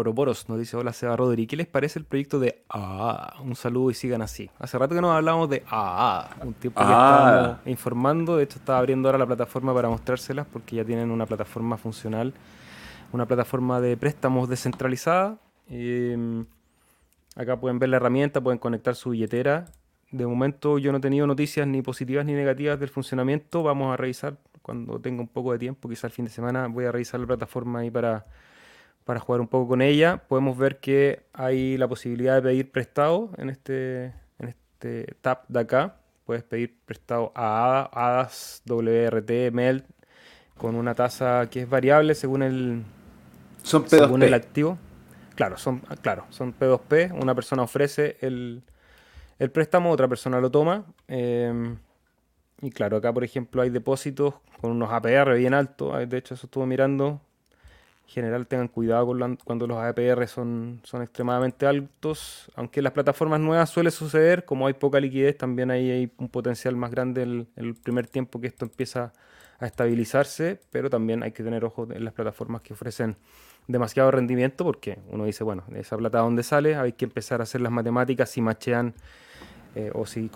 Oroboros 0.00 0.48
nos 0.48 0.58
dice, 0.58 0.76
hola 0.76 0.92
Seba 0.92 1.16
Rodri, 1.16 1.46
¿qué 1.46 1.56
les 1.56 1.66
parece 1.66 1.98
el 1.98 2.04
proyecto 2.04 2.38
de 2.38 2.62
AA? 2.68 3.40
Un 3.42 3.56
saludo 3.56 3.90
y 3.90 3.94
sigan 3.94 4.22
así. 4.22 4.50
Hace 4.58 4.78
rato 4.78 4.94
que 4.94 5.00
nos 5.00 5.10
hablamos 5.10 5.48
de 5.48 5.62
AA, 5.68 6.30
un 6.42 6.54
tiempo 6.54 6.80
que 6.80 6.86
ah. 6.86 6.90
estábamos 6.90 7.66
informando, 7.66 8.36
de 8.36 8.44
hecho 8.44 8.58
estaba 8.58 8.78
abriendo 8.78 9.08
ahora 9.08 9.18
la 9.18 9.26
plataforma 9.26 9.74
para 9.74 9.88
mostrárselas 9.88 10.46
porque 10.46 10.76
ya 10.76 10.84
tienen 10.84 11.10
una 11.10 11.26
plataforma 11.26 11.76
funcional, 11.76 12.32
una 13.12 13.26
plataforma 13.26 13.80
de 13.80 13.96
préstamos 13.96 14.48
descentralizada. 14.48 15.38
Em, 15.68 16.46
acá 17.36 17.58
pueden 17.58 17.78
ver 17.78 17.88
la 17.88 17.96
herramienta, 17.96 18.40
pueden 18.40 18.58
conectar 18.58 18.94
su 18.94 19.10
billetera. 19.10 19.66
De 20.10 20.26
momento 20.26 20.78
yo 20.78 20.92
no 20.92 20.98
he 20.98 21.00
tenido 21.00 21.26
noticias 21.26 21.66
ni 21.66 21.82
positivas 21.82 22.24
ni 22.24 22.32
negativas 22.32 22.78
del 22.80 22.88
funcionamiento, 22.88 23.62
vamos 23.62 23.92
a 23.92 23.96
revisar 23.96 24.38
cuando 24.62 25.00
tenga 25.00 25.22
un 25.22 25.28
poco 25.28 25.52
de 25.52 25.58
tiempo, 25.58 25.88
quizá 25.88 26.06
el 26.06 26.12
fin 26.12 26.26
de 26.26 26.30
semana 26.30 26.66
voy 26.66 26.84
a 26.84 26.92
revisar 26.92 27.20
la 27.20 27.26
plataforma 27.26 27.80
ahí 27.80 27.90
para 27.90 28.26
para 29.08 29.20
jugar 29.20 29.40
un 29.40 29.48
poco 29.48 29.68
con 29.68 29.80
ella. 29.80 30.18
Podemos 30.28 30.58
ver 30.58 30.80
que 30.80 31.22
hay 31.32 31.78
la 31.78 31.88
posibilidad 31.88 32.34
de 32.34 32.42
pedir 32.42 32.70
prestado 32.70 33.30
en 33.38 33.48
este, 33.48 34.12
en 34.38 34.48
este 34.48 35.14
tab 35.22 35.48
de 35.48 35.60
acá. 35.60 35.96
Puedes 36.26 36.44
pedir 36.44 36.76
prestado 36.84 37.32
a 37.34 37.86
ADA, 37.86 37.90
ADAS, 37.90 38.62
WRT, 38.66 39.50
MELT, 39.50 39.86
con 40.58 40.74
una 40.74 40.94
tasa 40.94 41.48
que 41.50 41.62
es 41.62 41.70
variable 41.70 42.14
según 42.14 42.42
el, 42.42 42.82
son 43.62 43.86
P2P. 43.86 43.88
según 43.88 44.22
el 44.24 44.34
activo. 44.34 44.76
Claro, 45.36 45.56
son, 45.56 45.78
claro, 46.02 46.26
son 46.28 46.54
P2P. 46.54 47.18
Una 47.18 47.34
persona 47.34 47.62
ofrece 47.62 48.18
el, 48.20 48.62
el 49.38 49.50
préstamo, 49.50 49.90
otra 49.90 50.06
persona 50.06 50.38
lo 50.38 50.50
toma. 50.50 50.84
Eh, 51.06 51.76
y 52.60 52.70
claro, 52.70 52.98
acá 52.98 53.10
por 53.10 53.24
ejemplo 53.24 53.62
hay 53.62 53.70
depósitos 53.70 54.34
con 54.60 54.70
unos 54.70 54.92
APR 54.92 55.34
bien 55.38 55.54
altos. 55.54 56.06
De 56.06 56.18
hecho, 56.18 56.34
eso 56.34 56.46
estuvo 56.46 56.66
mirando 56.66 57.22
general 58.08 58.46
tengan 58.46 58.68
cuidado 58.68 59.06
cuando 59.44 59.66
los 59.66 59.76
APR 59.76 60.26
son, 60.26 60.80
son 60.82 61.02
extremadamente 61.02 61.66
altos, 61.66 62.50
aunque 62.56 62.80
en 62.80 62.84
las 62.84 62.94
plataformas 62.94 63.38
nuevas 63.38 63.68
suele 63.68 63.90
suceder, 63.90 64.46
como 64.46 64.66
hay 64.66 64.72
poca 64.72 64.98
liquidez, 64.98 65.36
también 65.36 65.70
hay 65.70 66.10
un 66.16 66.28
potencial 66.30 66.74
más 66.74 66.90
grande 66.90 67.22
en 67.22 67.46
el, 67.56 67.74
primer 67.74 68.06
tiempo 68.06 68.40
que 68.40 68.46
esto 68.46 68.64
empieza 68.64 69.12
a 69.60 69.66
estabilizarse, 69.66 70.58
pero 70.70 70.88
también 70.88 71.22
hay 71.22 71.32
que 71.32 71.42
tener 71.42 71.66
ojo 71.66 71.86
en 71.92 72.02
las 72.02 72.14
plataformas 72.14 72.62
que 72.62 72.72
ofrecen 72.72 73.16
demasiado 73.66 74.10
rendimiento, 74.10 74.64
porque 74.64 74.98
uno 75.10 75.26
dice, 75.26 75.44
bueno, 75.44 75.64
esa 75.74 75.98
plata 75.98 76.20
dónde 76.20 76.42
sale, 76.42 76.76
hay 76.76 76.94
que 76.94 77.04
empezar 77.04 77.40
a 77.40 77.42
hacer 77.42 77.60
las 77.60 77.72
matemáticas 77.72 78.30
si 78.30 78.40
machean 78.40 78.94
eh, 79.74 79.90
o 79.92 80.06
si 80.06 80.28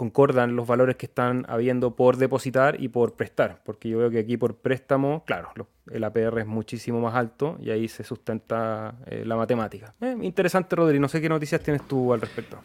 concordan 0.00 0.56
los 0.56 0.66
valores 0.66 0.96
que 0.96 1.04
están 1.04 1.44
habiendo 1.46 1.94
por 1.94 2.16
depositar 2.16 2.80
y 2.80 2.88
por 2.88 3.16
prestar, 3.16 3.60
porque 3.66 3.90
yo 3.90 3.98
veo 3.98 4.08
que 4.08 4.20
aquí 4.20 4.38
por 4.38 4.54
préstamo, 4.54 5.24
claro, 5.26 5.50
el 5.90 6.02
APR 6.04 6.38
es 6.38 6.46
muchísimo 6.46 7.02
más 7.02 7.14
alto 7.14 7.58
y 7.60 7.68
ahí 7.68 7.86
se 7.86 8.02
sustenta 8.02 8.94
eh, 9.04 9.24
la 9.26 9.36
matemática. 9.36 9.92
Eh, 10.00 10.16
interesante, 10.22 10.74
Rodri, 10.74 10.98
no 10.98 11.06
sé 11.06 11.20
qué 11.20 11.28
noticias 11.28 11.60
tienes 11.60 11.82
tú 11.86 12.14
al 12.14 12.22
respecto. 12.22 12.56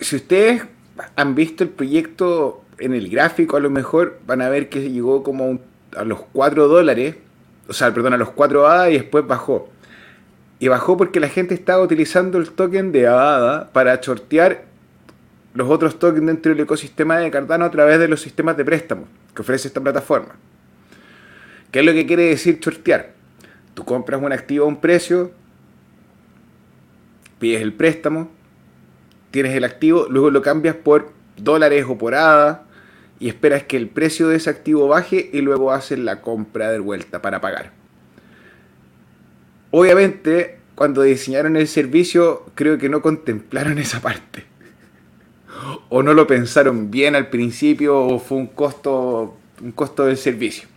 Si 0.00 0.16
ustedes 0.16 0.62
han 1.14 1.34
visto 1.34 1.62
el 1.62 1.68
proyecto 1.68 2.62
en 2.78 2.94
el 2.94 3.10
gráfico, 3.10 3.58
a 3.58 3.60
lo 3.60 3.68
mejor 3.68 4.18
van 4.26 4.40
a 4.40 4.48
ver 4.48 4.70
que 4.70 4.90
llegó 4.90 5.22
como 5.22 5.58
a 5.94 6.04
los 6.04 6.22
4 6.32 6.68
dólares, 6.68 7.16
o 7.68 7.74
sea, 7.74 7.92
perdón, 7.92 8.14
a 8.14 8.16
los 8.16 8.30
4 8.30 8.66
ADA 8.66 8.88
y 8.88 8.94
después 8.94 9.26
bajó. 9.26 9.68
Y 10.58 10.68
bajó 10.68 10.96
porque 10.96 11.20
la 11.20 11.28
gente 11.28 11.52
estaba 11.52 11.82
utilizando 11.82 12.38
el 12.38 12.50
token 12.52 12.92
de 12.92 13.08
ADA 13.08 13.68
para 13.74 13.96
shortear 13.96 14.67
los 15.54 15.68
otros 15.70 15.98
tokens 15.98 16.26
dentro 16.26 16.52
del 16.52 16.60
ecosistema 16.60 17.18
de 17.18 17.30
Cardano 17.30 17.64
a 17.64 17.70
través 17.70 17.98
de 17.98 18.08
los 18.08 18.20
sistemas 18.20 18.56
de 18.56 18.64
préstamo 18.64 19.06
que 19.34 19.42
ofrece 19.42 19.68
esta 19.68 19.80
plataforma. 19.80 20.36
¿Qué 21.70 21.80
es 21.80 21.84
lo 21.84 21.92
que 21.92 22.06
quiere 22.06 22.24
decir 22.24 22.58
shortear? 22.60 23.12
Tú 23.74 23.84
compras 23.84 24.20
un 24.22 24.32
activo 24.32 24.64
a 24.64 24.68
un 24.68 24.80
precio, 24.80 25.32
pides 27.38 27.62
el 27.62 27.72
préstamo, 27.72 28.30
tienes 29.30 29.54
el 29.54 29.64
activo, 29.64 30.06
luego 30.08 30.30
lo 30.30 30.42
cambias 30.42 30.76
por 30.76 31.12
dólares 31.36 31.84
o 31.88 31.96
por 31.96 32.14
ADA 32.14 32.64
y 33.20 33.28
esperas 33.28 33.64
que 33.64 33.76
el 33.76 33.88
precio 33.88 34.28
de 34.28 34.36
ese 34.36 34.50
activo 34.50 34.88
baje 34.88 35.30
y 35.32 35.40
luego 35.40 35.72
haces 35.72 35.98
la 35.98 36.20
compra 36.20 36.70
de 36.70 36.78
vuelta 36.78 37.20
para 37.22 37.40
pagar. 37.40 37.72
Obviamente, 39.70 40.58
cuando 40.74 41.02
diseñaron 41.02 41.56
el 41.56 41.68
servicio, 41.68 42.46
creo 42.54 42.78
que 42.78 42.88
no 42.88 43.02
contemplaron 43.02 43.78
esa 43.78 44.00
parte. 44.00 44.47
O 45.88 46.02
no 46.02 46.14
lo 46.14 46.26
pensaron 46.26 46.90
bien 46.90 47.14
al 47.14 47.28
principio 47.28 47.98
o 47.98 48.18
fue 48.18 48.38
un 48.38 48.46
costo, 48.46 49.36
un 49.62 49.72
costo 49.72 50.06
del 50.06 50.16
servicio. 50.16 50.68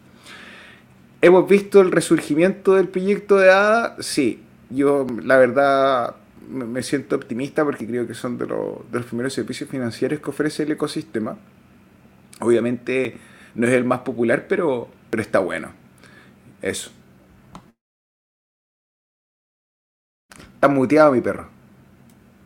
¿Hemos 1.22 1.48
visto 1.48 1.82
el 1.82 1.92
resurgimiento 1.92 2.74
del 2.74 2.88
proyecto 2.88 3.38
de 3.38 3.52
ADA? 3.52 3.96
Sí, 4.00 4.42
yo 4.70 5.06
la 5.24 5.38
verdad 5.38 6.16
me 6.48 6.84
siento 6.84 7.16
optimista 7.16 7.64
porque 7.64 7.88
creo 7.88 8.08
que 8.08 8.14
son 8.14 8.38
de, 8.38 8.48
los 8.48 9.06
primeros 9.06 9.34
servicios 9.34 9.70
financieros 9.70 10.20
que 10.20 10.30
ofrece 10.30 10.64
el 10.64 10.72
ecosistema. 10.72 11.38
Obviamente 12.40 13.18
no 13.56 13.68
es 13.68 13.74
el 13.74 13.86
más 13.86 14.00
popular, 14.00 14.46
pero, 14.48 14.90
pero 15.10 15.22
está 15.22 15.40
bueno. 15.40 15.72
Eso. 16.62 16.92
Está 20.56 20.68
muteado 20.68 21.12
mi 21.12 21.22
perro. 21.22 21.50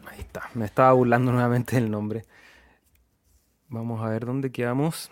Ahí 0.05 0.19
está. 0.19 0.49
Me 0.53 0.65
estaba 0.65 0.91
burlando 0.91 1.31
nuevamente 1.31 1.75
del 1.75 1.89
nombre. 1.89 2.25
Vamos 3.69 4.01
a 4.01 4.09
ver 4.09 4.25
dónde 4.25 4.51
quedamos. 4.51 5.11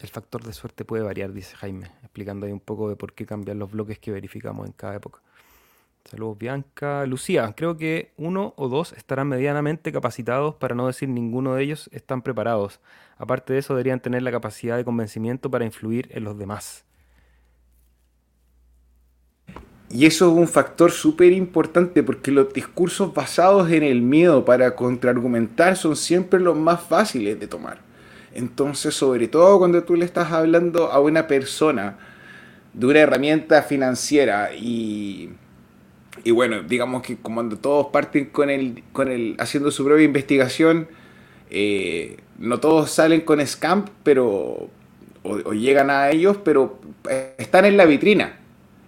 El 0.00 0.08
factor 0.08 0.42
de 0.42 0.52
suerte 0.52 0.84
puede 0.84 1.02
variar, 1.02 1.32
dice 1.32 1.56
Jaime, 1.56 1.86
explicando 2.02 2.46
ahí 2.46 2.52
un 2.52 2.60
poco 2.60 2.88
de 2.88 2.96
por 2.96 3.12
qué 3.12 3.26
cambian 3.26 3.58
los 3.58 3.70
bloques 3.70 3.98
que 3.98 4.10
verificamos 4.10 4.66
en 4.66 4.72
cada 4.72 4.96
época. 4.96 5.20
Saludos 6.04 6.38
Bianca. 6.38 7.04
Lucía, 7.06 7.52
creo 7.56 7.76
que 7.76 8.12
uno 8.16 8.54
o 8.56 8.68
dos 8.68 8.92
estarán 8.92 9.28
medianamente 9.28 9.92
capacitados, 9.92 10.54
para 10.54 10.74
no 10.74 10.86
decir 10.86 11.08
ninguno 11.08 11.54
de 11.54 11.64
ellos 11.64 11.90
están 11.92 12.22
preparados. 12.22 12.80
Aparte 13.18 13.52
de 13.52 13.58
eso, 13.58 13.74
deberían 13.74 14.00
tener 14.00 14.22
la 14.22 14.30
capacidad 14.30 14.76
de 14.76 14.84
convencimiento 14.84 15.50
para 15.50 15.64
influir 15.64 16.08
en 16.12 16.24
los 16.24 16.38
demás. 16.38 16.85
Y 19.90 20.06
eso 20.06 20.30
es 20.30 20.36
un 20.36 20.48
factor 20.48 20.90
súper 20.90 21.32
importante 21.32 22.02
porque 22.02 22.32
los 22.32 22.52
discursos 22.52 23.14
basados 23.14 23.70
en 23.70 23.82
el 23.82 24.02
miedo 24.02 24.44
para 24.44 24.74
contraargumentar 24.74 25.76
son 25.76 25.94
siempre 25.96 26.40
los 26.40 26.56
más 26.56 26.82
fáciles 26.82 27.38
de 27.38 27.46
tomar. 27.46 27.78
Entonces, 28.34 28.94
sobre 28.94 29.28
todo 29.28 29.58
cuando 29.58 29.82
tú 29.84 29.94
le 29.94 30.04
estás 30.04 30.32
hablando 30.32 30.90
a 30.90 31.00
una 31.00 31.26
persona 31.26 31.98
de 32.72 32.86
una 32.86 32.98
herramienta 32.98 33.62
financiera 33.62 34.54
y 34.54 35.30
y 36.24 36.30
bueno, 36.30 36.62
digamos 36.62 37.02
que 37.02 37.16
cuando 37.16 37.56
todos 37.58 37.86
parten 37.92 38.26
con 38.26 38.50
el, 38.50 38.82
con 38.92 39.10
el, 39.10 39.36
haciendo 39.38 39.70
su 39.70 39.84
propia 39.84 40.04
investigación, 40.04 40.88
eh, 41.50 42.16
no 42.38 42.58
todos 42.58 42.90
salen 42.90 43.20
con 43.20 43.44
Scamp, 43.46 43.88
pero, 44.02 44.68
o, 45.22 45.52
llegan 45.52 45.90
a 45.90 46.10
ellos, 46.10 46.38
pero 46.44 46.80
están 47.38 47.64
en 47.64 47.76
la 47.76 47.84
vitrina. 47.84 48.40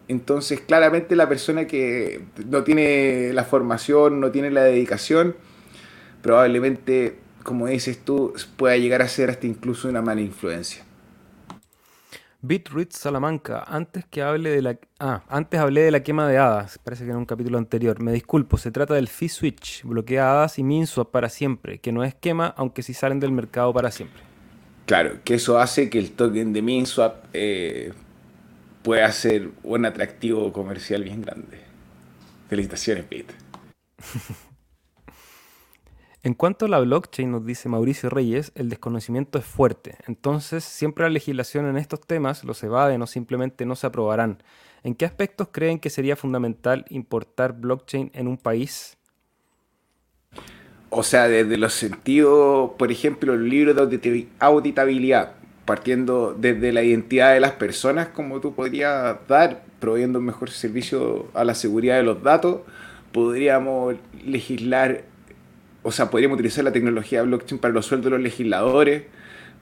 Entonces, 0.08 0.60
claramente 0.60 1.14
la 1.16 1.28
persona 1.28 1.66
que 1.66 2.22
no 2.46 2.64
tiene 2.64 3.32
la 3.34 3.44
formación, 3.44 4.20
no 4.20 4.30
tiene 4.30 4.50
la 4.50 4.64
dedicación, 4.64 5.36
probablemente, 6.22 7.18
como 7.42 7.66
dices 7.66 7.98
tú, 8.04 8.32
pueda 8.56 8.76
llegar 8.78 9.02
a 9.02 9.08
ser 9.08 9.28
hasta 9.28 9.46
incluso 9.46 9.88
una 9.88 10.00
mala 10.00 10.22
influencia. 10.22 10.84
Bitruit 12.40 12.92
Salamanca, 12.92 13.64
antes 13.66 14.04
que 14.06 14.22
hable 14.22 14.50
de 14.50 14.62
la... 14.62 14.78
Ah, 15.00 15.24
antes 15.28 15.58
hablé 15.58 15.82
de 15.82 15.90
la 15.90 16.04
quema 16.04 16.28
de 16.28 16.38
hadas, 16.38 16.78
parece 16.78 17.04
que 17.04 17.10
en 17.10 17.16
un 17.16 17.26
capítulo 17.26 17.58
anterior. 17.58 18.00
Me 18.00 18.12
disculpo, 18.12 18.56
se 18.56 18.70
trata 18.70 18.94
del 18.94 19.08
fee 19.08 19.28
switch, 19.28 19.82
bloquea 19.82 20.30
hadas 20.30 20.58
y 20.58 20.62
MinSwap 20.62 21.10
para 21.10 21.28
siempre, 21.28 21.80
que 21.80 21.90
no 21.90 22.04
es 22.04 22.14
quema, 22.14 22.54
aunque 22.56 22.82
sí 22.82 22.94
salen 22.94 23.18
del 23.18 23.32
mercado 23.32 23.74
para 23.74 23.90
siempre. 23.90 24.22
Claro, 24.86 25.18
que 25.24 25.34
eso 25.34 25.58
hace 25.58 25.90
que 25.90 25.98
el 25.98 26.12
token 26.12 26.52
de 26.52 26.62
MinSwap 26.62 27.24
eh, 27.32 27.92
pueda 28.88 29.12
ser 29.12 29.50
un 29.64 29.84
atractivo 29.84 30.50
comercial 30.50 31.04
bien 31.04 31.20
grande. 31.20 31.58
Felicitaciones, 32.48 33.06
Bit. 33.06 33.30
En 36.24 36.34
cuanto 36.34 36.64
a 36.64 36.68
la 36.68 36.80
blockchain, 36.80 37.30
nos 37.30 37.44
dice 37.46 37.68
Mauricio 37.68 38.10
Reyes, 38.10 38.50
el 38.54 38.70
desconocimiento 38.70 39.38
es 39.38 39.44
fuerte. 39.44 39.96
Entonces, 40.06 40.64
siempre 40.64 41.04
la 41.04 41.10
legislación 41.10 41.66
en 41.66 41.76
estos 41.76 42.00
temas 42.00 42.44
los 42.44 42.62
evaden 42.64 43.00
o 43.02 43.06
simplemente 43.06 43.64
no 43.66 43.76
se 43.76 43.86
aprobarán. 43.86 44.42
¿En 44.82 44.94
qué 44.94 45.04
aspectos 45.04 45.48
creen 45.52 45.78
que 45.78 45.90
sería 45.90 46.16
fundamental 46.16 46.86
importar 46.88 47.52
blockchain 47.52 48.10
en 48.14 48.26
un 48.26 48.36
país? 48.36 48.96
O 50.90 51.02
sea, 51.02 51.28
desde 51.28 51.56
los 51.56 51.74
sentidos, 51.74 52.72
por 52.78 52.90
ejemplo, 52.90 53.34
el 53.34 53.48
libro 53.48 53.74
de 53.74 54.28
auditabilidad, 54.40 55.34
partiendo 55.68 56.34
desde 56.34 56.72
la 56.72 56.82
identidad 56.82 57.34
de 57.34 57.40
las 57.40 57.52
personas, 57.52 58.08
como 58.08 58.40
tú 58.40 58.54
podrías 58.54 59.18
dar, 59.28 59.64
proveyendo 59.80 60.18
un 60.18 60.24
mejor 60.24 60.48
servicio 60.48 61.26
a 61.34 61.44
la 61.44 61.54
seguridad 61.54 61.98
de 61.98 62.04
los 62.04 62.22
datos, 62.22 62.62
podríamos 63.12 63.96
legislar 64.24 65.04
o 65.82 65.92
sea, 65.92 66.08
podríamos 66.08 66.36
utilizar 66.36 66.64
la 66.64 66.72
tecnología 66.72 67.22
blockchain 67.22 67.58
para 67.60 67.74
los 67.74 67.84
sueldos 67.84 68.06
de 68.06 68.16
los 68.16 68.20
legisladores, 68.22 69.04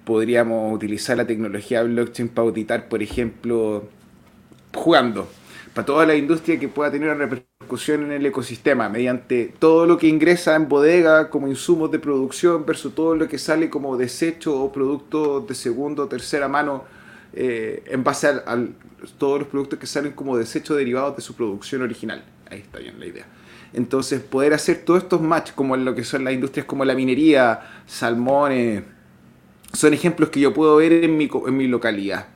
podríamos 0.04 0.72
utilizar 0.72 1.16
la 1.16 1.26
tecnología 1.26 1.82
blockchain 1.82 2.28
para 2.28 2.46
auditar, 2.46 2.88
por 2.88 3.02
ejemplo, 3.02 3.88
jugando, 4.74 5.28
para 5.74 5.86
toda 5.86 6.06
la 6.06 6.14
industria 6.14 6.56
que 6.60 6.68
pueda 6.68 6.92
tener 6.92 7.08
una 7.08 7.18
repercusión 7.18 7.55
en 7.88 8.12
el 8.12 8.26
ecosistema, 8.26 8.88
mediante 8.88 9.54
todo 9.58 9.86
lo 9.86 9.98
que 9.98 10.06
ingresa 10.06 10.54
en 10.56 10.68
bodega 10.68 11.30
como 11.30 11.48
insumos 11.48 11.90
de 11.90 11.98
producción 11.98 12.64
versus 12.64 12.94
todo 12.94 13.14
lo 13.14 13.28
que 13.28 13.38
sale 13.38 13.70
como 13.70 13.96
desecho 13.96 14.60
o 14.60 14.72
producto 14.72 15.40
de 15.40 15.54
segunda 15.54 16.04
o 16.04 16.06
tercera 16.06 16.48
mano, 16.48 16.84
eh, 17.32 17.82
en 17.86 18.02
base 18.02 18.28
a 18.28 18.58
todos 19.18 19.40
los 19.40 19.48
productos 19.48 19.78
que 19.78 19.86
salen 19.86 20.12
como 20.12 20.36
desechos 20.36 20.76
derivados 20.76 21.16
de 21.16 21.22
su 21.22 21.34
producción 21.34 21.82
original. 21.82 22.24
Ahí 22.50 22.60
está 22.60 22.78
bien 22.78 22.98
la 22.98 23.06
idea. 23.06 23.26
Entonces, 23.72 24.20
poder 24.20 24.54
hacer 24.54 24.84
todos 24.84 25.02
estos 25.02 25.20
match, 25.20 25.52
como 25.54 25.74
en 25.74 25.84
lo 25.84 25.94
que 25.94 26.04
son 26.04 26.24
las 26.24 26.32
industrias 26.32 26.66
como 26.66 26.84
la 26.84 26.94
minería, 26.94 27.60
salmones, 27.86 28.84
son 29.72 29.92
ejemplos 29.92 30.30
que 30.30 30.40
yo 30.40 30.54
puedo 30.54 30.76
ver 30.76 30.92
en 30.92 31.16
mi, 31.16 31.28
en 31.46 31.56
mi 31.56 31.68
localidad. 31.68 32.28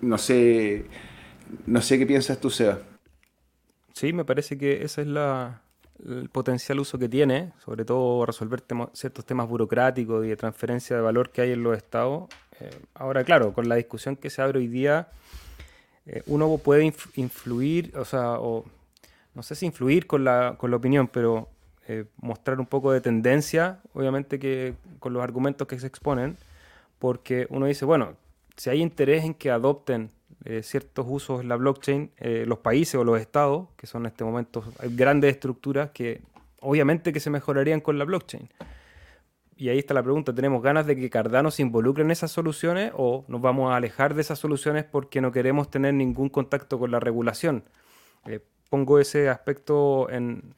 No 0.00 0.18
sé, 0.18 0.86
no 1.66 1.80
sé 1.80 1.98
qué 1.98 2.06
piensas 2.06 2.40
tú, 2.40 2.50
Seba. 2.50 2.80
Sí, 3.92 4.12
me 4.12 4.24
parece 4.24 4.56
que 4.58 4.84
ese 4.84 5.02
es 5.02 5.06
la, 5.06 5.62
el 6.06 6.28
potencial 6.30 6.80
uso 6.80 6.98
que 6.98 7.08
tiene, 7.08 7.52
sobre 7.64 7.84
todo 7.84 8.26
resolver 8.26 8.62
ciertos 8.92 9.24
temas 9.24 9.48
burocráticos 9.48 10.24
y 10.24 10.28
de 10.28 10.36
transferencia 10.36 10.96
de 10.96 11.02
valor 11.02 11.30
que 11.30 11.42
hay 11.42 11.52
en 11.52 11.62
los 11.62 11.76
estados. 11.76 12.28
Eh, 12.60 12.70
ahora, 12.94 13.24
claro, 13.24 13.52
con 13.52 13.68
la 13.68 13.76
discusión 13.76 14.16
que 14.16 14.30
se 14.30 14.42
abre 14.42 14.58
hoy 14.58 14.68
día, 14.68 15.08
eh, 16.06 16.22
uno 16.26 16.58
puede 16.58 16.92
influir, 17.14 17.96
o 17.96 18.04
sea, 18.04 18.40
o 18.40 18.64
no 19.34 19.42
sé 19.42 19.54
si 19.54 19.66
influir 19.66 20.06
con 20.06 20.24
la, 20.24 20.56
con 20.58 20.70
la 20.70 20.76
opinión, 20.76 21.08
pero 21.08 21.48
eh, 21.86 22.04
mostrar 22.16 22.58
un 22.60 22.66
poco 22.66 22.92
de 22.92 23.00
tendencia, 23.00 23.80
obviamente 23.94 24.38
que 24.38 24.74
con 24.98 25.12
los 25.12 25.22
argumentos 25.22 25.68
que 25.68 25.78
se 25.78 25.86
exponen, 25.86 26.36
porque 26.98 27.46
uno 27.50 27.66
dice, 27.66 27.84
bueno, 27.84 28.16
si 28.56 28.70
hay 28.70 28.80
interés 28.80 29.24
en 29.24 29.34
que 29.34 29.50
adopten 29.50 30.10
eh, 30.44 30.62
ciertos 30.62 31.06
usos 31.08 31.40
en 31.42 31.48
la 31.48 31.56
blockchain, 31.56 32.10
eh, 32.18 32.44
los 32.46 32.58
países 32.58 32.96
o 32.96 33.04
los 33.04 33.20
estados, 33.20 33.68
que 33.76 33.86
son 33.86 34.02
en 34.02 34.06
este 34.06 34.24
momento 34.24 34.64
grandes 34.90 35.32
estructuras 35.32 35.90
que 35.90 36.22
obviamente 36.60 37.12
que 37.12 37.20
se 37.20 37.30
mejorarían 37.30 37.80
con 37.80 37.98
la 37.98 38.04
blockchain. 38.04 38.48
Y 39.56 39.68
ahí 39.68 39.78
está 39.78 39.94
la 39.94 40.02
pregunta, 40.02 40.34
¿tenemos 40.34 40.62
ganas 40.62 40.86
de 40.86 40.96
que 40.96 41.08
Cardano 41.10 41.50
se 41.50 41.62
involucre 41.62 42.02
en 42.02 42.10
esas 42.10 42.32
soluciones 42.32 42.92
o 42.96 43.24
nos 43.28 43.40
vamos 43.40 43.70
a 43.70 43.76
alejar 43.76 44.14
de 44.14 44.22
esas 44.22 44.38
soluciones 44.38 44.84
porque 44.84 45.20
no 45.20 45.30
queremos 45.30 45.70
tener 45.70 45.94
ningún 45.94 46.28
contacto 46.28 46.78
con 46.78 46.90
la 46.90 46.98
regulación? 46.98 47.64
pongo 48.72 48.98
ese 48.98 49.28
aspecto 49.28 50.08
en, 50.08 50.54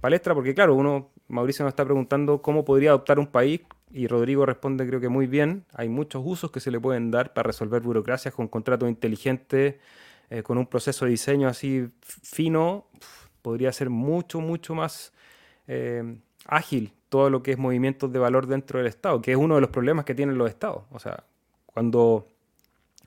palestra, 0.00 0.32
porque 0.34 0.54
claro, 0.54 0.74
uno, 0.74 1.10
Mauricio 1.28 1.62
nos 1.62 1.72
está 1.72 1.84
preguntando 1.84 2.40
cómo 2.40 2.64
podría 2.64 2.88
adoptar 2.88 3.18
un 3.18 3.26
país 3.26 3.60
y 3.94 4.08
Rodrigo 4.08 4.44
responde 4.44 4.86
creo 4.88 5.00
que 5.00 5.08
muy 5.08 5.28
bien. 5.28 5.64
Hay 5.72 5.88
muchos 5.88 6.20
usos 6.26 6.50
que 6.50 6.58
se 6.58 6.72
le 6.72 6.80
pueden 6.80 7.12
dar 7.12 7.32
para 7.32 7.46
resolver 7.46 7.80
burocracias 7.80 8.34
con 8.34 8.48
contratos 8.48 8.88
inteligentes, 8.88 9.76
eh, 10.30 10.42
con 10.42 10.58
un 10.58 10.66
proceso 10.66 11.04
de 11.04 11.12
diseño 11.12 11.46
así 11.46 11.88
fino. 12.02 12.88
Podría 13.40 13.72
ser 13.72 13.90
mucho, 13.90 14.40
mucho 14.40 14.74
más 14.74 15.12
eh, 15.68 16.16
ágil 16.46 16.92
todo 17.08 17.30
lo 17.30 17.44
que 17.44 17.52
es 17.52 17.58
movimientos 17.58 18.12
de 18.12 18.18
valor 18.18 18.48
dentro 18.48 18.78
del 18.78 18.88
Estado, 18.88 19.22
que 19.22 19.30
es 19.30 19.36
uno 19.36 19.54
de 19.54 19.60
los 19.60 19.70
problemas 19.70 20.04
que 20.04 20.16
tienen 20.16 20.36
los 20.36 20.50
Estados. 20.50 20.82
O 20.90 20.98
sea, 20.98 21.22
cuando 21.66 22.26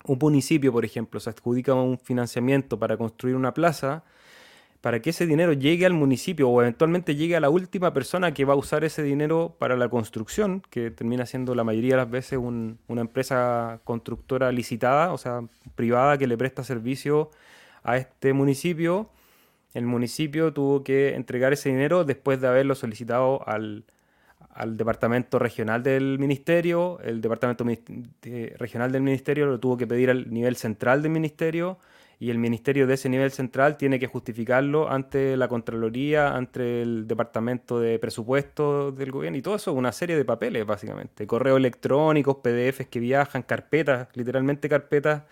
un 0.06 0.18
municipio, 0.22 0.72
por 0.72 0.86
ejemplo, 0.86 1.20
se 1.20 1.30
adjudica 1.30 1.74
un 1.74 2.00
financiamiento 2.00 2.80
para 2.80 2.96
construir 2.96 3.36
una 3.36 3.54
plaza, 3.54 4.06
para 4.88 5.02
que 5.02 5.10
ese 5.10 5.28
dinero 5.28 5.52
llegue 5.52 5.86
al 5.86 5.92
municipio 5.92 6.48
o 6.48 6.62
eventualmente 6.62 7.14
llegue 7.14 7.36
a 7.36 7.42
la 7.42 7.50
última 7.50 7.94
persona 7.94 8.34
que 8.34 8.46
va 8.46 8.54
a 8.54 8.56
usar 8.56 8.86
ese 8.86 9.04
dinero 9.04 9.54
para 9.60 9.76
la 9.76 9.90
construcción, 9.90 10.64
que 10.70 10.92
termina 10.92 11.26
siendo 11.26 11.56
la 11.56 11.66
mayoría 11.66 11.96
de 11.96 11.98
las 11.98 12.10
veces 12.10 12.40
una 12.40 13.02
empresa 13.02 13.82
constructora 13.84 14.50
licitada, 14.54 15.12
o 15.12 15.18
sea, 15.18 15.42
privada 15.76 16.18
que 16.18 16.26
le 16.26 16.38
presta 16.38 16.64
servicio 16.64 17.32
a 17.84 17.98
este 17.98 18.32
municipio. 18.32 19.10
El 19.74 19.86
municipio 19.88 20.54
tuvo 20.54 20.86
que 20.86 21.16
entregar 21.16 21.52
ese 21.52 21.68
dinero 21.68 22.06
después 22.06 22.40
de 22.40 22.48
haberlo 22.48 22.74
solicitado 22.74 23.46
al, 23.46 23.84
al 24.54 24.78
departamento 24.78 25.38
regional 25.38 25.84
del 25.84 26.18
ministerio, 26.18 27.02
el 27.04 27.20
departamento 27.20 27.66
regional 28.58 28.94
del 28.94 29.02
ministerio 29.02 29.48
lo 29.48 29.60
tuvo 29.60 29.76
que 29.76 29.86
pedir 29.86 30.10
al 30.10 30.34
nivel 30.34 30.56
central 30.56 31.02
del 31.02 31.12
ministerio 31.12 31.78
y 32.20 32.32
el 32.32 32.40
ministerio 32.40 32.88
de 32.88 32.96
ese 32.96 33.10
nivel 33.10 33.32
central 33.32 33.78
tiene 33.78 34.00
que 34.00 34.08
justificarlo 34.08 34.90
ante 34.90 35.38
la 35.38 35.48
Contraloría, 35.48 36.36
ante 36.36 36.82
el 36.82 37.08
Departamento 37.08 37.80
de 37.80 38.00
Presupuestos 38.00 38.98
del 38.98 39.12
gobierno 39.12 39.38
y 39.38 39.42
todo 39.42 39.56
eso, 39.56 39.74
una 39.74 39.92
serie 39.92 40.16
de 40.16 40.26
papeles 40.26 40.66
básicamente, 40.66 41.28
correos 41.28 41.58
electrónicos, 41.58 42.38
PDFs 42.38 42.88
que 42.88 43.00
viajan, 43.00 43.44
carpetas, 43.44 44.08
literalmente 44.16 44.68
carpetas 44.68 45.24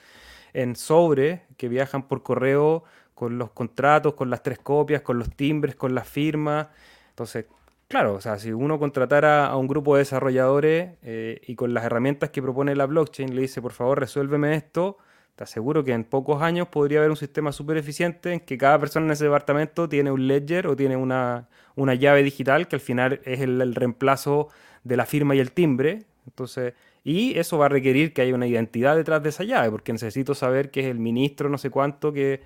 en 0.53 0.75
sobre 0.75 1.43
que 1.57 1.69
viajan 1.69 2.07
por 2.07 2.21
correo 2.21 2.83
con 3.15 3.37
los 3.37 3.51
contratos, 3.51 4.13
con 4.13 4.29
las 4.29 4.43
tres 4.43 4.59
copias, 4.59 5.01
con 5.01 5.17
los 5.17 5.29
timbres, 5.35 5.75
con 5.75 5.95
las 5.95 6.07
firmas. 6.07 6.67
Entonces, 7.09 7.45
claro, 7.87 8.13
o 8.13 8.21
sea, 8.21 8.37
si 8.37 8.51
uno 8.51 8.77
contratara 8.77 9.47
a 9.47 9.57
un 9.57 9.67
grupo 9.67 9.95
de 9.95 9.99
desarrolladores 9.99 10.91
eh, 11.01 11.41
y 11.47 11.55
con 11.55 11.73
las 11.73 11.83
herramientas 11.85 12.29
que 12.29 12.41
propone 12.41 12.75
la 12.75 12.85
blockchain 12.85 13.33
le 13.33 13.41
dice, 13.41 13.61
por 13.61 13.71
favor, 13.71 13.99
resuélveme 13.99 14.53
esto, 14.55 14.97
te 15.35 15.43
aseguro 15.43 15.83
que 15.83 15.91
en 15.91 16.05
pocos 16.05 16.41
años 16.41 16.69
podría 16.69 16.99
haber 16.99 17.11
un 17.11 17.17
sistema 17.17 17.51
súper 17.51 17.77
eficiente 17.77 18.31
en 18.31 18.39
que 18.39 18.57
cada 18.57 18.79
persona 18.79 19.05
en 19.07 19.11
ese 19.11 19.25
departamento 19.25 19.89
tiene 19.89 20.11
un 20.11 20.27
ledger 20.27 20.67
o 20.67 20.75
tiene 20.75 20.95
una, 20.95 21.49
llave 21.75 22.23
digital 22.23 22.67
que 22.67 22.77
al 22.77 22.79
final 22.79 23.19
es 23.25 23.41
el, 23.41 23.75
reemplazo 23.75 24.47
de 24.83 24.95
la 24.95 25.05
firma 25.05 25.35
y 25.35 25.39
el 25.39 25.51
timbre. 25.51 26.05
Entonces, 26.25 26.73
y 27.03 27.37
eso 27.37 27.57
va 27.57 27.65
a 27.65 27.69
requerir 27.69 28.13
que 28.13 28.21
haya 28.21 28.33
una 28.33 28.47
identidad 28.47 28.95
detrás 28.95 29.21
de 29.23 29.29
esa 29.29 29.43
llave, 29.43 29.69
porque 29.71 29.91
necesito 29.91 30.35
saber 30.35 30.71
que 30.71 30.79
es 30.81 30.85
el 30.87 30.99
ministro 30.99 31.49
no 31.49 31.57
sé 31.57 31.69
cuánto 31.69 32.13
que, 32.13 32.41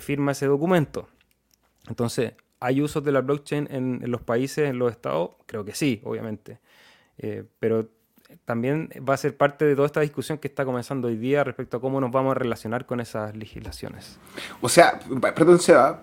firma 0.00 0.32
ese 0.32 0.46
documento. 0.46 1.08
Entonces, 1.88 2.34
¿hay 2.60 2.82
usos 2.82 3.04
de 3.04 3.12
la 3.12 3.20
blockchain 3.20 3.68
en, 3.70 4.10
los 4.10 4.22
países, 4.22 4.68
en 4.68 4.78
los 4.78 4.90
estados? 4.90 5.30
Creo 5.46 5.64
que 5.64 5.72
sí, 5.74 6.00
obviamente. 6.04 6.58
Eh, 7.16 7.44
pero 7.60 7.88
también 8.44 8.90
va 9.08 9.14
a 9.14 9.16
ser 9.16 9.36
parte 9.36 9.64
de 9.64 9.74
toda 9.74 9.86
esta 9.86 10.00
discusión 10.00 10.38
que 10.38 10.48
está 10.48 10.64
comenzando 10.64 11.08
hoy 11.08 11.16
día 11.16 11.44
respecto 11.44 11.76
a 11.76 11.80
cómo 11.80 12.00
nos 12.00 12.10
vamos 12.10 12.32
a 12.32 12.34
relacionar 12.34 12.86
con 12.86 13.00
esas 13.00 13.36
legislaciones. 13.36 14.18
O 14.60 14.68
sea, 14.68 15.00
perdón, 15.34 15.58
Seba, 15.58 16.02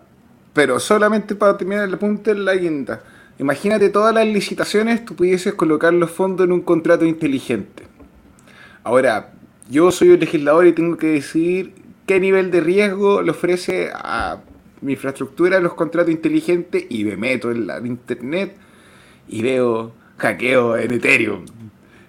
pero 0.53 0.79
solamente 0.79 1.35
para 1.35 1.57
terminar 1.57 1.87
el 1.87 1.97
punto 1.97 2.31
en 2.31 2.45
la 2.45 2.55
guinda. 2.55 3.03
Imagínate 3.39 3.89
todas 3.89 4.13
las 4.13 4.27
licitaciones, 4.27 5.03
tú 5.05 5.15
pudieses 5.15 5.53
colocar 5.53 5.93
los 5.93 6.11
fondos 6.11 6.45
en 6.45 6.51
un 6.51 6.61
contrato 6.61 7.05
inteligente. 7.05 7.83
Ahora, 8.83 9.33
yo 9.69 9.91
soy 9.91 10.11
el 10.11 10.19
legislador 10.19 10.67
y 10.67 10.73
tengo 10.73 10.97
que 10.97 11.07
decidir 11.07 11.73
qué 12.05 12.19
nivel 12.19 12.51
de 12.51 12.61
riesgo 12.61 13.21
le 13.21 13.31
ofrece 13.31 13.89
a 13.93 14.39
mi 14.81 14.93
infraestructura 14.93 15.59
los 15.59 15.75
contratos 15.75 16.11
inteligentes 16.11 16.85
y 16.89 17.03
me 17.05 17.15
meto 17.15 17.51
en 17.51 17.67
la 17.67 17.79
internet 17.79 18.55
y 19.27 19.41
veo 19.41 19.93
hackeo 20.17 20.77
en 20.77 20.93
Ethereum 20.93 21.45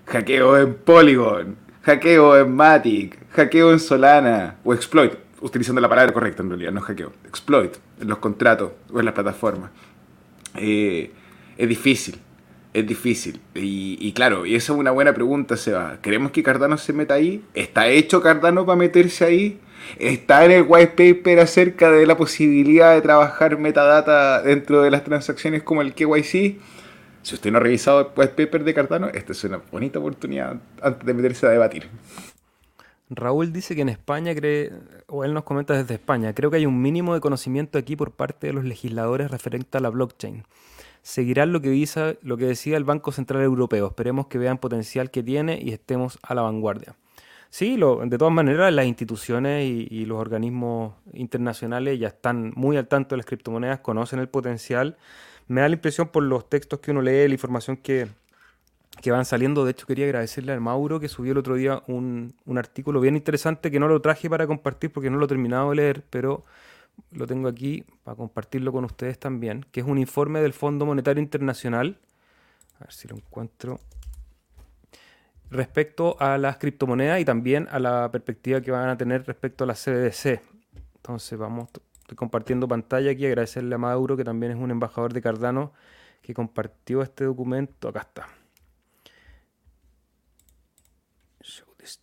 hackeo 0.07 0.59
en 0.59 0.74
Polygon, 0.74 1.57
hackeo 1.82 2.38
en 2.38 2.55
Matic, 2.55 3.18
hackeo 3.30 3.72
en 3.72 3.80
Solana 3.80 4.57
o 4.64 4.74
exploit, 4.74 5.12
utilizando 5.40 5.80
la 5.80 5.88
palabra 5.88 6.12
correcta 6.12 6.42
en 6.42 6.50
realidad, 6.50 6.72
no 6.72 6.80
hackeo, 6.80 7.12
exploit 7.26 7.76
en 8.00 8.09
los 8.09 8.18
contratos 8.18 8.72
o 8.92 8.98
en 8.98 9.05
las 9.05 9.14
plataformas. 9.14 9.70
Eh, 10.57 11.11
es 11.57 11.68
difícil, 11.68 12.18
es 12.72 12.86
difícil. 12.86 13.40
Y, 13.55 14.12
claro, 14.12 14.46
y 14.46 14.55
esa 14.55 14.72
es 14.72 14.78
una 14.78 14.90
buena 14.90 15.12
pregunta, 15.12 15.57
Seba. 15.57 15.98
¿Queremos 16.03 16.32
que 16.32 16.42
Cardano 16.42 16.78
se 16.78 16.92
meta 16.92 17.14
ahí? 17.14 17.44
¿Está 17.55 17.88
hecho 17.88 18.22
Cardano 18.22 18.64
para 18.64 18.76
meterse 18.76 19.24
ahí? 19.24 19.61
¿Está 19.98 20.44
en 20.44 20.53
el 20.53 20.64
white 20.66 20.92
paper 20.96 21.40
acerca 21.40 21.90
de 21.90 22.07
la 22.07 22.16
posibilidad 22.16 22.94
de 22.94 23.03
trabajar 23.03 23.59
metadata 23.59 24.40
dentro 24.42 24.82
de 24.82 24.90
las 24.90 25.05
transacciones 25.05 25.62
como 25.62 25.82
el 25.82 25.94
KYC? 25.94 26.59
Si 27.22 27.36
usted 27.36 27.50
no 27.50 27.58
ha 27.58 27.60
revisado 27.60 28.00
el 28.00 28.06
white 28.16 28.34
paper 28.34 28.64
de 28.64 28.74
Cardano, 28.74 29.08
esta 29.08 29.32
es 29.32 29.44
una 29.44 29.62
bonita 29.70 29.98
oportunidad 29.98 30.60
antes 30.82 31.06
de 31.06 31.14
meterse 31.14 31.46
a 31.46 31.50
debatir. 31.50 31.88
Raúl 33.14 33.52
dice 33.52 33.74
que 33.74 33.82
en 33.82 33.90
España 33.90 34.34
cree, 34.34 34.72
o 35.06 35.24
él 35.24 35.34
nos 35.34 35.44
comenta 35.44 35.74
desde 35.74 35.94
España, 35.94 36.34
creo 36.34 36.50
que 36.50 36.56
hay 36.56 36.66
un 36.66 36.80
mínimo 36.80 37.14
de 37.14 37.20
conocimiento 37.20 37.78
aquí 37.78 37.94
por 37.94 38.12
parte 38.12 38.48
de 38.48 38.52
los 38.52 38.64
legisladores 38.64 39.30
referente 39.30 39.78
a 39.78 39.80
la 39.80 39.90
blockchain. 39.90 40.44
Seguirán 41.02 41.52
lo 41.52 41.60
que, 41.60 41.68
dice, 41.68 42.18
lo 42.22 42.36
que 42.36 42.46
decía 42.46 42.76
el 42.76 42.84
Banco 42.84 43.10
Central 43.10 43.42
Europeo. 43.42 43.88
Esperemos 43.88 44.28
que 44.28 44.38
vean 44.38 44.58
potencial 44.58 45.10
que 45.10 45.22
tiene 45.22 45.60
y 45.60 45.72
estemos 45.72 46.18
a 46.22 46.34
la 46.34 46.42
vanguardia. 46.42 46.94
Sí, 47.50 47.76
lo, 47.76 48.06
de 48.06 48.16
todas 48.16 48.32
maneras, 48.32 48.72
las 48.72 48.86
instituciones 48.86 49.64
y, 49.64 49.86
y, 49.90 50.06
los 50.06 50.18
organismos 50.18 50.94
internacionales 51.12 51.98
ya 51.98 52.08
están 52.08 52.52
muy 52.56 52.76
al 52.78 52.88
tanto 52.88 53.14
de 53.14 53.18
las 53.18 53.26
criptomonedas, 53.26 53.80
conocen 53.80 54.20
el 54.20 54.28
potencial 54.28 54.96
me 55.49 55.61
da 55.61 55.68
la 55.68 55.74
impresión 55.74 56.09
por 56.09 56.22
los 56.22 56.49
textos 56.49 56.80
que 56.80 56.90
uno 56.90 57.03
lee, 57.03 57.28
la 57.28 57.34
información 57.34 57.76
que, 57.76 58.09
van 59.07 59.24
saliendo. 59.24 59.64
De 59.64 59.72
hecho, 59.72 59.86
quería 59.86 60.07
agradecerle 60.07 60.53
al 60.53 60.61
Mauro 60.61 61.01
que 61.01 61.09
subió 61.09 61.32
el 61.32 61.38
otro 61.38 61.57
día 61.57 61.82
un, 61.86 62.34
artículo 62.57 63.01
bien 63.01 63.16
interesante 63.16 63.70
que 63.70 63.80
no 63.80 63.88
lo 63.88 64.01
traje 64.01 64.30
para 64.30 64.47
compartir 64.47 64.93
porque 64.93 65.11
no 65.11 65.18
lo 65.18 65.24
he 65.24 65.28
terminado 65.28 65.70
de 65.70 65.76
leer, 65.76 66.05
pero 66.11 66.45
lo 67.11 67.26
tengo 67.26 67.49
aquí 67.49 67.84
para 68.05 68.16
compartirlo 68.16 68.72
con 68.72 68.84
ustedes 68.84 69.18
también, 69.18 69.64
que 69.72 69.80
es 69.80 69.86
un 69.86 69.99
informe 69.99 70.40
del 70.40 70.53
Fondo 70.53 70.86
Monetario 70.86 71.22
Internacional. 71.22 71.99
A 72.78 72.84
ver 72.84 72.93
si 72.93 73.09
lo 73.09 73.16
encuentro. 73.16 73.80
Respecto 75.51 76.16
a 76.18 76.38
las 76.38 76.57
criptomonedas 76.57 77.20
y 77.20 77.24
también 77.24 77.68
a 77.70 77.78
la 77.78 78.11
perspectiva 78.11 78.61
que 78.61 78.70
van 78.70 78.88
a 78.88 78.97
tener 78.97 79.26
respecto 79.26 79.64
a 79.64 79.66
la 79.66 79.74
CBDC. 79.74 80.40
Entonces 80.97 81.38
vamos 81.38 81.68
compartiendo 82.14 82.68
pantalla 82.68 83.10
aquí, 83.10 83.26
agradecerle 83.26 83.74
a 83.74 83.78
Mauro, 83.78 84.16
que 84.16 84.24
también 84.24 84.52
es 84.52 84.58
un 84.58 84.70
embajador 84.70 85.12
de 85.12 85.22
Cardano, 85.22 85.72
que 86.22 86.34
compartió 86.34 87.02
este 87.02 87.24
documento. 87.24 87.88
Acá 87.88 88.00
está. 88.00 88.28
Show 91.42 91.68
this 91.78 92.00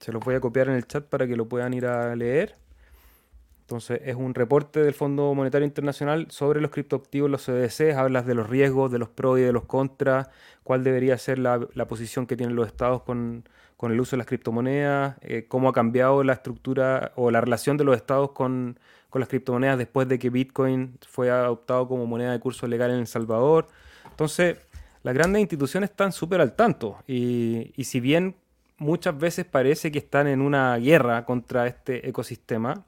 Se 0.00 0.12
los 0.12 0.24
voy 0.24 0.34
a 0.34 0.40
copiar 0.40 0.68
en 0.68 0.74
el 0.74 0.86
chat 0.86 1.04
para 1.04 1.26
que 1.26 1.36
lo 1.36 1.48
puedan 1.48 1.74
ir 1.74 1.86
a 1.86 2.14
leer. 2.16 2.56
Entonces, 3.60 4.00
es 4.04 4.16
un 4.16 4.34
reporte 4.34 4.80
del 4.80 4.92
Fondo 4.92 5.32
Monetario 5.34 5.64
Internacional 5.64 6.26
sobre 6.30 6.60
los 6.60 6.70
criptoactivos, 6.70 7.30
los 7.30 7.46
CDC. 7.46 7.94
Hablas 7.96 8.26
de 8.26 8.34
los 8.34 8.50
riesgos, 8.50 8.90
de 8.90 8.98
los 8.98 9.08
pros 9.08 9.38
y 9.38 9.42
de 9.42 9.52
los 9.52 9.64
contras, 9.64 10.28
cuál 10.62 10.84
debería 10.84 11.16
ser 11.16 11.38
la, 11.38 11.66
la 11.74 11.86
posición 11.86 12.26
que 12.26 12.36
tienen 12.36 12.56
los 12.56 12.66
estados 12.66 13.02
con, 13.02 13.44
con 13.82 13.90
el 13.90 14.00
uso 14.00 14.12
de 14.12 14.18
las 14.18 14.28
criptomonedas, 14.28 15.16
eh, 15.22 15.46
cómo 15.48 15.68
ha 15.68 15.72
cambiado 15.72 16.22
la 16.22 16.34
estructura 16.34 17.10
o 17.16 17.32
la 17.32 17.40
relación 17.40 17.76
de 17.76 17.82
los 17.82 17.96
estados 17.96 18.30
con, 18.30 18.78
las 19.20 19.28
criptomonedas 19.28 19.78
después 19.78 20.08
de 20.08 20.18
que 20.18 20.30
Bitcoin 20.30 20.98
fue 21.06 21.30
adoptado 21.30 21.88
como 21.88 22.06
moneda 22.06 22.32
de 22.32 22.40
curso 22.40 22.66
legal 22.66 22.90
en 22.90 23.00
El 23.00 23.06
Salvador. 23.06 23.68
Entonces, 24.10 24.58
las 25.02 25.14
grandes 25.14 25.40
instituciones 25.40 25.90
están 25.90 26.12
súper 26.12 26.40
al 26.40 26.54
tanto 26.54 26.98
y, 27.06 27.72
si 27.84 28.00
bien 28.00 28.36
muchas 28.78 29.18
veces 29.18 29.44
parece 29.44 29.92
que 29.92 29.98
están 29.98 30.26
en 30.26 30.40
una 30.40 30.76
guerra 30.76 31.24
contra 31.24 31.66
este 31.66 32.08
ecosistema, 32.08 32.84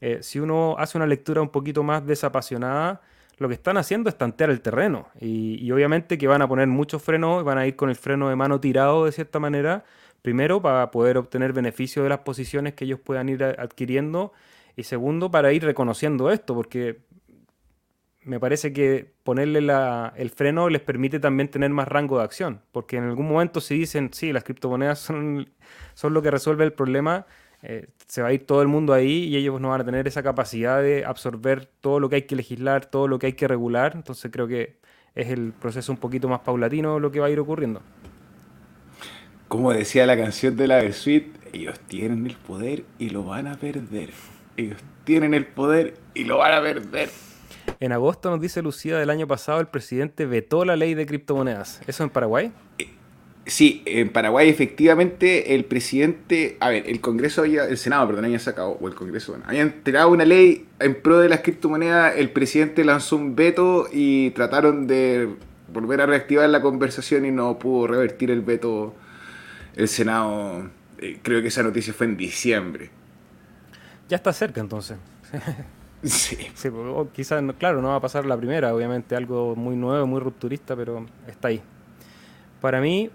eh, 0.00 0.18
si 0.22 0.40
uno 0.40 0.76
hace 0.78 0.98
una 0.98 1.06
lectura 1.06 1.40
un 1.40 1.50
poquito 1.50 1.82
más 1.82 2.06
desapasionada, 2.06 3.00
lo 3.38 3.48
que 3.48 3.54
están 3.54 3.76
haciendo 3.76 4.08
es 4.08 4.16
tantear 4.16 4.50
el 4.50 4.60
terreno 4.60 5.08
y, 5.20 5.64
y 5.64 5.72
obviamente 5.72 6.18
que 6.18 6.28
van 6.28 6.42
a 6.42 6.48
poner 6.48 6.68
muchos 6.68 7.02
frenos, 7.02 7.42
van 7.42 7.58
a 7.58 7.66
ir 7.66 7.74
con 7.74 7.88
el 7.90 7.96
freno 7.96 8.28
de 8.28 8.36
mano 8.36 8.60
tirado 8.60 9.06
de 9.06 9.12
cierta 9.12 9.40
manera, 9.40 9.84
Primero, 10.24 10.62
para 10.62 10.90
poder 10.90 11.18
obtener 11.18 11.52
beneficio 11.52 12.02
de 12.02 12.08
las 12.08 12.20
posiciones 12.20 12.72
que 12.72 12.86
ellos 12.86 12.98
puedan 12.98 13.28
ir 13.28 13.44
adquiriendo. 13.44 14.32
Y 14.76 14.84
segundo, 14.84 15.30
para 15.30 15.52
ir 15.52 15.64
reconociendo 15.64 16.30
esto, 16.30 16.54
porque 16.54 17.02
me 18.22 18.40
parece 18.40 18.72
que 18.72 19.12
ponerle 19.22 19.60
el 20.16 20.30
freno 20.30 20.68
les 20.68 20.80
permite 20.80 21.20
también 21.20 21.48
tener 21.48 21.70
más 21.70 21.88
rango 21.88 22.18
de 22.18 22.24
acción. 22.24 22.62
Porque 22.72 22.96
en 22.96 23.04
algún 23.04 23.28
momento 23.28 23.60
si 23.60 23.78
dicen, 23.78 24.10
sí, 24.12 24.32
las 24.32 24.44
criptomonedas 24.44 24.98
son, 24.98 25.48
lo 26.02 26.22
que 26.22 26.30
resuelve 26.30 26.64
el 26.64 26.72
problema, 26.72 27.26
eh, 27.62 27.88
se 28.08 28.22
va 28.22 28.28
a 28.28 28.32
ir 28.32 28.46
todo 28.46 28.62
el 28.62 28.68
mundo 28.68 28.92
ahí 28.92 29.24
y 29.24 29.36
ellos 29.36 29.60
no 29.60 29.70
van 29.70 29.82
a 29.82 29.84
tener 29.84 30.06
esa 30.08 30.22
capacidad 30.22 30.82
de 30.82 31.04
absorber 31.04 31.66
todo 31.80 32.00
lo 32.00 32.08
que 32.08 32.16
hay 32.16 32.22
que 32.22 32.36
legislar, 32.36 32.86
todo 32.86 33.08
lo 33.08 33.18
que 33.18 33.26
hay 33.26 33.32
que 33.34 33.48
regular. 33.48 33.92
Entonces 33.94 34.30
creo 34.32 34.48
que 34.48 34.78
es 35.14 35.28
el 35.28 35.52
proceso 35.52 35.92
un 35.92 35.98
poquito 35.98 36.28
más 36.28 36.40
paulatino 36.40 36.98
lo 36.98 37.10
que 37.12 37.20
va 37.20 37.26
a 37.26 37.30
ir 37.30 37.38
ocurriendo 37.38 37.80
como 39.54 39.72
decía 39.72 40.04
la 40.04 40.16
canción 40.16 40.56
de 40.56 40.66
la 40.66 40.78
Versuit, 40.78 41.26
ellos 41.52 41.78
tienen 41.86 42.26
el 42.26 42.34
poder 42.34 42.82
y 42.98 43.10
lo 43.10 43.22
van 43.22 43.46
a 43.46 43.54
perder. 43.54 44.10
Ellos 44.56 44.78
tienen 45.04 45.34
el 45.34 45.46
poder 45.46 45.94
y 46.14 46.24
lo 46.24 46.38
van 46.38 46.52
a 46.52 46.62
perder. 46.62 47.10
En 47.80 47.92
agosto 47.92 48.30
nos 48.30 48.40
dice 48.40 48.62
Lucía 48.62 48.98
del 48.98 49.10
año 49.10 49.26
pasado 49.26 49.60
el 49.60 49.66
presidente 49.66 50.26
vetó 50.26 50.64
la 50.64 50.76
ley 50.76 50.94
de 50.94 51.06
criptomonedas. 51.06 51.80
¿Eso 51.86 52.04
en 52.04 52.10
Paraguay? 52.10 52.52
Eh, 52.78 52.88
sí, 53.46 53.82
en 53.86 54.10
Paraguay 54.10 54.48
efectivamente 54.48 55.54
el 55.54 55.64
presidente, 55.64 56.56
a 56.60 56.70
ver, 56.70 56.88
el 56.88 57.00
Congreso 57.00 57.42
había, 57.42 57.64
el 57.64 57.78
Senado, 57.78 58.06
perdón, 58.06 58.26
había 58.26 58.38
sacado, 58.38 58.78
o 58.80 58.88
el 58.88 58.94
Congreso, 58.94 59.32
bueno, 59.32 59.44
habían 59.48 59.68
entregado 59.68 60.10
una 60.10 60.24
ley 60.24 60.66
en 60.78 61.00
pro 61.00 61.18
de 61.18 61.28
las 61.28 61.40
criptomonedas, 61.40 62.16
el 62.16 62.30
presidente 62.30 62.84
lanzó 62.84 63.16
un 63.16 63.34
veto 63.34 63.88
y 63.92 64.30
trataron 64.30 64.86
de 64.86 65.28
volver 65.72 66.00
a 66.00 66.06
reactivar 66.06 66.48
la 66.48 66.62
conversación 66.62 67.26
y 67.26 67.32
no 67.32 67.58
pudo 67.58 67.88
revertir 67.88 68.30
el 68.30 68.42
veto 68.42 68.94
el 69.76 69.88
Senado, 69.88 70.70
eh, 70.98 71.18
creo 71.22 71.42
que 71.42 71.48
esa 71.48 71.62
noticia 71.62 71.92
fue 71.92 72.06
en 72.06 72.16
diciembre. 72.16 72.90
Ya 74.08 74.16
está 74.16 74.32
cerca 74.32 74.60
entonces. 74.60 74.98
sí. 76.02 76.36
quizás, 77.12 77.42
claro, 77.58 77.80
no 77.80 77.88
va 77.88 77.96
a 77.96 78.00
pasar 78.00 78.26
la 78.26 78.36
primera, 78.36 78.74
obviamente 78.74 79.16
algo 79.16 79.56
muy 79.56 79.76
nuevo, 79.76 80.06
muy 80.06 80.20
rupturista, 80.20 80.76
pero 80.76 81.06
está 81.26 81.48
ahí. 81.48 81.62
Para 82.60 82.80
mí, 82.80 83.10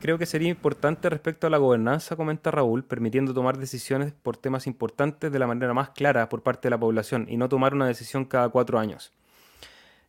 creo 0.00 0.18
que 0.18 0.26
sería 0.26 0.48
importante 0.48 1.08
respecto 1.08 1.46
a 1.46 1.50
la 1.50 1.58
gobernanza, 1.58 2.16
comenta 2.16 2.50
Raúl, 2.50 2.84
permitiendo 2.84 3.32
tomar 3.34 3.58
decisiones 3.58 4.12
por 4.12 4.36
temas 4.36 4.66
importantes 4.66 5.30
de 5.30 5.38
la 5.38 5.46
manera 5.46 5.74
más 5.74 5.90
clara 5.90 6.28
por 6.28 6.42
parte 6.42 6.66
de 6.66 6.70
la 6.70 6.78
población 6.78 7.26
y 7.28 7.36
no 7.36 7.48
tomar 7.48 7.74
una 7.74 7.86
decisión 7.86 8.24
cada 8.24 8.48
cuatro 8.48 8.78
años. 8.78 9.12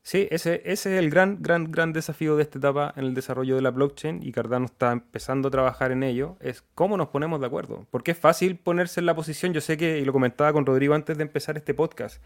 Sí, 0.06 0.28
ese, 0.32 0.62
es 0.66 0.86
el 0.86 1.10
gran, 1.10 1.38
gran, 1.41 1.72
gran 1.72 1.93
desafío 1.93 2.36
de 2.36 2.43
esta 2.43 2.60
etapa 2.60 2.93
en 2.97 3.06
el 3.06 3.14
desarrollo 3.14 3.56
de 3.56 3.62
la 3.62 3.72
blockchain 3.72 4.20
y 4.22 4.34
Cardano 4.34 4.66
está 4.66 4.91
empezando 4.91 5.47
a 5.47 5.51
trabajar 5.51 5.93
en 5.93 6.04
ello, 6.04 6.36
es 6.41 6.62
cómo 6.76 6.97
nos 6.97 7.08
ponemos 7.08 7.39
de 7.39 7.47
acuerdo. 7.47 7.88
Porque 7.89 8.12
es 8.12 8.18
fácil 8.18 8.58
ponerse 8.58 8.99
en 8.99 9.06
la 9.06 9.16
posición, 9.16 9.54
yo 9.54 9.62
sé 9.62 9.78
que, 9.78 9.99
y 9.99 10.06
lo 10.06 10.12
comentaba 10.12 10.51
con 10.51 10.66
Rodrigo 10.66 10.93
antes 10.93 11.18
de 11.18 11.24
empezar 11.24 11.56
este 11.56 11.74
podcast, 11.74 12.22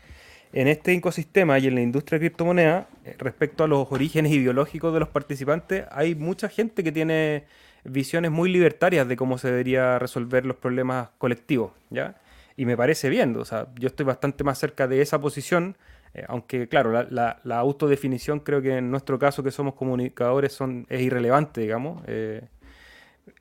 en 0.54 0.68
este 0.68 0.92
ecosistema 0.94 1.60
y 1.60 1.68
en 1.68 1.76
la 1.76 1.82
industria 1.82 2.18
de 2.18 2.28
criptomonedas, 2.28 2.88
eh, 3.06 3.16
respecto 3.20 3.64
a 3.64 3.68
los 3.68 3.92
orígenes 3.92 4.32
ideológicos 4.32 4.92
de 4.92 5.00
los 5.00 5.10
participantes, 5.10 5.86
hay 5.92 6.16
mucha 6.16 6.50
gente 6.50 6.84
que 6.84 6.92
tiene 6.92 7.44
visiones 7.84 8.32
muy 8.32 8.52
libertarias 8.52 9.08
de 9.08 9.16
cómo 9.16 9.38
se 9.38 9.50
debería 9.50 10.00
resolver 10.00 10.48
los 10.48 10.58
problemas 10.58 11.10
colectivos, 11.20 11.74
¿ya? 11.92 12.16
Y 12.56 12.66
me 12.66 12.76
parece 12.76 13.10
bien, 13.10 13.38
o 13.38 13.46
sea, 13.46 13.68
yo 13.76 13.86
estoy 13.86 14.08
bastante 14.08 14.44
más 14.44 14.58
cerca 14.58 14.88
de 14.88 15.04
esa 15.04 15.22
posición 15.22 15.78
eh, 16.18 16.26
aunque, 16.28 16.68
claro, 16.68 16.92
la, 16.92 17.60
autodefinición 17.60 18.40
creo 18.40 18.62
que 18.62 18.78
en 18.78 18.90
nuestro 18.90 19.20
caso, 19.20 19.44
que 19.44 19.52
somos 19.52 19.76
comunicadores, 19.76 20.58
es 20.90 21.02
irrelevante, 21.02 21.62
digamos. 21.62 22.02
Eh, 22.08 22.42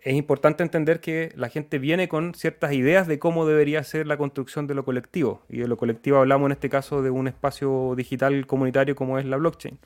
es 0.02 0.14
importante 0.14 0.62
entender 0.62 1.00
que 1.00 1.32
la 1.36 1.48
gente 1.48 1.78
viene 1.78 2.06
con 2.08 2.34
ciertas 2.34 2.72
ideas 2.74 3.06
de 3.06 3.18
cómo 3.18 3.46
debería 3.46 3.82
ser 3.82 4.06
la 4.06 4.18
construcción 4.18 4.66
de 4.66 4.74
lo 4.74 4.84
colectivo. 4.84 5.42
Y 5.48 5.58
de 5.58 5.68
lo 5.68 5.78
colectivo 5.78 6.18
hablamos 6.18 6.46
en 6.46 6.52
este 6.52 6.68
caso 6.68 7.00
de 7.00 7.10
un 7.10 7.28
espacio 7.28 7.94
digital 7.96 8.46
comunitario 8.46 8.94
como 8.94 9.18
es 9.18 9.24
la 9.24 9.38
blockchain. 9.38 9.78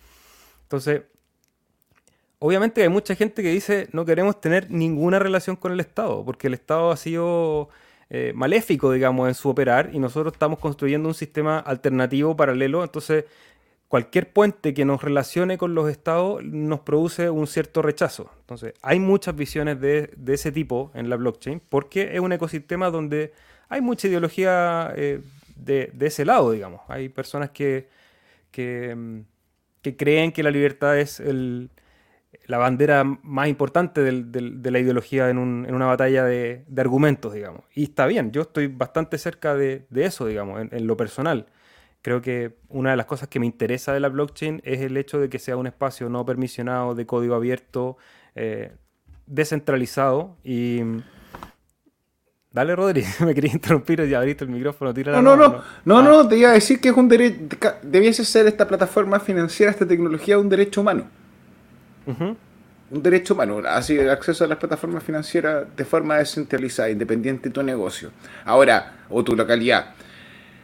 Entonces, 0.62 1.02
obviamente 2.40 2.82
hay 2.82 2.88
mucha 2.88 3.14
gente 3.14 3.40
que 3.42 3.50
dice 3.50 3.88
no 3.92 4.04
queremos 4.04 4.40
tener 4.40 4.68
ninguna 4.70 5.20
relación 5.20 5.54
con 5.54 5.70
el 5.72 5.80
Estado, 5.80 6.24
porque 6.24 6.48
el 6.48 6.54
Estado 6.54 6.90
ha 6.90 6.96
sido 6.96 7.68
eh, 8.12 8.32
maléfico, 8.34 8.90
digamos, 8.90 9.28
en 9.28 9.34
su 9.34 9.48
operar 9.48 9.90
y 9.92 10.00
nosotros 10.00 10.32
estamos 10.32 10.58
construyendo 10.58 11.08
un 11.08 11.14
sistema 11.14 11.60
alternativo, 11.60 12.36
paralelo. 12.36 12.82
Entonces, 12.82 13.24
cualquier 13.86 14.32
puente 14.32 14.74
que 14.74 14.84
nos 14.84 15.02
relacione 15.02 15.56
con 15.56 15.74
los 15.76 15.88
estados 15.88 16.42
nos 16.44 16.80
produce 16.80 17.30
un 17.30 17.46
cierto 17.46 17.82
rechazo. 17.82 18.30
Entonces, 18.40 18.74
hay 18.82 18.98
muchas 18.98 19.36
visiones 19.36 19.80
de, 19.80 20.10
ese 20.26 20.50
tipo 20.50 20.90
en 20.94 21.08
la 21.08 21.14
blockchain 21.16 21.62
porque 21.68 22.10
es 22.12 22.20
un 22.20 22.32
ecosistema 22.32 22.90
donde 22.90 23.32
hay 23.68 23.80
mucha 23.80 24.08
ideología 24.08 24.92
eh, 24.96 25.20
de, 25.54 25.92
ese 26.00 26.24
lado, 26.24 26.50
digamos. 26.50 26.80
Hay 26.88 27.10
personas 27.10 27.50
que, 27.50 27.88
que, 28.50 28.92
mm, 28.92 29.20
que 29.82 29.96
creen 29.96 30.32
que 30.32 30.42
la 30.42 30.50
libertad 30.50 30.98
es 30.98 31.20
el, 31.20 31.70
la 32.50 32.58
bandera 32.58 33.04
más 33.04 33.46
importante 33.46 34.02
de 34.02 34.70
la 34.70 34.78
ideología 34.80 35.30
en, 35.30 35.38
una 35.38 35.86
batalla 35.86 36.24
de, 36.24 36.64
argumentos, 36.76 37.32
digamos. 37.32 37.62
Y 37.74 37.84
está 37.84 38.06
bien, 38.06 38.32
yo 38.32 38.42
estoy 38.42 38.66
bastante 38.66 39.18
cerca 39.18 39.54
de, 39.54 39.86
eso, 39.94 40.26
digamos, 40.26 40.66
en, 40.68 40.86
lo 40.88 40.96
personal. 40.96 41.46
Creo 42.02 42.20
que 42.20 42.56
una 42.68 42.90
de 42.90 42.96
las 42.96 43.06
cosas 43.06 43.28
que 43.28 43.38
me 43.38 43.46
interesa 43.46 43.92
de 43.92 44.00
la 44.00 44.08
blockchain 44.08 44.62
es 44.64 44.80
el 44.80 44.96
hecho 44.96 45.20
de 45.20 45.28
que 45.28 45.38
sea 45.38 45.56
un 45.56 45.68
espacio 45.68 46.08
no 46.08 46.24
permisionado, 46.26 46.96
de 46.96 47.06
código 47.06 47.36
abierto, 47.36 47.96
eh, 48.34 48.72
descentralizado 49.26 50.36
y... 50.42 50.80
Dale, 52.52 52.74
Rodri, 52.74 53.04
me 53.24 53.32
quería 53.32 53.52
interrumpir 53.52 54.00
y 54.00 54.12
abriste 54.12 54.42
el 54.42 54.50
micrófono, 54.50 54.92
tira 54.92 55.12
no, 55.12 55.22
no, 55.22 55.36
no, 55.36 55.62
no, 55.84 56.02
no, 56.02 56.26
te 56.26 56.36
iba 56.36 56.50
a 56.50 56.54
decir 56.54 56.80
que 56.80 56.88
es 56.88 56.96
un 56.96 57.06
derecho, 57.06 57.46
debiese 57.84 58.24
ser 58.24 58.48
esta 58.48 58.66
plataforma 58.66 59.20
financiera, 59.20 59.70
esta 59.70 59.86
tecnología, 59.86 60.36
un 60.36 60.48
derecho 60.48 60.80
humano. 60.80 61.19
Un 62.92 63.02
derecho 63.02 63.34
humano, 63.34 63.62
así 63.66 63.96
el 63.96 64.10
acceso 64.10 64.44
a 64.44 64.48
las 64.48 64.58
plataformas 64.58 65.04
financieras 65.04 65.64
de 65.76 65.84
forma 65.84 66.18
descentralizada, 66.18 66.90
independiente 66.90 67.48
de 67.48 67.52
tu 67.52 67.62
negocio. 67.62 68.10
Ahora, 68.44 69.04
o 69.08 69.22
tu 69.22 69.36
localidad. 69.36 69.94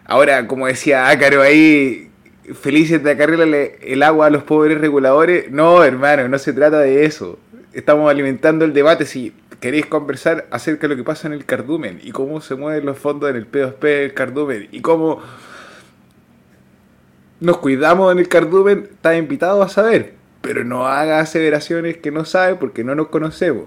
Ahora, 0.05 0.47
como 0.47 0.66
decía 0.66 1.09
Ácaro 1.09 1.42
ahí, 1.42 2.11
felices 2.55 3.03
de 3.03 3.11
acarrearle 3.12 3.78
el 3.82 4.03
agua 4.03 4.26
a 4.26 4.30
los 4.30 4.44
pobres 4.44 4.80
reguladores. 4.80 5.51
No, 5.51 5.82
hermano, 5.84 6.28
no 6.28 6.38
se 6.38 6.53
trata 6.53 6.78
de 6.78 7.05
eso. 7.05 7.38
Estamos 7.72 8.11
alimentando 8.11 8.64
el 8.64 8.72
debate 8.72 9.05
si 9.05 9.34
queréis 9.61 9.86
conversar 9.86 10.47
acerca 10.51 10.82
de 10.82 10.94
lo 10.94 10.97
que 10.97 11.05
pasa 11.05 11.28
en 11.28 11.34
el 11.34 11.44
cardumen 11.44 12.01
y 12.03 12.12
cómo 12.12 12.40
se 12.40 12.55
mueven 12.55 12.86
los 12.86 12.99
fondos 12.99 13.30
en 13.30 13.36
el 13.36 13.51
P2P 13.51 13.80
del 13.80 14.14
cardumen 14.14 14.68
y 14.70 14.80
cómo 14.80 15.20
nos 17.40 17.59
cuidamos 17.59 18.12
en 18.12 18.18
el 18.18 18.28
cardumen, 18.28 18.88
estás 18.90 19.18
invitado 19.18 19.62
a 19.62 19.68
saber 19.68 20.14
pero 20.47 20.62
no 20.62 20.86
haga 20.86 21.18
aseveraciones 21.18 21.97
que 21.97 22.12
no 22.12 22.24
sabe 22.24 22.55
porque 22.55 22.84
no 22.84 22.94
nos 22.94 23.09
conocemos. 23.09 23.64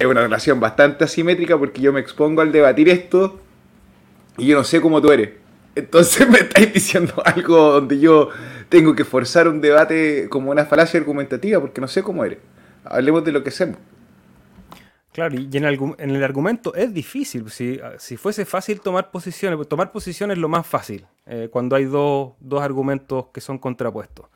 Es 0.00 0.06
una 0.06 0.20
relación 0.20 0.58
bastante 0.58 1.04
asimétrica 1.04 1.56
porque 1.56 1.80
yo 1.80 1.92
me 1.92 2.00
expongo 2.00 2.42
al 2.42 2.50
debatir 2.50 2.88
esto 2.88 3.38
y 4.36 4.48
yo 4.48 4.56
no 4.56 4.64
sé 4.64 4.80
cómo 4.80 5.00
tú 5.00 5.12
eres. 5.12 5.30
Entonces 5.76 6.28
me 6.28 6.38
estáis 6.38 6.74
diciendo 6.74 7.22
algo 7.24 7.74
donde 7.74 8.00
yo 8.00 8.30
tengo 8.68 8.96
que 8.96 9.04
forzar 9.04 9.46
un 9.46 9.60
debate 9.60 10.26
como 10.28 10.50
una 10.50 10.64
falacia 10.64 10.98
argumentativa 10.98 11.60
porque 11.60 11.80
no 11.80 11.86
sé 11.86 12.02
cómo 12.02 12.24
eres. 12.24 12.38
Hablemos 12.84 13.24
de 13.24 13.30
lo 13.30 13.44
que 13.44 13.50
hacemos. 13.50 13.78
Claro, 15.12 15.36
y 15.38 15.48
en 15.56 15.64
el, 15.64 16.24
argumento 16.24 16.74
es 16.74 16.92
difícil. 16.92 17.48
Si, 17.48 18.16
fuese 18.16 18.44
fácil 18.44 18.80
tomar 18.80 19.12
posiciones, 19.12 19.68
tomar 19.68 19.92
posiciones 19.92 20.36
es 20.36 20.40
lo 20.40 20.48
más 20.48 20.66
fácil 20.66 21.06
eh, 21.26 21.48
cuando 21.48 21.76
hay 21.76 21.84
dos 21.84 22.34
argumentos 22.60 23.26
que 23.32 23.40
son 23.40 23.58
contrapuestos. 23.58 24.26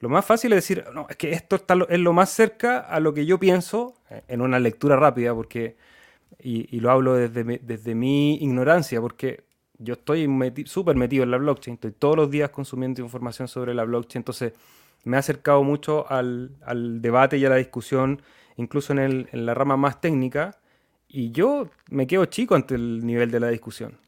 Lo 0.00 0.08
más 0.08 0.24
fácil 0.24 0.52
es 0.52 0.58
decir, 0.58 0.84
no, 0.94 1.06
es 1.08 1.16
que 1.16 1.32
esto 1.32 1.56
está 1.56 1.74
es 1.88 1.98
lo 1.98 2.12
más 2.12 2.30
cerca 2.30 2.78
a 2.78 3.00
lo 3.00 3.14
que 3.14 3.26
yo 3.26 3.38
pienso 3.38 3.94
eh, 4.10 4.22
en 4.28 4.40
una 4.40 4.60
lectura 4.60 4.96
rápida, 4.96 5.34
porque, 5.34 5.76
y, 6.38 6.78
lo 6.80 6.90
hablo 6.90 7.14
desde 7.14 7.42
mi, 7.44 7.58
desde 7.58 7.94
mi 7.94 8.36
ignorancia, 8.36 9.00
porque 9.00 9.44
yo 9.78 9.94
estoy 9.94 10.28
súper 10.66 10.96
metido 10.96 11.24
en 11.24 11.30
la 11.30 11.38
blockchain, 11.38 11.74
estoy 11.74 11.92
todos 11.92 12.16
los 12.16 12.30
días 12.30 12.50
consumiendo 12.50 13.02
información 13.02 13.48
sobre 13.48 13.74
la 13.74 13.84
blockchain, 13.84 14.20
entonces 14.20 14.52
me 15.04 15.16
ha 15.16 15.20
acercado 15.20 15.62
mucho 15.64 16.08
al, 16.10 16.52
debate 17.00 17.38
y 17.38 17.44
a 17.44 17.48
la 17.48 17.56
discusión, 17.56 18.22
incluso 18.56 18.92
en, 18.92 18.98
el, 19.00 19.28
en 19.32 19.46
la 19.46 19.54
rama 19.54 19.76
más 19.76 20.00
técnica, 20.00 20.58
y 21.08 21.32
yo 21.32 21.70
me 21.90 22.06
quedo 22.06 22.26
chico 22.26 22.54
ante 22.54 22.74
el 22.74 23.04
nivel 23.04 23.30
de 23.30 23.40
la 23.40 23.48
discusión. 23.48 23.98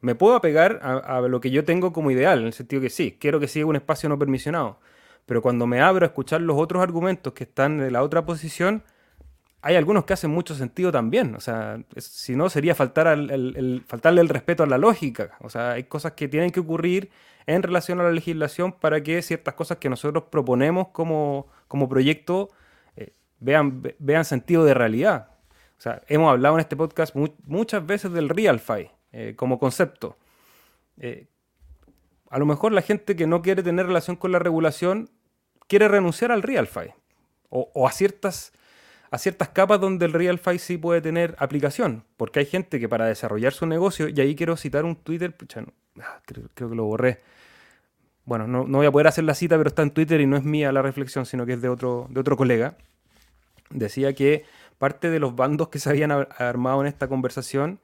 Me 0.00 0.14
puedo 0.14 0.34
apegar 0.34 0.80
a, 0.82 0.96
a, 0.98 1.20
lo 1.22 1.40
que 1.40 1.50
yo 1.50 1.64
tengo 1.64 1.92
como 1.92 2.10
ideal, 2.10 2.40
en 2.40 2.46
el 2.46 2.52
sentido 2.52 2.82
que 2.82 2.90
sí, 2.90 3.16
quiero 3.18 3.40
que 3.40 3.48
siga 3.48 3.66
un 3.66 3.76
espacio 3.76 4.08
no 4.08 4.18
permisionado 4.18 4.78
pero 5.26 5.42
cuando 5.42 5.66
me 5.66 5.80
abro 5.80 6.04
a 6.04 6.08
escuchar 6.08 6.40
los 6.40 6.58
otros 6.58 6.82
argumentos 6.82 7.32
que 7.32 7.44
están 7.44 7.80
en 7.80 7.92
la 7.92 8.02
otra 8.02 8.24
posición, 8.24 8.82
hay 9.62 9.76
algunos 9.76 10.04
que 10.04 10.12
hacen 10.12 10.30
mucho 10.30 10.54
sentido 10.54 10.90
también. 10.90 11.34
O 11.34 11.40
sea, 11.40 11.82
si 11.98 12.34
no, 12.34 12.48
sería 12.48 12.74
faltar 12.74 13.06
el, 13.08 13.84
faltarle 13.86 14.20
el 14.20 14.28
respeto 14.28 14.62
a 14.62 14.66
la 14.66 14.78
lógica. 14.78 15.36
O 15.40 15.50
sea, 15.50 15.72
hay 15.72 15.84
cosas 15.84 16.12
que 16.12 16.28
tienen 16.28 16.50
que 16.50 16.60
ocurrir 16.60 17.10
en 17.46 17.62
relación 17.62 18.00
a 18.00 18.04
la 18.04 18.12
legislación 18.12 18.72
para 18.72 19.02
que 19.02 19.20
ciertas 19.22 19.54
cosas 19.54 19.78
que 19.78 19.90
nosotros 19.90 20.24
proponemos 20.30 20.88
como, 20.88 21.48
como 21.68 21.88
proyecto 21.88 22.50
eh, 22.96 23.12
vean, 23.38 23.82
vean 23.98 24.24
sentido 24.24 24.64
de 24.64 24.74
realidad. 24.74 25.28
O 25.78 25.82
sea, 25.82 26.02
hemos 26.08 26.30
hablado 26.30 26.56
en 26.56 26.60
este 26.60 26.76
podcast 26.76 27.14
muchas 27.46 27.84
veces 27.84 28.12
del 28.12 28.28
RealFi 28.28 28.90
eh, 29.12 29.34
como 29.36 29.58
concepto. 29.58 30.16
Eh, 30.98 31.26
a 32.30 32.38
lo 32.38 32.46
mejor 32.46 32.72
la 32.72 32.80
gente 32.80 33.16
que 33.16 33.26
no 33.26 33.42
quiere 33.42 33.62
tener 33.62 33.86
relación 33.86 34.16
con 34.16 34.32
la 34.32 34.38
regulación 34.38 35.10
quiere 35.66 35.88
renunciar 35.88 36.32
al 36.32 36.42
RealFi 36.42 36.92
o, 37.48 37.88
a, 37.88 37.92
ciertas, 37.92 38.52
a 39.10 39.18
ciertas 39.18 39.48
capas 39.48 39.80
donde 39.80 40.06
el 40.06 40.12
RealFi 40.12 40.58
sí 40.60 40.78
puede 40.78 41.00
tener 41.00 41.34
aplicación, 41.38 42.04
porque 42.16 42.38
hay 42.38 42.46
gente 42.46 42.78
que 42.78 42.88
para 42.88 43.06
desarrollar 43.06 43.52
su 43.52 43.66
negocio, 43.66 44.08
y 44.08 44.20
ahí 44.20 44.36
quiero 44.36 44.56
citar 44.56 44.84
un 44.84 44.94
Twitter, 44.94 45.34
ah, 46.00 46.20
creo, 46.24 46.44
que 46.54 46.64
lo 46.64 46.84
borré. 46.84 47.20
Bueno, 48.24 48.46
no, 48.46 48.64
no, 48.64 48.78
voy 48.78 48.86
a 48.86 48.92
poder 48.92 49.08
hacer 49.08 49.24
la 49.24 49.34
cita, 49.34 49.56
pero 49.56 49.68
está 49.68 49.82
en 49.82 49.90
Twitter 49.90 50.20
y 50.20 50.26
no 50.26 50.36
es 50.36 50.44
mía 50.44 50.70
la 50.70 50.82
reflexión, 50.82 51.26
sino 51.26 51.44
que 51.44 51.54
es 51.54 51.60
de 51.60 51.68
otro, 51.68 52.06
de 52.10 52.20
otro 52.20 52.36
colega. 52.36 52.76
Decía 53.70 54.12
que 54.14 54.44
parte 54.78 55.10
de 55.10 55.18
los 55.18 55.34
bandos 55.34 55.68
que 55.68 55.80
se 55.80 55.90
habían 55.90 56.12
armado 56.12 56.80
en 56.82 56.86
esta 56.86 57.08
conversación 57.08 57.80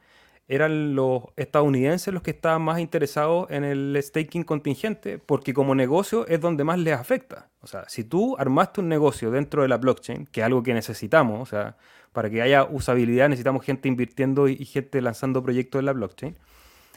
eran 0.49 0.95
los 0.95 1.25
estadounidenses 1.37 2.15
los 2.15 2.23
que 2.23 2.31
estaban 2.31 2.63
más 2.63 2.79
interesados 2.79 3.51
en 3.51 3.65
el 3.65 3.99
staking 4.01 4.45
contingente, 4.45 5.19
porque 5.19 5.53
como 5.53 5.75
negocio 5.75 6.27
es 6.29 6.41
donde 6.41 6.63
más 6.63 6.79
les 6.79 6.95
afecta. 6.95 7.49
O 7.61 7.67
sea, 7.67 7.89
si 7.89 8.05
tú 8.05 8.37
armaste 8.39 8.81
un 8.81 8.89
negocio 8.89 9.31
dentro 9.31 9.63
de 9.63 9.69
la 9.69 9.77
blockchain, 9.77 10.27
que 10.27 10.41
es 10.41 10.47
algo 10.47 10.63
que 10.63 10.73
necesitamos, 10.73 11.41
o 11.43 11.47
sea, 11.47 11.77
para 12.13 12.31
que 12.31 12.43
haya 12.43 12.65
usabilidad 12.65 13.29
necesitamos 13.29 13.65
gente 13.65 13.89
invirtiendo 13.89 14.49
y 14.49 14.65
gente 14.65 15.03
lanzando 15.03 15.43
proyectos 15.43 15.81
en 15.81 15.87
la 15.87 15.93
blockchain. 15.93 16.37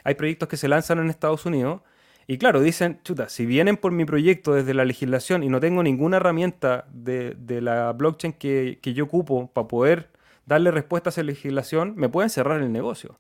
Hay 0.04 0.16
proyectos 0.16 0.48
que 0.48 0.58
se 0.58 0.68
lanzan 0.68 1.00
en 1.00 1.10
Estados 1.10 1.46
Unidos 1.46 1.82
y 2.28 2.38
claro, 2.38 2.62
dicen, 2.62 3.00
chuta, 3.04 3.28
si 3.28 3.48
vienen 3.48 3.76
por 3.76 3.92
mi 3.92 4.06
proyecto 4.06 4.54
desde 4.54 4.76
la 4.76 4.86
legislación 4.86 5.42
y 5.42 5.50
no 5.50 5.60
tengo 5.60 5.82
ninguna 5.82 6.18
herramienta 6.18 6.86
de, 6.92 7.36
la 7.62 7.92
blockchain 7.94 8.34
que, 8.34 8.78
que 8.84 8.94
yo 8.94 9.06
ocupo 9.06 9.48
para 9.52 9.68
poder 9.68 10.12
darle 10.46 10.70
respuesta 10.70 11.10
a 11.10 11.12
esa 11.12 11.24
legislación, 11.24 11.96
me 11.98 12.08
pueden 12.08 12.30
cerrar 12.30 12.62
el 12.62 12.72
negocio. 12.72 13.18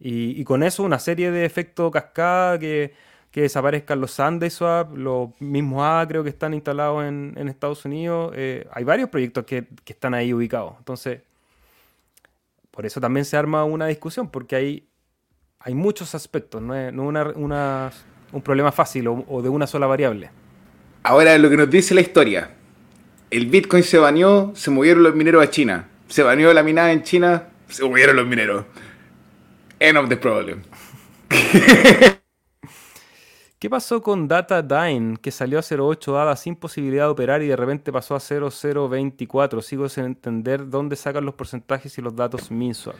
Y, 0.00 0.42
con 0.44 0.62
eso 0.62 0.82
una 0.82 0.98
serie 0.98 1.30
de 1.30 1.44
efectos 1.44 1.92
cascada 1.92 2.58
que 2.58 2.94
que 3.30 3.42
desaparezcan 3.42 4.00
los 4.00 4.12
SundaeSwap, 4.12 4.96
los 4.96 5.40
mismos 5.40 5.82
ADA 5.82 6.08
creo 6.08 6.24
que 6.24 6.30
están 6.30 6.52
instalados 6.52 7.04
en, 7.04 7.48
Estados 7.48 7.84
Unidos. 7.84 8.32
Eh, 8.36 8.66
hay 8.72 8.84
varios 8.84 9.08
proyectos 9.08 9.44
que, 9.44 9.66
están 9.86 10.14
ahí 10.14 10.34
ubicados. 10.34 10.74
Entonces, 10.78 11.20
por 12.70 12.86
eso 12.86 13.00
también 13.00 13.24
se 13.24 13.36
arma 13.36 13.64
una 13.64 13.86
discusión, 13.86 14.28
porque 14.28 14.56
hay, 14.56 14.88
hay 15.60 15.74
muchos 15.74 16.14
aspectos, 16.14 16.60
no 16.60 16.74
es, 16.74 16.92
un 18.32 18.42
problema 18.42 18.72
fácil 18.72 19.08
o, 19.08 19.42
de 19.42 19.48
una 19.48 19.66
sola 19.66 19.86
variable. 19.86 20.30
Ahora, 21.02 21.38
lo 21.38 21.48
que 21.48 21.56
nos 21.56 21.70
dice 21.70 21.94
la 21.94 22.00
historia. 22.00 22.50
El 23.30 23.46
Bitcoin 23.46 23.84
se 23.84 23.98
baneó, 23.98 24.52
se 24.56 24.72
movieron 24.72 25.04
los 25.04 25.14
mineros 25.14 25.42
a 25.42 25.50
China. 25.50 25.88
Se 26.08 26.24
baneó 26.24 26.52
la 26.52 26.64
minada 26.64 26.90
en 26.90 27.04
China, 27.04 27.44
se 27.68 27.84
movieron 27.84 28.16
los 28.16 28.26
mineros. 28.26 28.64
End 29.80 29.96
of 29.96 30.08
the 30.10 30.16
problem. 30.16 30.62
¿Qué 33.58 33.68
pasó 33.68 34.02
con 34.02 34.28
DataDyne, 34.28 35.16
que 35.16 35.30
salió 35.30 35.58
a 35.58 35.62
0.8 35.62 36.16
ADA 36.16 36.36
sin 36.36 36.54
posibilidad 36.54 37.04
de 37.04 37.10
operar 37.10 37.42
y 37.42 37.46
de 37.46 37.56
repente 37.56 37.90
pasó 37.90 38.14
a 38.14 38.18
0.024? 38.18 39.62
Sigo 39.62 39.88
sin 39.88 40.04
entender 40.04 40.68
dónde 40.68 40.96
sacan 40.96 41.24
los 41.24 41.34
porcentajes 41.34 41.96
y 41.96 42.02
los 42.02 42.14
datos 42.14 42.50
mensual. 42.50 42.96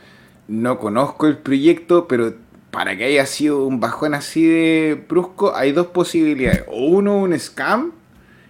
No 0.47 0.79
conozco 0.79 1.27
el 1.27 1.37
proyecto, 1.37 2.07
pero 2.07 2.33
para 2.71 2.97
que 2.97 3.05
haya 3.05 3.27
sido 3.27 3.63
un 3.65 3.79
bajón 3.79 4.15
así 4.15 4.43
de 4.45 5.05
brusco, 5.07 5.55
hay 5.55 5.71
dos 5.73 5.87
posibilidades. 5.87 6.65
O 6.67 6.85
uno, 6.85 7.17
un 7.17 7.39
scam, 7.39 7.91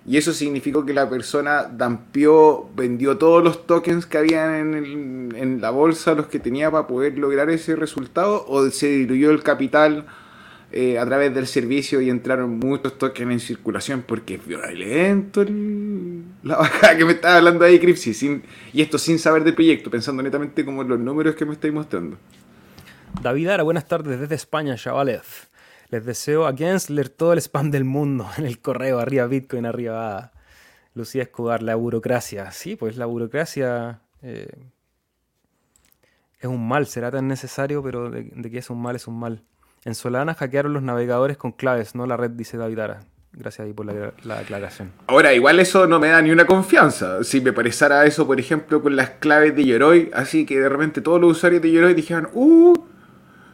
y 0.06 0.18
eso 0.18 0.34
significó 0.34 0.86
que 0.86 0.94
la 0.94 1.10
persona 1.10 1.64
dampió, 1.64 2.70
vendió 2.76 3.18
todos 3.18 3.44
los 3.44 3.68
tokens 3.68 4.06
que 4.06 4.18
había 4.18 4.60
en, 4.60 5.34
en 5.36 5.62
la 5.62 5.70
bolsa, 5.70 6.14
los 6.14 6.28
que 6.28 6.40
tenía 6.40 6.72
para 6.72 6.88
poder 6.88 7.18
lograr 7.18 7.50
ese 7.50 7.76
resultado, 7.76 8.46
o 8.48 8.70
se 8.70 8.88
diluyó 8.88 9.32
el 9.32 9.44
capital 9.44 10.06
eh, 10.74 10.98
a 10.98 11.06
través 11.06 11.36
del 11.36 11.48
servicio 11.48 12.00
y 12.00 12.10
entraron 12.10 12.58
muchos 12.58 12.98
tokens 12.98 13.30
en 13.30 13.40
circulación 13.42 14.06
porque 14.08 14.36
es 14.36 14.48
violento 14.48 15.44
la 16.44 16.56
bajada 16.56 16.98
que 16.98 17.04
me 17.04 17.12
estaba 17.12 17.38
hablando 17.38 17.66
ahí 17.66 17.78
Cripsy 17.78 18.14
sin, 18.14 18.44
y 18.72 18.82
esto 18.82 18.98
sin 18.98 19.20
saber 19.20 19.44
del 19.44 19.54
proyecto, 19.54 19.92
pensando 19.92 20.24
netamente 20.24 20.64
como 20.64 20.82
los 20.84 20.98
números 20.98 21.36
que 21.36 21.46
me 21.46 21.54
estáis 21.54 21.74
mostrando. 21.74 22.18
David 23.22 23.50
Ara, 23.50 23.64
buenas 23.64 23.86
tardes 23.86 24.18
desde 24.18 24.36
España, 24.36 24.76
chavales. 24.78 25.50
Les 25.92 26.06
deseo 26.06 26.48
a 26.48 26.56
Gensler 26.56 27.10
todo 27.10 27.34
el 27.34 27.40
spam 27.40 27.70
del 27.70 27.84
mundo 27.84 28.28
en 28.38 28.46
el 28.46 28.60
correo, 28.60 29.00
arriba 29.00 29.28
Bitcoin, 29.28 29.66
arriba 29.66 30.32
Lucía 30.96 31.24
Escobar, 31.24 31.62
la 31.62 31.76
burocracia. 31.76 32.52
Sí, 32.52 32.76
pues 32.76 32.98
la 32.98 33.06
burocracia 33.06 34.02
eh, 34.22 34.50
es 36.40 36.48
un 36.48 36.68
mal, 36.68 36.88
será 36.88 37.12
tan 37.12 37.28
necesario, 37.28 37.84
pero 37.84 38.10
de, 38.10 38.24
de 38.24 38.50
que 38.50 38.58
es 38.58 38.70
un 38.70 38.82
mal, 38.82 38.96
es 38.96 39.08
un 39.08 39.20
mal. 39.20 39.44
En 39.84 39.94
Solana 39.94 40.34
hackearon 40.34 40.74
los 40.74 40.84
navegadores 40.84 41.38
con 41.38 41.52
claves, 41.52 41.94
no 41.94 42.06
la 42.08 42.18
red, 42.18 42.32
dice 42.32 42.58
David 42.58 42.80
Ara. 42.80 43.00
Gracias 43.34 43.66
ahí 43.66 43.74
por 43.74 43.86
la, 43.86 44.40
aclaración. 44.40 44.92
Ahora, 45.08 45.34
igual 45.34 45.60
eso 45.62 45.88
no 45.88 46.00
me 46.00 46.10
da 46.10 46.22
ni 46.22 46.32
una 46.32 46.46
confianza. 46.46 47.24
Si 47.24 47.40
me 47.40 47.54
parecerá 47.54 48.06
eso, 48.06 48.28
por 48.28 48.40
ejemplo, 48.40 48.82
con 48.82 48.98
las 48.98 49.12
claves 49.12 49.56
de 49.56 49.66
Yoroi, 49.66 50.12
así 50.14 50.46
que 50.46 50.60
de 50.60 50.68
repente 50.68 51.00
todos 51.00 51.22
los 51.22 51.38
usuarios 51.38 51.62
de 51.62 51.72
Yoroi 51.72 51.94
dijeron, 51.94 52.30
¡uh! 52.34 52.91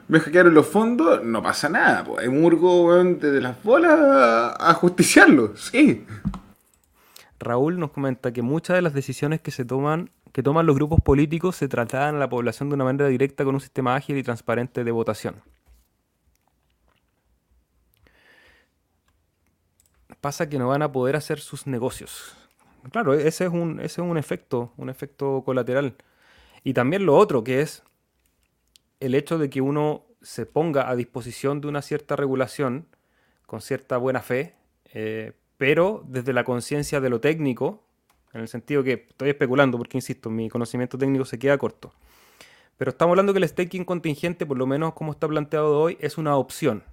Me 0.07 0.19
hackearon 0.19 0.53
los 0.53 0.67
fondos, 0.67 1.23
no 1.23 1.43
pasa 1.43 1.69
nada. 1.69 2.03
Pues. 2.03 2.29
Murgo 2.29 3.03
desde 3.03 3.41
las 3.41 3.61
bolas 3.63 3.99
a, 3.99 4.73
justiciarlo, 4.73 5.55
sí. 5.57 6.05
Raúl 7.39 7.79
nos 7.79 7.91
comenta 7.91 8.31
que 8.31 8.41
muchas 8.41 8.75
de 8.75 8.81
las 8.81 8.93
decisiones 8.93 9.41
que 9.41 9.51
se 9.51 9.65
toman 9.65 10.09
que 10.33 10.43
toman 10.43 10.65
los 10.65 10.75
grupos 10.75 11.01
políticos 11.01 11.55
se 11.55 11.67
trasladan 11.67 12.15
a 12.15 12.19
la 12.19 12.29
población 12.29 12.69
de 12.69 12.75
una 12.75 12.83
manera 12.83 13.07
directa 13.07 13.43
con 13.43 13.55
un 13.55 13.61
sistema 13.61 13.95
ágil 13.95 14.17
y 14.17 14.23
transparente 14.23 14.83
de 14.83 14.91
votación. 14.91 15.35
pasa 20.21 20.49
que 20.49 20.59
no 20.59 20.67
van 20.67 20.81
a 20.81 20.91
poder 20.91 21.15
hacer 21.15 21.39
sus 21.39 21.67
negocios. 21.67 22.35
Claro, 22.91 23.13
ese 23.13 23.45
es 23.45 23.51
un, 23.51 23.79
ese 23.79 24.01
es 24.01 24.07
un 24.07 24.17
efecto, 24.17 24.73
un 24.77 24.89
efecto 24.89 25.41
colateral. 25.45 25.95
Y 26.63 26.73
también 26.73 27.05
lo 27.05 27.15
otro, 27.15 27.43
que 27.43 27.61
es 27.61 27.83
el 28.99 29.15
hecho 29.15 29.37
de 29.37 29.49
que 29.49 29.61
uno 29.61 30.05
se 30.21 30.45
ponga 30.45 30.89
a 30.89 30.95
disposición 30.95 31.61
de 31.61 31.67
una 31.67 31.81
cierta 31.81 32.15
regulación 32.15 32.87
con 33.45 33.61
cierta 33.61 33.97
buena 33.97 34.21
fe, 34.21 34.55
eh, 34.93 35.33
pero 35.57 36.03
desde 36.07 36.33
la 36.33 36.43
conciencia 36.43 36.99
de 36.99 37.09
lo 37.09 37.21
técnico, 37.21 37.83
en 38.33 38.41
el 38.41 38.47
sentido 38.47 38.83
que 38.83 39.05
estoy 39.09 39.29
especulando, 39.29 39.77
porque 39.77 39.97
insisto, 39.97 40.29
mi 40.29 40.49
conocimiento 40.49 40.97
técnico 40.97 41.25
se 41.25 41.39
queda 41.39 41.57
corto. 41.57 41.93
Pero 42.77 42.89
estamos 42.89 43.13
hablando 43.13 43.33
que 43.33 43.39
el 43.39 43.47
staking 43.47 43.85
contingente, 43.85 44.45
por 44.45 44.57
lo 44.57 44.67
menos 44.67 44.93
como 44.93 45.11
está 45.11 45.27
planteado 45.27 45.79
hoy, 45.79 45.97
es 45.99 46.17
una 46.17 46.35
opción. 46.35 46.83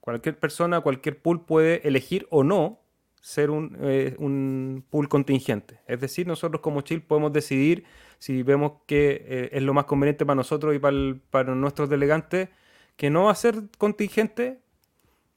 Cualquier 0.00 0.38
persona, 0.38 0.80
cualquier 0.80 1.20
pool 1.20 1.44
puede 1.44 1.86
elegir 1.86 2.26
o 2.30 2.44
no 2.44 2.80
ser 3.20 3.50
un, 3.50 3.76
eh, 3.80 4.14
un 4.18 4.84
pool 4.88 5.08
contingente. 5.08 5.80
Es 5.86 6.00
decir, 6.00 6.26
nosotros 6.26 6.62
como 6.62 6.80
Chill 6.82 7.02
podemos 7.02 7.32
decidir 7.32 7.84
si 8.18 8.42
vemos 8.42 8.72
que 8.86 9.24
eh, 9.26 9.48
es 9.52 9.62
lo 9.62 9.74
más 9.74 9.84
conveniente 9.84 10.24
para 10.24 10.36
nosotros 10.36 10.74
y 10.74 10.78
para, 10.78 11.54
nuestros 11.54 11.88
delegantes 11.88 12.48
que 12.96 13.10
no 13.10 13.24
va 13.24 13.32
a 13.32 13.34
ser 13.34 13.56
contingente. 13.78 14.58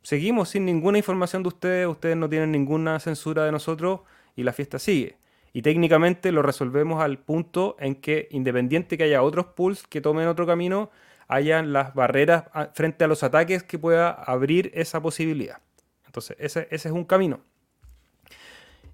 Seguimos 0.01 0.49
sin 0.49 0.65
ninguna 0.65 0.97
información 0.97 1.43
de 1.43 1.49
ustedes, 1.49 1.87
ustedes 1.87 2.15
no 2.15 2.29
tienen 2.29 2.51
ninguna 2.51 2.99
censura 2.99 3.45
de 3.45 3.51
nosotros 3.51 4.01
y 4.35 4.43
la 4.43 4.53
fiesta 4.53 4.79
sigue. 4.79 5.17
Y 5.51 5.61
técnicamente 5.61 6.31
lo 6.31 6.41
resolvemos 6.41 7.01
al 7.03 7.19
punto 7.19 7.75
en 7.79 7.95
que, 7.95 8.27
independiente 8.31 8.97
que 8.97 9.03
haya 9.03 9.23
otros 9.23 9.47
pools 9.47 9.85
que 9.87 9.99
tomen 9.99 10.27
otro 10.27 10.45
camino, 10.45 10.89
hayan 11.27 11.73
las 11.73 11.93
barreras 11.93 12.45
frente 12.73 13.03
a 13.03 13.07
los 13.07 13.23
ataques 13.23 13.63
que 13.63 13.77
pueda 13.77 14.09
abrir 14.09 14.71
esa 14.73 15.01
posibilidad. 15.01 15.59
Entonces, 16.05 16.35
ese, 16.39 16.67
es 16.71 16.85
un 16.85 17.05
camino. 17.05 17.41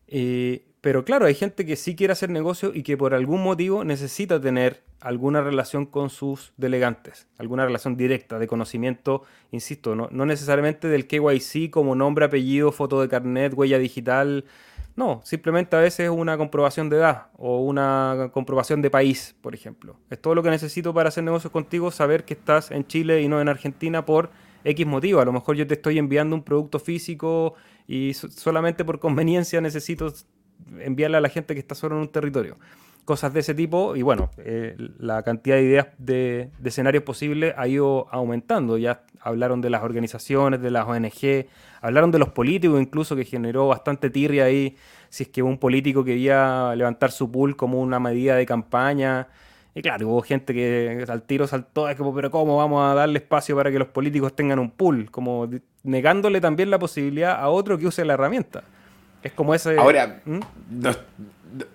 Eh, 0.07 0.65
pero 0.85 1.03
claro, 1.03 1.25
hay 1.25 1.33
gente 1.33 1.65
que 1.65 1.77
sí 1.77 1.95
quiere 1.95 2.13
hacer 2.13 2.29
negocio 2.29 2.71
y 2.71 2.83
que 2.83 2.95
por 2.95 3.15
algún 3.15 3.41
motivo 3.41 3.83
necesita 3.83 4.39
tener 4.39 4.83
alguna 4.99 5.41
relación 5.41 5.87
con 5.87 6.11
sus 6.11 6.53
delegantes, 6.57 7.27
alguna 7.39 7.65
relación 7.65 7.97
directa 7.97 8.37
de 8.37 8.45
conocimiento, 8.45 9.23
insisto, 9.49 9.95
no, 9.95 10.09
no 10.11 10.27
necesariamente 10.27 10.87
del 10.87 11.07
KYC 11.07 11.71
como 11.71 11.95
nombre, 11.95 12.25
apellido, 12.25 12.71
foto 12.71 13.01
de 13.01 13.09
carnet, 13.09 13.55
huella 13.55 13.79
digital, 13.79 14.45
no, 14.95 15.21
simplemente 15.23 15.75
a 15.75 15.79
veces 15.79 16.11
una 16.11 16.37
comprobación 16.37 16.91
de 16.91 16.97
edad 16.97 17.29
o 17.35 17.61
una 17.61 18.29
comprobación 18.31 18.83
de 18.83 18.91
país, 18.91 19.35
por 19.41 19.55
ejemplo. 19.55 19.97
Es 20.11 20.21
todo 20.21 20.35
lo 20.35 20.43
que 20.43 20.51
necesito 20.51 20.93
para 20.93 21.09
hacer 21.09 21.23
negocios 21.23 21.51
contigo, 21.51 21.89
saber 21.89 22.25
que 22.25 22.35
estás 22.35 22.69
en 22.69 22.85
Chile 22.85 23.23
y 23.23 23.27
no 23.27 23.41
en 23.41 23.49
Argentina 23.49 24.05
por 24.05 24.29
X 24.63 24.85
motivo. 24.85 25.19
A 25.19 25.25
lo 25.25 25.33
mejor 25.33 25.55
yo 25.55 25.65
te 25.65 25.73
estoy 25.73 25.97
enviando 25.97 26.35
un 26.35 26.43
producto 26.43 26.77
físico 26.77 27.55
y 27.87 28.13
solamente 28.13 28.85
por 28.85 28.99
conveniencia 28.99 29.61
necesito 29.61 30.13
enviarle 30.79 31.17
a 31.17 31.21
la 31.21 31.29
gente 31.29 31.53
que 31.53 31.59
está 31.59 31.75
solo 31.75 31.95
en 31.95 32.01
un 32.01 32.09
territorio. 32.09 32.57
Cosas 33.05 33.33
de 33.33 33.41
ese 33.41 33.53
tipo 33.53 33.95
y 33.95 34.01
bueno, 34.01 34.31
eh, 34.39 34.75
la 34.97 35.21
cantidad 35.21 35.57
de 35.57 35.61
ideas 35.61 35.87
de, 35.99 36.49
de 36.57 36.69
escenarios 36.69 37.03
posibles 37.03 37.53
ha 37.55 37.67
ido 37.67 38.07
aumentando. 38.11 38.77
Ya 38.77 39.03
hablaron 39.19 39.61
de 39.61 39.69
las 39.69 39.83
organizaciones, 39.83 40.61
de 40.61 40.71
las 40.71 40.87
ONG, 40.87 41.45
Hablaron 41.85 42.09
de 42.09 42.17
los 42.17 42.29
políticos 42.29 42.81
incluso, 42.81 43.15
que 43.15 43.25
generó 43.25 43.67
bastante 43.67 44.09
tirria 44.09 44.45
ahí, 44.45 44.75
si 45.09 45.21
es 45.21 45.29
que 45.29 45.43
un 45.43 45.59
político 45.59 46.03
quería 46.03 46.73
levantar 46.75 47.11
su 47.11 47.31
pool 47.31 47.55
como 47.55 47.79
una 47.79 47.99
medida 47.99 48.35
de 48.35 48.47
campaña. 48.47 49.27
Y 49.75 49.83
claro, 49.83 50.09
hubo 50.09 50.23
gente 50.23 50.51
que 50.51 51.05
al 51.07 51.21
tiro 51.21 51.45
saltó, 51.45 51.87
es 51.87 51.95
como, 51.95 52.11
pero 52.15 52.31
¿cómo 52.31 52.57
vamos 52.57 52.83
a 52.83 52.95
darle 52.95 53.19
espacio 53.19 53.55
para 53.55 53.69
que 53.69 53.77
los 53.77 53.89
políticos 53.89 54.35
tengan 54.35 54.57
un 54.57 54.71
pool? 54.71 55.11
Como 55.11 55.47
negándole 55.83 56.41
también 56.41 56.71
la 56.71 56.79
posibilidad 56.79 57.39
a 57.39 57.49
otro 57.49 57.77
que 57.77 57.85
use 57.85 58.03
la 58.03 58.13
herramienta. 58.15 58.63
Es 59.25 59.31
como 59.31 59.55
ese... 59.55 59.75
Ahora, 59.79 60.21
¿Mm? 60.23 60.39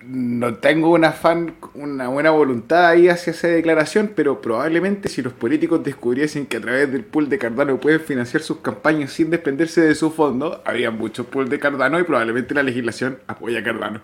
no 0.07 0.55
tengo 0.55 0.91
una 0.91 1.11
fan, 1.11 1.57
una 1.75 2.07
buena 2.07 2.31
voluntad 2.31 2.87
ahí 2.87 3.09
hacia 3.09 3.33
esa 3.33 3.49
declaración, 3.49 4.13
pero 4.15 4.41
probablemente 4.41 5.09
si 5.09 5.21
los 5.21 5.33
políticos 5.33 5.83
descubriesen 5.83 6.47
que 6.47 6.59
a 6.59 6.61
través 6.61 6.93
del 6.93 7.03
pool 7.03 7.29
de 7.29 7.39
Cardano 7.39 7.79
pueden 7.79 7.99
financiar 7.99 8.45
sus 8.45 8.59
campañas 8.59 9.13
sin 9.13 9.31
dependerse 9.31 9.81
de 9.81 9.97
su 9.97 10.13
fondo, 10.13 10.63
habría 10.65 10.93
muchos 10.93 11.27
pools 11.27 11.51
de 11.51 11.59
Cardano 11.59 11.99
y 11.99 12.05
probablemente 12.05 12.55
la 12.55 12.63
legislación 12.63 13.19
apoya 13.27 13.59
a 13.59 13.63
Cardano. 13.65 14.01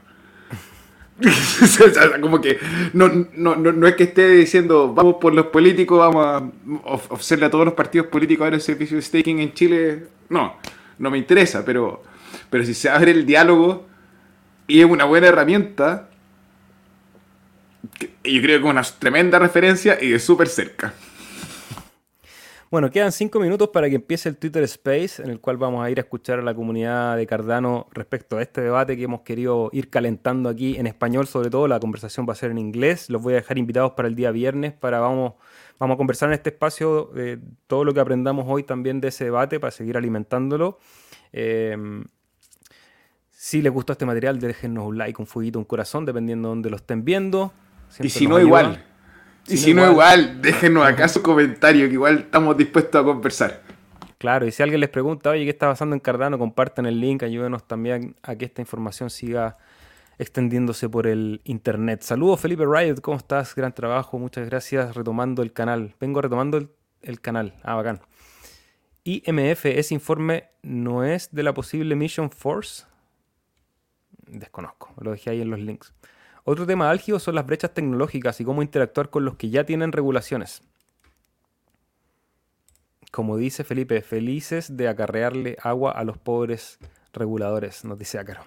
como 2.20 2.40
que 2.40 2.58
no, 2.94 3.08
no, 3.36 3.54
no, 3.54 3.86
es 3.86 3.94
que 3.94 4.02
esté 4.02 4.28
diciendo 4.28 4.92
vamos 4.92 5.16
por 5.20 5.32
los 5.34 5.46
políticos, 5.46 6.00
vamos 6.00 6.26
a 6.26 6.90
ofrecerle 7.12 7.46
a 7.46 7.50
todos 7.50 7.64
los 7.64 7.74
partidos 7.74 8.08
políticos 8.08 8.44
a 8.44 8.54
el 8.54 8.60
servicio 8.60 8.96
de 8.96 9.02
staking 9.02 9.38
en 9.38 9.54
Chile. 9.54 10.02
No, 10.30 10.56
no 10.98 11.10
me 11.12 11.18
interesa, 11.18 11.64
pero, 11.64 12.02
pero 12.50 12.64
si 12.64 12.74
se 12.74 12.88
abre 12.88 13.10
el 13.10 13.26
diálogo 13.26 13.86
y 14.66 14.80
es 14.80 14.86
una 14.86 15.04
buena 15.04 15.28
herramienta. 15.28 16.08
Yo 18.24 18.42
creo 18.42 18.60
que 18.60 18.66
es 18.66 18.70
una 18.70 18.82
tremenda 18.82 19.38
referencia 19.38 19.98
y 20.00 20.10
de 20.10 20.18
súper 20.18 20.48
cerca. 20.48 20.92
Bueno, 22.68 22.90
quedan 22.90 23.12
cinco 23.12 23.38
minutos 23.38 23.68
para 23.68 23.88
que 23.88 23.94
empiece 23.94 24.28
el 24.28 24.36
Twitter 24.36 24.64
Space, 24.64 25.22
en 25.22 25.30
el 25.30 25.38
cual 25.38 25.56
vamos 25.56 25.84
a 25.84 25.90
ir 25.90 25.98
a 25.98 26.02
escuchar 26.02 26.40
a 26.40 26.42
la 26.42 26.52
comunidad 26.52 27.16
de 27.16 27.24
Cardano 27.24 27.86
respecto 27.92 28.38
a 28.38 28.42
este 28.42 28.60
debate 28.60 28.96
que 28.96 29.04
hemos 29.04 29.20
querido 29.20 29.70
ir 29.72 29.88
calentando 29.88 30.48
aquí 30.48 30.76
en 30.76 30.88
español, 30.88 31.28
sobre 31.28 31.48
todo 31.48 31.68
la 31.68 31.78
conversación 31.78 32.26
va 32.28 32.32
a 32.32 32.36
ser 32.36 32.50
en 32.50 32.58
inglés. 32.58 33.08
Los 33.08 33.22
voy 33.22 33.34
a 33.34 33.36
dejar 33.36 33.56
invitados 33.56 33.92
para 33.92 34.08
el 34.08 34.16
día 34.16 34.32
viernes 34.32 34.72
para 34.72 34.98
vamos, 34.98 35.34
Vamos 35.78 35.94
a 35.94 35.98
conversar 35.98 36.30
en 36.30 36.34
este 36.34 36.50
espacio 36.50 37.10
de 37.14 37.38
todo 37.66 37.84
lo 37.84 37.92
que 37.92 38.00
aprendamos 38.00 38.46
hoy 38.48 38.62
también 38.62 39.00
de 39.00 39.08
ese 39.08 39.24
debate 39.24 39.60
para 39.60 39.70
seguir 39.70 39.96
alimentándolo. 39.96 40.78
Em, 41.32 42.04
si 43.38 43.60
les 43.60 43.70
gustó 43.70 43.92
este 43.92 44.06
material, 44.06 44.40
déjenos 44.40 44.86
un 44.86 44.96
like, 44.96 45.20
un 45.20 45.26
fueguito, 45.26 45.58
un 45.58 45.66
corazón, 45.66 46.06
dependiendo 46.06 46.48
de 46.48 46.52
donde 46.52 46.70
lo 46.70 46.76
estén 46.76 47.04
viendo. 47.04 47.52
y 48.00 48.08
si 48.08 48.26
no, 48.26 48.40
igual. 48.40 48.82
y 49.46 49.58
si 49.58 49.74
no, 49.74 49.90
igual, 49.90 50.40
déjenos 50.40 50.86
acá 50.86 51.06
su 51.06 51.22
comentario, 51.22 51.86
que 51.86 51.92
igual 51.92 52.20
estamos 52.20 52.56
dispuestos 52.56 52.98
a 52.98 53.04
conversar. 53.04 53.60
Claro, 54.16 54.46
y 54.46 54.52
si 54.52 54.62
alguien 54.62 54.80
les 54.80 54.88
pregunta, 54.88 55.28
oye, 55.28 55.44
¿qué 55.44 55.50
está 55.50 55.68
pasando 55.68 55.94
en 55.94 56.00
Cardano? 56.00 56.38
Compartan 56.38 56.86
el 56.86 56.98
link, 56.98 57.24
ayúdenos 57.24 57.68
también 57.68 58.16
a 58.22 58.34
que 58.36 58.46
esta 58.46 58.62
información 58.62 59.10
siga 59.10 59.58
extendiéndose 60.18 60.88
por 60.88 61.06
el 61.06 61.42
internet. 61.44 62.00
Saludos 62.00 62.40
Felipe 62.40 62.64
Riot, 62.66 63.02
¿cómo 63.02 63.18
estás? 63.18 63.54
Gran 63.54 63.74
trabajo, 63.74 64.18
muchas 64.18 64.46
gracias. 64.48 64.96
Retomando 64.96 65.42
el 65.42 65.52
canal. 65.52 65.94
Vengo 66.00 66.22
retomando 66.22 66.56
el, 67.02 67.20
canal. 67.20 67.52
Ah, 67.62 67.74
bacán. 67.74 68.00
IMF, 69.04 69.66
ese 69.66 69.92
informe 69.92 70.44
no 70.62 71.04
es 71.04 71.28
de 71.32 71.42
la 71.42 71.52
posible 71.52 71.94
Mission 71.94 72.30
Force. 72.30 72.86
Desconozco, 74.26 74.92
lo 75.00 75.12
dejé 75.12 75.30
ahí 75.30 75.40
en 75.40 75.50
los 75.50 75.60
links. 75.60 75.94
Otro 76.44 76.66
tema 76.66 76.90
álgido 76.90 77.18
son 77.18 77.34
las 77.34 77.46
brechas 77.46 77.74
tecnológicas 77.74 78.40
y 78.40 78.44
cómo 78.44 78.62
interactuar 78.62 79.10
con 79.10 79.24
los 79.24 79.36
que 79.36 79.50
ya 79.50 79.64
tienen 79.64 79.92
regulaciones. 79.92 80.62
Como 83.10 83.36
dice 83.36 83.64
Felipe, 83.64 84.00
felices 84.02 84.76
de 84.76 84.88
acarrearle 84.88 85.56
agua 85.62 85.92
a 85.92 86.04
los 86.04 86.18
pobres 86.18 86.78
reguladores, 87.12 87.84
nos 87.84 87.98
dice 87.98 88.18
Ácaro. 88.18 88.44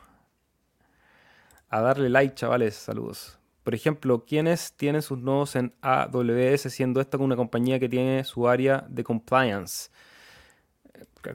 A 1.69 1.81
darle 1.81 2.09
like, 2.09 2.35
chavales, 2.35 2.75
saludos. 2.75 3.37
Por 3.63 3.75
ejemplo, 3.75 4.25
¿quiénes 4.25 4.73
tienen 4.73 5.01
sus 5.01 5.19
nodos 5.19 5.55
en 5.55 5.73
AWS 5.81 6.61
siendo 6.71 7.01
esta 7.01 7.17
una 7.17 7.35
compañía 7.35 7.79
que 7.79 7.89
tiene 7.89 8.23
su 8.23 8.47
área 8.47 8.85
de 8.89 9.03
compliance? 9.03 9.91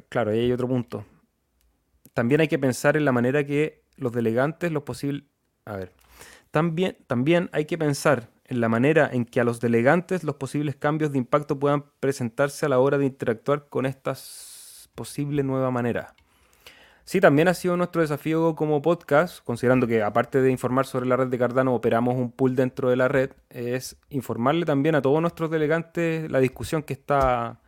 Claro, 0.08 0.30
ahí 0.30 0.40
hay 0.40 0.52
otro 0.52 0.66
punto. 0.66 1.04
También 2.14 2.40
hay 2.40 2.48
que 2.48 2.58
pensar 2.58 2.96
en 2.96 3.04
la 3.04 3.12
manera 3.12 3.44
que 3.44 3.83
los 3.96 4.12
delegantes, 4.12 4.72
los 4.72 4.82
posibles... 4.82 5.24
A 5.64 5.76
ver. 5.76 5.92
También, 6.50 6.96
también 7.06 7.50
hay 7.52 7.64
que 7.64 7.78
pensar 7.78 8.30
en 8.46 8.60
la 8.60 8.68
manera 8.68 9.08
en 9.12 9.24
que 9.24 9.40
a 9.40 9.44
los 9.44 9.60
delegantes 9.60 10.24
los 10.24 10.36
posibles 10.36 10.76
cambios 10.76 11.12
de 11.12 11.18
impacto 11.18 11.58
puedan 11.58 11.84
presentarse 12.00 12.66
a 12.66 12.68
la 12.68 12.78
hora 12.78 12.98
de 12.98 13.06
interactuar 13.06 13.68
con 13.68 13.86
esta 13.86 14.14
posible 14.94 15.42
nueva 15.42 15.70
manera. 15.70 16.14
Sí, 17.06 17.20
también 17.20 17.48
ha 17.48 17.54
sido 17.54 17.76
nuestro 17.76 18.00
desafío 18.00 18.54
como 18.54 18.80
podcast, 18.80 19.44
considerando 19.44 19.86
que 19.86 20.02
aparte 20.02 20.40
de 20.40 20.50
informar 20.50 20.86
sobre 20.86 21.06
la 21.06 21.16
red 21.16 21.26
de 21.28 21.38
Cardano, 21.38 21.74
operamos 21.74 22.14
un 22.16 22.32
pool 22.32 22.56
dentro 22.56 22.88
de 22.88 22.96
la 22.96 23.08
red, 23.08 23.32
es 23.50 23.98
informarle 24.08 24.64
también 24.64 24.94
a 24.94 25.02
todos 25.02 25.20
nuestros 25.20 25.50
delegantes 25.50 26.30
la 26.30 26.40
discusión 26.40 26.82
que 26.82 26.94
está, 26.94 27.60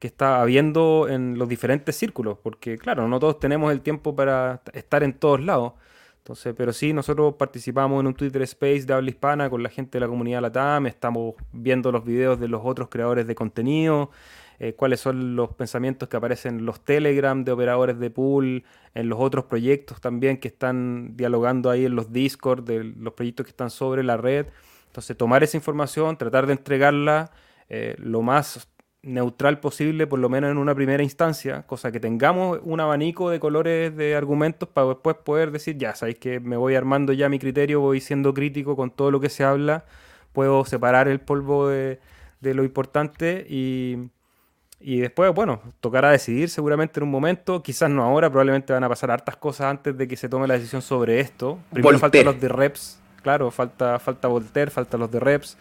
que 0.00 0.06
está 0.06 0.40
habiendo 0.40 1.08
en 1.08 1.38
los 1.38 1.48
diferentes 1.48 1.94
círculos, 1.94 2.38
porque 2.42 2.78
claro, 2.78 3.06
no 3.06 3.20
todos 3.20 3.38
tenemos 3.38 3.70
el 3.70 3.82
tiempo 3.82 4.16
para 4.16 4.62
estar 4.72 5.02
en 5.02 5.12
todos 5.12 5.40
lados. 5.40 5.74
Entonces, 6.18 6.54
pero 6.56 6.72
sí, 6.72 6.92
nosotros 6.92 7.34
participamos 7.34 8.00
en 8.00 8.06
un 8.06 8.14
Twitter 8.14 8.42
Space 8.42 8.86
de 8.86 8.94
habla 8.94 9.10
hispana 9.10 9.50
con 9.50 9.62
la 9.62 9.68
gente 9.68 9.98
de 9.98 10.00
la 10.00 10.08
comunidad 10.08 10.40
Latam, 10.40 10.86
estamos 10.86 11.34
viendo 11.52 11.92
los 11.92 12.04
videos 12.04 12.40
de 12.40 12.48
los 12.48 12.62
otros 12.64 12.88
creadores 12.88 13.26
de 13.26 13.34
contenido, 13.34 14.10
eh, 14.58 14.72
cuáles 14.74 15.00
son 15.00 15.36
los 15.36 15.54
pensamientos 15.54 16.08
que 16.08 16.16
aparecen 16.16 16.60
en 16.60 16.66
los 16.66 16.80
Telegram 16.82 17.44
de 17.44 17.52
operadores 17.52 17.98
de 17.98 18.10
pool, 18.10 18.64
en 18.94 19.08
los 19.08 19.20
otros 19.20 19.44
proyectos 19.46 20.00
también 20.00 20.38
que 20.38 20.48
están 20.48 21.14
dialogando 21.14 21.68
ahí 21.68 21.84
en 21.84 21.94
los 21.94 22.10
Discord, 22.10 22.64
de 22.64 22.84
los 22.84 23.12
proyectos 23.12 23.44
que 23.44 23.50
están 23.50 23.70
sobre 23.70 24.02
la 24.02 24.16
red. 24.16 24.46
Entonces, 24.86 25.16
tomar 25.16 25.42
esa 25.42 25.58
información, 25.58 26.16
tratar 26.16 26.46
de 26.46 26.52
entregarla 26.52 27.32
eh, 27.68 27.96
lo 27.98 28.22
más 28.22 28.68
neutral 29.02 29.60
posible, 29.60 30.06
por 30.06 30.18
lo 30.18 30.28
menos 30.28 30.50
en 30.50 30.58
una 30.58 30.74
primera 30.74 31.02
instancia, 31.02 31.62
cosa 31.62 31.90
que 31.90 32.00
tengamos 32.00 32.60
un 32.62 32.80
abanico 32.80 33.30
de 33.30 33.40
colores 33.40 33.96
de 33.96 34.14
argumentos 34.14 34.68
para 34.68 34.88
después 34.88 35.16
poder 35.16 35.50
decir, 35.52 35.78
ya, 35.78 35.94
sabéis 35.94 36.18
que 36.18 36.38
me 36.40 36.56
voy 36.56 36.74
armando 36.74 37.12
ya 37.12 37.28
mi 37.28 37.38
criterio, 37.38 37.80
voy 37.80 38.00
siendo 38.00 38.34
crítico 38.34 38.76
con 38.76 38.90
todo 38.90 39.10
lo 39.10 39.20
que 39.20 39.30
se 39.30 39.42
habla, 39.42 39.84
puedo 40.32 40.64
separar 40.64 41.08
el 41.08 41.20
polvo 41.20 41.68
de, 41.68 41.98
lo 42.42 42.62
importante 42.62 43.46
y, 43.48 44.10
y 44.80 45.00
después, 45.00 45.34
bueno, 45.34 45.62
tocará 45.80 46.10
decidir 46.10 46.50
seguramente 46.50 47.00
en 47.00 47.04
un 47.04 47.10
momento, 47.10 47.62
quizás 47.62 47.88
no 47.88 48.04
ahora, 48.04 48.28
probablemente 48.28 48.72
van 48.72 48.84
a 48.84 48.88
pasar 48.88 49.10
hartas 49.10 49.36
cosas 49.36 49.68
antes 49.68 49.96
de 49.96 50.08
que 50.08 50.16
se 50.16 50.28
tome 50.28 50.46
la 50.46 50.54
decisión 50.54 50.82
sobre 50.82 51.20
esto. 51.20 51.58
Primero 51.72 51.98
faltan 51.98 52.26
los 52.26 52.40
de 52.40 52.48
reps, 52.48 53.00
claro, 53.22 53.50
falta, 53.50 53.98
falta 53.98 54.28
Voltaire, 54.28 54.70
faltan 54.70 55.00
los 55.00 55.10
de 55.10 55.20
reps 55.20 55.56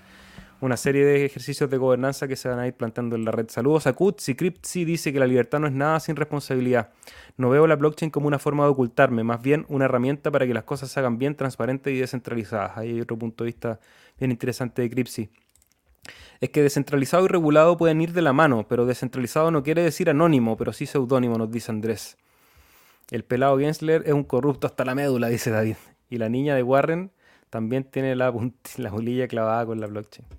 una 0.62 0.76
serie 0.78 1.05
de 1.05 1.26
ejercicios 1.26 1.70
de 1.70 1.78
gobernanza 1.78 2.28
que 2.28 2.36
se 2.36 2.49
van 2.49 2.60
a 2.60 2.68
ir 2.68 2.74
planteando 2.74 3.16
en 3.16 3.24
la 3.24 3.32
red. 3.32 3.47
Saludos 3.49 3.88
a 3.88 3.93
Kutsi. 3.93 4.36
Cryptsi 4.36 4.84
dice 4.84 5.14
que 5.14 5.20
la 5.20 5.28
libertad 5.28 5.60
no 5.60 5.68
es 5.68 5.74
nada 5.74 5.99
sin 5.99 6.16
responsabilidad. 6.16 6.89
No 7.38 7.49
veo 7.49 7.66
la 7.68 7.76
blockchain 7.76 8.12
como 8.12 8.28
una 8.28 8.39
forma 8.39 8.66
de 8.66 8.72
ocultarme, 8.72 9.24
más 9.24 9.41
bien 9.41 9.66
una 9.70 9.86
herramienta 9.86 10.32
para 10.32 10.45
que 10.45 10.53
las 10.53 10.66
cosas 10.66 10.91
se 10.91 10.99
hagan 10.99 11.18
bien, 11.18 11.36
transparentes 11.36 11.93
y 11.93 11.97
descentralizadas. 11.97 12.78
Ahí 12.78 12.89
hay 12.89 13.01
otro 13.01 13.18
punto 13.18 13.43
de 13.43 13.49
vista 13.49 13.80
bien 14.20 14.32
interesante 14.32 14.82
de 14.82 14.89
Cryptsi. 14.89 15.30
Es 16.41 16.49
que 16.49 16.64
descentralizado 16.64 17.26
y 17.26 17.28
regulado 17.28 17.78
pueden 17.78 18.01
ir 18.01 18.14
de 18.14 18.22
la 18.22 18.34
mano, 18.34 18.66
pero 18.68 18.86
descentralizado 18.86 19.51
no 19.51 19.64
quiere 19.64 19.82
decir 19.84 20.10
anónimo, 20.10 20.57
pero 20.57 20.74
sí 20.74 20.86
seudónimo, 20.86 21.38
nos 21.38 21.51
dice 21.51 21.72
Andrés. 21.72 22.18
El 23.12 23.24
pelado 23.24 23.57
Gensler 23.57 24.03
es 24.05 24.14
un 24.14 24.24
corrupto 24.24 24.68
hasta 24.68 24.86
la 24.86 24.95
médula, 24.95 25.30
dice 25.30 25.51
David. 25.51 25.76
Y 26.10 26.18
la 26.18 26.30
niña 26.30 26.55
de 26.55 26.64
Warren 26.64 27.12
también 27.49 27.84
tiene 27.84 28.16
la, 28.16 28.34
la 28.78 28.91
bolilla 28.91 29.28
clavada 29.28 29.66
con 29.66 29.80
la 29.80 29.88
blockchain. 29.88 30.39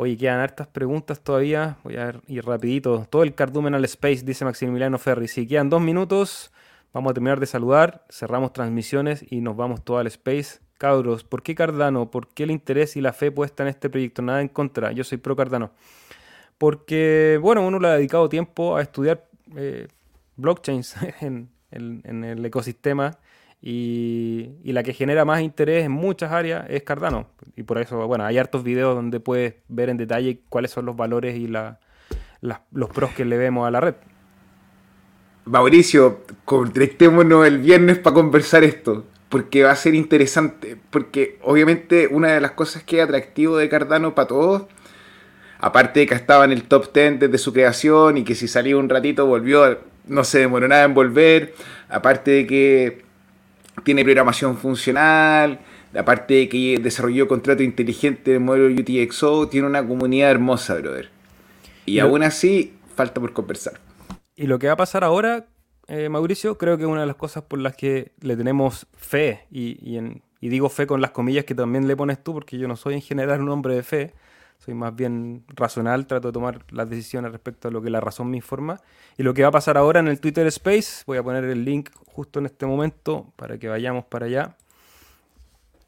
Oye, 0.00 0.16
quedan 0.16 0.38
hartas 0.38 0.68
preguntas 0.68 1.20
todavía. 1.20 1.76
Voy 1.82 1.96
a 1.96 2.14
ir 2.28 2.44
rapidito. 2.44 3.08
Todo 3.10 3.24
el 3.24 3.34
cardumen 3.34 3.74
al 3.74 3.84
space, 3.86 4.22
dice 4.24 4.44
Maximiliano 4.44 4.96
Ferri. 4.96 5.26
Si 5.26 5.44
quedan 5.44 5.70
dos 5.70 5.80
minutos, 5.80 6.52
vamos 6.92 7.10
a 7.10 7.14
terminar 7.14 7.40
de 7.40 7.46
saludar, 7.46 8.06
cerramos 8.08 8.52
transmisiones 8.52 9.24
y 9.28 9.40
nos 9.40 9.56
vamos 9.56 9.82
todo 9.82 9.98
al 9.98 10.06
space. 10.06 10.60
Cabros, 10.78 11.24
¿por 11.24 11.42
qué 11.42 11.56
Cardano? 11.56 12.12
¿Por 12.12 12.28
qué 12.28 12.44
el 12.44 12.52
interés 12.52 12.96
y 12.96 13.00
la 13.00 13.12
fe 13.12 13.32
puesta 13.32 13.64
en 13.64 13.70
este 13.70 13.90
proyecto? 13.90 14.22
Nada 14.22 14.40
en 14.40 14.46
contra. 14.46 14.92
Yo 14.92 15.02
soy 15.02 15.18
pro 15.18 15.34
Cardano. 15.34 15.72
Porque, 16.58 17.36
bueno, 17.42 17.66
uno 17.66 17.80
le 17.80 17.88
ha 17.88 17.94
dedicado 17.94 18.28
tiempo 18.28 18.76
a 18.76 18.82
estudiar 18.82 19.26
eh, 19.56 19.88
blockchains 20.36 20.94
en, 21.22 21.50
en 21.72 22.22
el 22.22 22.46
ecosistema 22.46 23.18
y, 23.60 24.50
la 24.64 24.82
que 24.82 24.92
genera 24.92 25.24
más 25.24 25.40
interés 25.40 25.84
en 25.84 25.92
muchas 25.92 26.32
áreas 26.32 26.66
es 26.68 26.82
Cardano. 26.82 27.28
Y 27.56 27.64
por 27.64 27.78
eso, 27.78 28.06
bueno, 28.06 28.24
hay 28.24 28.38
hartos 28.38 28.62
videos 28.62 28.94
donde 28.94 29.20
puedes 29.20 29.54
ver 29.68 29.88
en 29.88 29.96
detalle 29.96 30.40
cuáles 30.48 30.70
son 30.70 30.86
los 30.86 30.96
valores 30.96 31.36
y 31.36 31.48
los 31.48 32.90
pros 32.90 33.10
que 33.12 33.24
le 33.24 33.36
vemos 33.36 33.66
a 33.66 33.70
la 33.70 33.80
red. 33.80 33.94
Mauricio, 35.44 36.20
conectémonos 36.44 37.46
el 37.46 37.58
viernes 37.58 37.98
para 37.98 38.14
conversar 38.14 38.64
esto, 38.64 39.06
porque 39.30 39.62
va 39.62 39.70
a 39.70 39.76
ser 39.76 39.94
interesante, 39.94 40.76
porque 40.90 41.38
obviamente 41.42 42.06
una 42.06 42.28
de 42.28 42.40
las 42.40 42.52
cosas 42.52 42.82
que 42.82 42.98
es 42.98 43.04
atractivo 43.04 43.56
de 43.56 43.68
Cardano 43.70 44.14
para 44.14 44.28
todos, 44.28 44.66
aparte 45.58 46.00
de 46.00 46.06
que 46.06 46.14
estaba 46.14 46.44
en 46.44 46.52
el 46.52 46.64
top 46.64 46.92
10 46.92 47.20
desde 47.20 47.38
su 47.38 47.54
creación 47.54 48.18
y 48.18 48.24
que 48.24 48.34
si 48.34 48.46
salía 48.46 48.76
un 48.76 48.90
ratito 48.90 49.24
volvió, 49.24 49.78
no 50.06 50.22
se 50.22 50.40
demoró 50.40 50.68
nada 50.68 50.84
en 50.84 50.92
volver, 50.92 51.54
aparte 51.88 52.30
de 52.30 52.46
que 52.46 53.07
tiene 53.88 54.04
programación 54.04 54.58
funcional, 54.58 55.60
aparte 55.98 56.34
de 56.34 56.48
que 56.50 56.78
desarrolló 56.78 57.26
contrato 57.26 57.62
inteligente 57.62 58.32
del 58.32 58.40
modelo 58.40 58.66
UTXO, 58.66 59.48
tiene 59.48 59.66
una 59.66 59.82
comunidad 59.86 60.30
hermosa, 60.30 60.74
brother. 60.74 61.08
Y 61.86 61.98
aún 61.98 62.22
así, 62.22 62.74
falta 62.94 63.18
por 63.18 63.32
conversar. 63.32 63.80
Y 64.36 64.46
lo 64.46 64.58
que 64.58 64.66
va 64.66 64.74
a 64.74 64.76
pasar 64.76 65.04
ahora, 65.04 65.46
eh, 65.86 66.10
Mauricio, 66.10 66.58
creo 66.58 66.76
que 66.76 66.82
es 66.82 66.88
una 66.90 67.00
de 67.00 67.06
las 67.06 67.16
cosas 67.16 67.44
por 67.44 67.60
las 67.60 67.76
que 67.76 68.12
le 68.20 68.36
tenemos 68.36 68.86
fe, 68.94 69.46
y, 69.50 69.98
y 70.38 70.48
digo 70.50 70.68
fe 70.68 70.86
con 70.86 71.00
las 71.00 71.12
comillas 71.12 71.46
que 71.46 71.54
también 71.54 71.88
le 71.88 71.96
pones 71.96 72.22
tú, 72.22 72.34
porque 72.34 72.58
yo 72.58 72.68
no 72.68 72.76
soy 72.76 72.92
en 72.92 73.00
general 73.00 73.40
un 73.40 73.48
hombre 73.48 73.74
de 73.74 73.82
fe, 73.82 74.12
soy 74.58 74.74
más 74.74 74.94
bien 74.94 75.44
racional, 75.48 76.06
trato 76.06 76.28
de 76.28 76.32
tomar 76.32 76.64
las 76.70 76.90
decisiones 76.90 77.32
respecto 77.32 77.68
a 77.68 77.70
lo 77.70 77.80
que 77.80 77.90
la 77.90 78.00
razón 78.00 78.30
me 78.30 78.36
informa. 78.36 78.80
Y 79.16 79.22
lo 79.22 79.32
que 79.32 79.42
va 79.42 79.48
a 79.48 79.52
pasar 79.52 79.78
ahora 79.78 80.00
en 80.00 80.08
el 80.08 80.20
Twitter 80.20 80.46
Space, 80.48 81.04
voy 81.06 81.18
a 81.18 81.22
poner 81.22 81.44
el 81.44 81.64
link 81.64 81.90
justo 82.06 82.40
en 82.40 82.46
este 82.46 82.66
momento 82.66 83.32
para 83.36 83.58
que 83.58 83.68
vayamos 83.68 84.04
para 84.04 84.26
allá. 84.26 84.56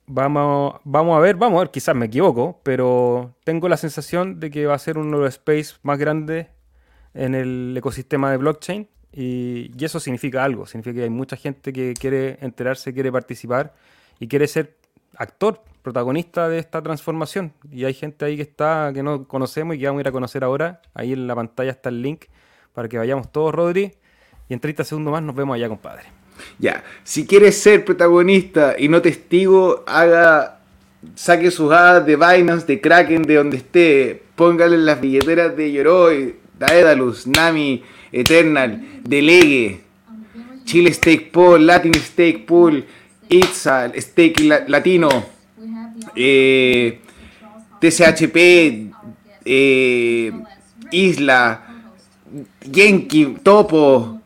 Vamos, 0.07 0.81
vamos 0.85 1.17
a 1.17 1.21
ver, 1.21 1.37
vamos 1.37 1.59
a 1.59 1.61
ver, 1.61 1.71
quizás 1.71 1.95
me 1.95 2.07
equivoco, 2.07 2.61
pero 2.63 3.35
tengo 3.45 3.69
la 3.69 3.77
sensación 3.77 4.41
de 4.41 4.51
que 4.51 4.67
va 4.67 4.75
a 4.75 4.79
ser 4.79 4.99
uno 4.99 5.19
de 5.19 5.25
los 5.25 5.35
space 5.35 5.77
más 5.83 5.99
grandes 5.99 6.49
en 7.15 7.35
el 7.35 7.75
ecosistema 7.77 8.31
de 8.31 8.37
blockchain 8.37 8.89
y, 9.13 9.71
y, 9.77 9.85
eso 9.85 10.01
significa 10.01 10.45
algo, 10.45 10.67
significa 10.67 10.97
que 10.97 11.03
hay 11.05 11.11
mucha 11.11 11.37
gente 11.37 11.73
que 11.73 11.95
quiere 11.95 12.39
enterarse, 12.41 12.93
quiere 12.93 13.13
participar 13.13 13.75
y 14.19 14.27
quiere 14.27 14.49
ser 14.49 14.80
actor 15.21 15.61
protagonista 15.83 16.49
de 16.49 16.59
esta 16.59 16.83
transformación. 16.83 17.53
Y 17.71 17.85
hay 17.85 17.95
gente 17.95 18.25
ahí 18.25 18.37
que 18.37 18.43
está, 18.43 18.91
que 18.95 19.03
no 19.03 19.29
conocemos 19.29 19.77
y 19.77 19.79
que 19.79 19.87
vamos 19.87 20.01
a 20.01 20.03
ir 20.03 20.09
a 20.09 20.13
conocer 20.13 20.43
ahora. 20.43 20.81
Ahí 20.95 21.13
en 21.13 21.27
la 21.27 21.35
pantalla 21.35 21.71
está 21.71 21.91
el 21.91 22.01
link 22.01 22.25
para 22.73 22.89
que 22.89 22.97
vayamos 22.97 23.31
todos, 23.31 23.55
Rodri. 23.55 23.93
Y 24.49 24.55
en 24.55 24.61
30 24.61 24.83
segundos 24.85 25.13
más 25.13 25.23
nos 25.23 25.37
vemos 25.37 25.55
allá, 25.55 25.69
compadre. 25.69 26.05
Ya, 26.59 26.83
si 27.05 27.27
quieres 27.27 27.61
ser 27.61 27.85
protagonista 27.85 28.75
y 28.79 28.89
no 28.89 29.03
testigo, 29.03 29.85
haga 29.87 30.61
saque 31.15 31.51
sus 31.51 31.71
hadas 31.71 32.07
de 32.07 32.17
Binance, 32.17 32.67
de 32.67 32.81
Kraken, 32.81 33.23
de 33.23 33.35
donde 33.35 33.59
esté, 33.59 34.23
póngale 34.37 34.79
las 34.79 35.01
billeteras 35.01 35.55
de 35.55 35.71
Yoroi, 35.71 36.37
Daedalus, 36.59 37.27
Nami, 37.27 37.83
Eternal, 38.11 39.01
Delegue, 39.03 39.83
Chile 40.65 40.93
Stake 40.93 41.31
Pool, 41.33 41.67
Latin 41.67 41.95
Stake 41.95 42.45
Pool, 42.47 42.87
Itza, 43.31 43.93
Stake 43.97 44.65
Latino, 44.67 45.09
eh, 46.17 47.01
TCHP, 47.79 48.91
eh, 49.45 50.33
Isla, 50.91 51.63
Genki, 52.61 53.37
Topo. 53.43 54.21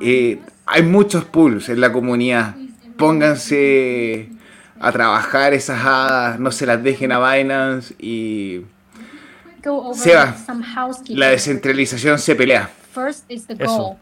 Eh, 0.00 0.40
hay 0.66 0.82
muchos 0.82 1.24
pools 1.26 1.68
en 1.68 1.80
la 1.80 1.92
comunidad. 1.92 2.56
Pónganse 2.96 4.28
a 4.80 4.90
trabajar 4.90 5.54
esas 5.54 5.84
hadas, 5.84 6.40
no 6.40 6.50
se 6.50 6.66
las 6.66 6.82
dejen 6.82 7.12
a 7.12 7.32
Binance 7.32 7.94
y 8.00 8.62
se 9.94 10.14
va. 10.14 10.34
La 11.08 11.28
descentralización 11.28 12.18
se 12.18 12.34
pelea. 12.34 12.68
Eso. 13.28 13.96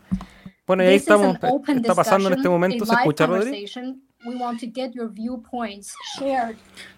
Bueno, 0.66 0.84
y 0.84 0.86
ahí 0.86 0.96
estamos. 0.96 1.36
Está 1.68 1.94
pasando 1.94 2.28
en 2.28 2.34
este 2.34 2.48
momento. 2.48 2.86
¿Se 2.86 2.94
escucha, 2.94 3.26
Rodri? 3.26 3.66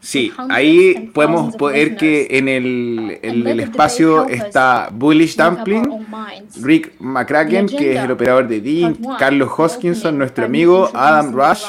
Sí, 0.00 0.32
ahí 0.48 1.10
podemos 1.12 1.54
ver 1.58 1.96
que 1.96 2.26
en 2.30 2.48
el, 2.48 3.18
en 3.22 3.46
el 3.46 3.60
espacio 3.60 4.26
está 4.26 4.88
Bullish 4.90 5.36
Dumpling, 5.36 6.06
Rick 6.62 6.94
McCracken, 6.98 7.66
que 7.66 7.96
es 7.96 8.04
el 8.04 8.10
operador 8.10 8.48
de 8.48 8.60
Dean, 8.62 8.96
Carlos 9.18 9.50
Hoskinson, 9.56 10.16
nuestro 10.16 10.46
amigo, 10.46 10.90
Adam 10.94 11.32
Rush, 11.32 11.64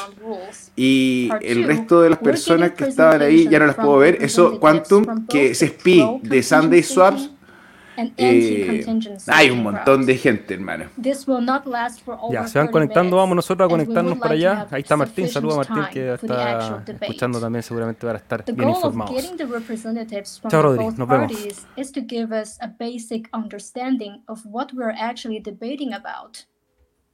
y 0.77 1.29
el 1.41 1.65
resto 1.65 2.01
de 2.01 2.11
las 2.11 2.19
personas 2.19 2.71
que 2.71 2.85
estaban 2.85 3.21
ahí 3.21 3.47
ya 3.49 3.59
no 3.59 3.65
las 3.67 3.75
puedo 3.75 3.97
ver. 3.97 4.19
Eso, 4.21 4.57
Quantum, 4.59 5.27
que 5.27 5.51
es 5.51 5.59
SPI 5.59 6.21
de 6.23 6.41
Sunday 6.43 6.81
Swaps 6.81 7.29
eh, 8.17 8.83
hay 9.27 9.49
un 9.51 9.63
montón 9.63 10.05
de 10.05 10.17
gente, 10.17 10.53
hermano. 10.53 10.85
Ya, 12.31 12.47
se 12.47 12.57
van 12.59 12.67
conectando, 12.69 13.17
vamos 13.17 13.35
nosotros 13.35 13.65
a 13.65 13.69
conectarnos 13.69 14.17
para 14.17 14.33
allá. 14.33 14.67
Ahí 14.71 14.81
está 14.81 14.95
Martín, 14.97 15.27
saluda 15.27 15.55
a 15.55 15.57
Martín 15.57 15.83
que 15.91 16.13
está 16.13 16.83
escuchando 17.01 17.39
también, 17.39 17.63
seguramente 17.63 18.05
para 18.05 18.17
estar 18.19 18.43
bien 18.45 18.69
informados. 18.69 19.15
Chao, 20.49 20.61
Rodri, 20.61 20.89
nos 20.97 21.07
vemos. 21.07 21.31